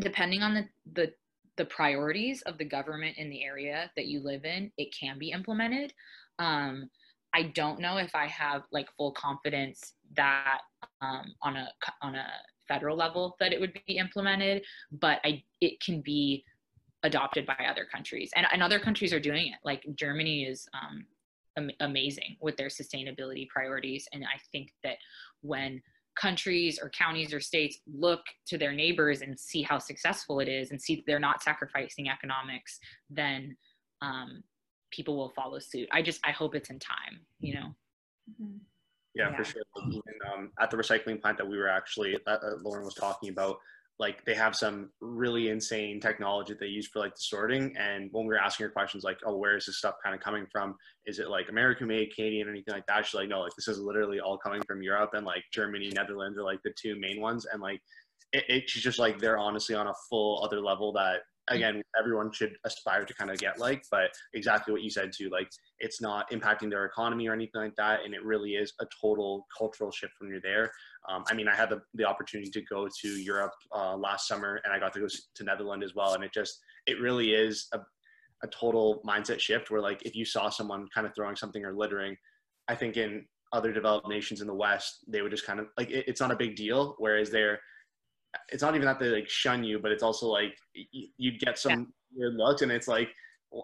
depending 0.00 0.42
on 0.42 0.54
the, 0.54 0.64
the 0.94 1.12
the 1.56 1.64
priorities 1.66 2.42
of 2.42 2.58
the 2.58 2.64
government 2.64 3.16
in 3.16 3.30
the 3.30 3.44
area 3.44 3.88
that 3.96 4.06
you 4.06 4.20
live 4.24 4.44
in, 4.44 4.72
it 4.76 4.92
can 4.98 5.20
be 5.20 5.30
implemented. 5.30 5.92
Um, 6.40 6.90
I 7.32 7.44
don't 7.54 7.78
know 7.78 7.96
if 7.98 8.12
I 8.14 8.26
have 8.26 8.62
like 8.72 8.88
full 8.96 9.12
confidence 9.12 9.94
that 10.16 10.58
um, 11.00 11.32
on 11.42 11.56
a 11.56 11.68
on 12.02 12.14
a 12.16 12.26
federal 12.68 12.96
level 12.96 13.36
that 13.40 13.52
it 13.52 13.60
would 13.60 13.72
be 13.86 13.98
implemented, 13.98 14.62
but 14.92 15.20
I 15.24 15.42
it 15.60 15.80
can 15.80 16.00
be 16.00 16.44
adopted 17.02 17.44
by 17.44 17.56
other 17.68 17.84
countries, 17.84 18.30
and, 18.34 18.46
and 18.52 18.62
other 18.62 18.78
countries 18.78 19.12
are 19.12 19.20
doing 19.20 19.48
it. 19.48 19.58
Like 19.64 19.84
Germany 19.94 20.44
is 20.44 20.66
um, 20.74 21.04
am- 21.56 21.76
amazing 21.80 22.36
with 22.40 22.56
their 22.56 22.68
sustainability 22.68 23.48
priorities, 23.48 24.08
and 24.12 24.24
I 24.24 24.38
think 24.52 24.72
that 24.82 24.96
when 25.42 25.82
countries 26.14 26.78
or 26.80 26.90
counties 26.90 27.34
or 27.34 27.40
states 27.40 27.78
look 27.92 28.20
to 28.46 28.56
their 28.56 28.72
neighbors 28.72 29.20
and 29.20 29.38
see 29.38 29.62
how 29.62 29.78
successful 29.78 30.40
it 30.40 30.48
is 30.48 30.70
and 30.70 30.80
see 30.80 31.02
they're 31.06 31.18
not 31.18 31.42
sacrificing 31.42 32.08
economics 32.08 32.78
then 33.10 33.56
um, 34.00 34.42
people 34.90 35.16
will 35.16 35.30
follow 35.30 35.58
suit 35.58 35.88
i 35.92 36.00
just 36.00 36.20
i 36.24 36.30
hope 36.30 36.54
it's 36.54 36.70
in 36.70 36.78
time 36.78 37.20
you 37.40 37.54
know 37.54 37.74
mm-hmm. 38.30 38.58
Yeah, 39.14 39.30
yeah. 39.30 39.36
for 39.36 39.44
sure. 39.44 39.62
Even, 39.86 40.02
um, 40.32 40.50
at 40.60 40.70
the 40.70 40.76
recycling 40.76 41.20
plant 41.20 41.38
that 41.38 41.48
we 41.48 41.56
were 41.56 41.68
actually, 41.68 42.16
uh, 42.26 42.30
uh, 42.30 42.56
Lauren 42.62 42.84
was 42.84 42.94
talking 42.94 43.28
about, 43.28 43.58
like 44.00 44.24
they 44.24 44.34
have 44.34 44.56
some 44.56 44.90
really 45.00 45.50
insane 45.50 46.00
technology 46.00 46.52
that 46.52 46.58
they 46.58 46.66
use 46.66 46.88
for 46.88 46.98
like 46.98 47.14
the 47.14 47.20
sorting. 47.20 47.76
And 47.78 48.08
when 48.10 48.24
we 48.24 48.30
were 48.30 48.40
asking 48.40 48.64
her 48.64 48.70
questions 48.72 49.04
like, 49.04 49.18
oh, 49.24 49.36
where 49.36 49.56
is 49.56 49.66
this 49.66 49.78
stuff 49.78 49.94
kind 50.02 50.16
of 50.16 50.20
coming 50.20 50.46
from? 50.50 50.74
Is 51.06 51.20
it 51.20 51.28
like 51.28 51.48
American 51.48 51.86
made, 51.86 52.12
Canadian, 52.12 52.48
anything 52.48 52.74
like 52.74 52.86
that? 52.86 53.06
She's 53.06 53.14
like, 53.14 53.28
no, 53.28 53.42
like 53.42 53.52
this 53.56 53.68
is 53.68 53.78
literally 53.78 54.18
all 54.18 54.36
coming 54.36 54.62
from 54.66 54.82
Europe 54.82 55.10
and 55.14 55.24
like 55.24 55.44
Germany, 55.52 55.92
Netherlands 55.94 56.36
are 56.38 56.42
like 56.42 56.58
the 56.64 56.72
two 56.76 56.98
main 56.98 57.20
ones. 57.20 57.46
And 57.52 57.62
like, 57.62 57.80
it, 58.32 58.44
it, 58.48 58.68
she's 58.68 58.82
just 58.82 58.98
like 58.98 59.20
they're 59.20 59.38
honestly 59.38 59.76
on 59.76 59.86
a 59.86 59.94
full 60.10 60.42
other 60.44 60.60
level 60.60 60.92
that 60.94 61.20
again 61.48 61.82
everyone 61.98 62.32
should 62.32 62.56
aspire 62.64 63.04
to 63.04 63.14
kind 63.14 63.30
of 63.30 63.38
get 63.38 63.58
like 63.58 63.84
but 63.90 64.10
exactly 64.32 64.72
what 64.72 64.82
you 64.82 64.90
said 64.90 65.12
too 65.16 65.28
like 65.30 65.48
it's 65.78 66.00
not 66.00 66.30
impacting 66.30 66.70
their 66.70 66.84
economy 66.86 67.28
or 67.28 67.32
anything 67.32 67.60
like 67.60 67.74
that 67.76 68.00
and 68.04 68.14
it 68.14 68.24
really 68.24 68.52
is 68.52 68.72
a 68.80 68.86
total 69.00 69.46
cultural 69.56 69.90
shift 69.90 70.12
when 70.18 70.30
you're 70.30 70.40
there. 70.40 70.70
Um, 71.08 71.24
i 71.28 71.34
mean 71.34 71.48
i 71.48 71.54
had 71.54 71.68
the, 71.68 71.82
the 71.94 72.04
opportunity 72.04 72.50
to 72.50 72.62
go 72.62 72.88
to 73.02 73.08
europe 73.08 73.52
uh, 73.74 73.96
last 73.96 74.26
summer 74.26 74.60
and 74.64 74.72
i 74.72 74.78
got 74.78 74.92
to 74.94 75.00
go 75.00 75.06
to 75.06 75.44
netherlands 75.44 75.84
as 75.84 75.94
well 75.94 76.14
and 76.14 76.24
it 76.24 76.32
just 76.32 76.60
it 76.86 77.00
really 77.00 77.34
is 77.34 77.66
a, 77.72 77.80
a 78.42 78.48
total 78.48 79.02
mindset 79.06 79.38
shift 79.38 79.70
where 79.70 79.82
like 79.82 80.02
if 80.06 80.14
you 80.14 80.24
saw 80.24 80.48
someone 80.48 80.86
kind 80.94 81.06
of 81.06 81.14
throwing 81.14 81.36
something 81.36 81.64
or 81.64 81.74
littering 81.74 82.16
i 82.68 82.74
think 82.74 82.96
in 82.96 83.24
other 83.52 83.70
developed 83.72 84.08
nations 84.08 84.40
in 84.40 84.46
the 84.46 84.54
west 84.54 85.04
they 85.06 85.20
would 85.20 85.30
just 85.30 85.46
kind 85.46 85.60
of 85.60 85.66
like 85.76 85.90
it, 85.90 86.04
it's 86.08 86.20
not 86.20 86.30
a 86.30 86.36
big 86.36 86.56
deal 86.56 86.94
whereas 86.98 87.30
they're 87.30 87.60
it's 88.50 88.62
not 88.62 88.74
even 88.74 88.86
that 88.86 88.98
they 88.98 89.08
like 89.08 89.28
shun 89.28 89.64
you, 89.64 89.78
but 89.78 89.92
it's 89.92 90.02
also 90.02 90.26
like 90.26 90.56
you, 90.74 91.32
would 91.32 91.40
get 91.40 91.58
some 91.58 91.72
yeah. 91.72 91.84
weird 92.16 92.34
looks, 92.34 92.62
and 92.62 92.72
it's 92.72 92.88
like 92.88 93.10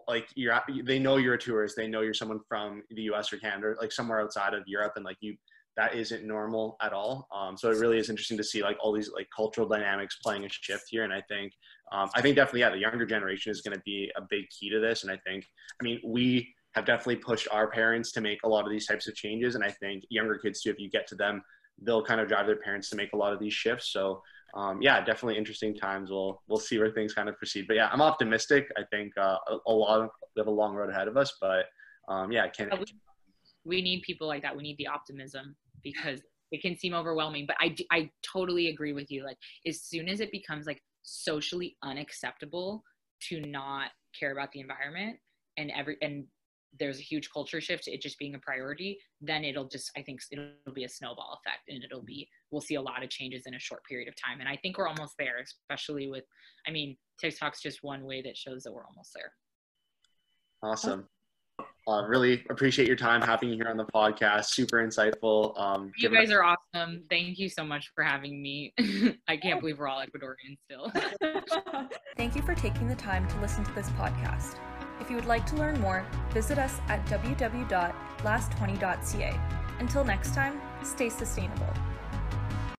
like 0.08 0.28
you're 0.34 0.58
they 0.84 0.98
know 0.98 1.16
you're 1.16 1.34
a 1.34 1.38
tourist, 1.38 1.76
they 1.76 1.88
know 1.88 2.00
you're 2.00 2.14
someone 2.14 2.40
from 2.48 2.82
the 2.90 3.02
U.S. 3.02 3.32
or 3.32 3.38
Canada, 3.38 3.74
like 3.80 3.92
somewhere 3.92 4.20
outside 4.20 4.54
of 4.54 4.62
Europe, 4.66 4.92
and 4.96 5.04
like 5.04 5.16
you 5.20 5.36
that 5.76 5.94
isn't 5.94 6.24
normal 6.24 6.76
at 6.82 6.92
all. 6.92 7.28
Um, 7.34 7.56
so 7.56 7.70
it 7.70 7.78
really 7.78 7.98
is 7.98 8.10
interesting 8.10 8.36
to 8.36 8.44
see 8.44 8.62
like 8.62 8.76
all 8.80 8.92
these 8.92 9.10
like 9.12 9.28
cultural 9.34 9.68
dynamics 9.68 10.18
playing 10.22 10.44
a 10.44 10.48
shift 10.48 10.84
here, 10.88 11.04
and 11.04 11.12
I 11.12 11.22
think 11.28 11.52
um, 11.92 12.10
I 12.14 12.20
think 12.20 12.36
definitely 12.36 12.60
yeah, 12.60 12.70
the 12.70 12.78
younger 12.78 13.06
generation 13.06 13.50
is 13.50 13.62
going 13.62 13.76
to 13.76 13.82
be 13.84 14.10
a 14.16 14.22
big 14.28 14.44
key 14.50 14.70
to 14.70 14.80
this, 14.80 15.02
and 15.02 15.12
I 15.12 15.18
think 15.26 15.44
I 15.80 15.84
mean 15.84 16.00
we 16.04 16.52
have 16.74 16.84
definitely 16.84 17.16
pushed 17.16 17.48
our 17.50 17.68
parents 17.68 18.12
to 18.12 18.20
make 18.20 18.38
a 18.44 18.48
lot 18.48 18.64
of 18.64 18.70
these 18.70 18.86
types 18.86 19.08
of 19.08 19.14
changes, 19.14 19.54
and 19.54 19.64
I 19.64 19.70
think 19.70 20.04
younger 20.08 20.38
kids 20.38 20.60
too, 20.62 20.70
if 20.70 20.78
you 20.78 20.88
get 20.88 21.06
to 21.08 21.14
them, 21.16 21.42
they'll 21.82 22.04
kind 22.04 22.20
of 22.20 22.28
drive 22.28 22.46
their 22.46 22.56
parents 22.56 22.90
to 22.90 22.96
make 22.96 23.12
a 23.12 23.16
lot 23.16 23.32
of 23.32 23.40
these 23.40 23.54
shifts. 23.54 23.92
So 23.92 24.22
um, 24.54 24.82
yeah, 24.82 25.04
definitely 25.04 25.38
interesting 25.38 25.74
times. 25.74 26.10
We'll 26.10 26.42
we'll 26.48 26.58
see 26.58 26.78
where 26.78 26.90
things 26.90 27.14
kind 27.14 27.28
of 27.28 27.36
proceed. 27.36 27.66
But 27.68 27.76
yeah, 27.76 27.88
I'm 27.92 28.02
optimistic. 28.02 28.68
I 28.76 28.82
think 28.90 29.12
uh, 29.16 29.36
a, 29.48 29.56
a, 29.66 29.72
lot 29.72 30.00
of 30.00 30.10
we 30.34 30.40
have 30.40 30.46
a 30.46 30.50
long 30.50 30.74
road 30.74 30.90
ahead 30.90 31.08
of 31.08 31.16
us. 31.16 31.32
But 31.40 31.66
um, 32.08 32.32
yeah, 32.32 32.48
can 32.48 32.70
we, 32.78 32.86
we 33.64 33.82
need 33.82 34.02
people 34.02 34.26
like 34.26 34.42
that. 34.42 34.56
We 34.56 34.62
need 34.62 34.78
the 34.78 34.88
optimism 34.88 35.56
because 35.82 36.20
it 36.50 36.62
can 36.62 36.76
seem 36.76 36.94
overwhelming. 36.94 37.46
But 37.46 37.56
I 37.60 37.76
I 37.90 38.10
totally 38.22 38.68
agree 38.68 38.92
with 38.92 39.10
you. 39.10 39.24
Like 39.24 39.38
as 39.66 39.82
soon 39.82 40.08
as 40.08 40.20
it 40.20 40.32
becomes 40.32 40.66
like 40.66 40.82
socially 41.02 41.76
unacceptable 41.82 42.82
to 43.28 43.40
not 43.40 43.90
care 44.18 44.32
about 44.32 44.50
the 44.52 44.60
environment 44.60 45.16
and 45.56 45.70
every 45.76 45.96
and 46.02 46.24
there's 46.78 46.98
a 46.98 47.02
huge 47.02 47.30
culture 47.30 47.60
shift 47.60 47.84
to 47.84 47.92
it 47.92 48.00
just 48.00 48.18
being 48.18 48.34
a 48.34 48.38
priority, 48.38 48.98
then 49.20 49.44
it'll 49.44 49.68
just, 49.68 49.90
I 49.96 50.02
think 50.02 50.20
it'll 50.30 50.74
be 50.74 50.84
a 50.84 50.88
snowball 50.88 51.38
effect 51.40 51.68
and 51.68 51.82
it'll 51.82 52.04
be, 52.04 52.28
we'll 52.50 52.60
see 52.60 52.76
a 52.76 52.82
lot 52.82 53.02
of 53.02 53.10
changes 53.10 53.42
in 53.46 53.54
a 53.54 53.58
short 53.58 53.84
period 53.84 54.08
of 54.08 54.14
time. 54.16 54.40
And 54.40 54.48
I 54.48 54.56
think 54.56 54.78
we're 54.78 54.88
almost 54.88 55.14
there, 55.18 55.40
especially 55.42 56.08
with, 56.08 56.24
I 56.66 56.70
mean, 56.70 56.96
TikTok's 57.20 57.60
just 57.60 57.82
one 57.82 58.04
way 58.04 58.22
that 58.22 58.36
shows 58.36 58.62
that 58.62 58.72
we're 58.72 58.86
almost 58.86 59.12
there. 59.14 59.32
Awesome. 60.62 61.08
Uh, 61.88 62.02
really 62.06 62.44
appreciate 62.50 62.86
your 62.86 62.96
time 62.96 63.20
having 63.22 63.48
you 63.48 63.56
here 63.56 63.68
on 63.68 63.76
the 63.76 63.86
podcast. 63.86 64.46
Super 64.46 64.78
insightful. 64.78 65.58
Um, 65.58 65.90
you 65.96 66.08
guys 66.08 66.30
are 66.30 66.44
awesome. 66.44 67.02
Thank 67.10 67.38
you 67.38 67.48
so 67.48 67.64
much 67.64 67.90
for 67.94 68.04
having 68.04 68.40
me. 68.40 68.74
I 69.28 69.36
can't 69.36 69.60
believe 69.60 69.78
we're 69.78 69.88
all 69.88 70.00
Ecuadorian 70.00 70.56
still. 70.64 70.92
Thank 72.16 72.36
you 72.36 72.42
for 72.42 72.54
taking 72.54 72.86
the 72.86 72.96
time 72.96 73.26
to 73.28 73.40
listen 73.40 73.64
to 73.64 73.72
this 73.72 73.88
podcast. 73.90 74.56
If 75.00 75.10
you 75.10 75.16
would 75.16 75.26
like 75.26 75.44
to 75.46 75.56
learn 75.56 75.80
more, 75.80 76.06
visit 76.30 76.58
us 76.58 76.80
at 76.88 77.04
www.last20.ca. 77.06 79.40
Until 79.80 80.04
next 80.04 80.34
time, 80.34 80.60
stay 80.82 81.08
sustainable. 81.08 81.72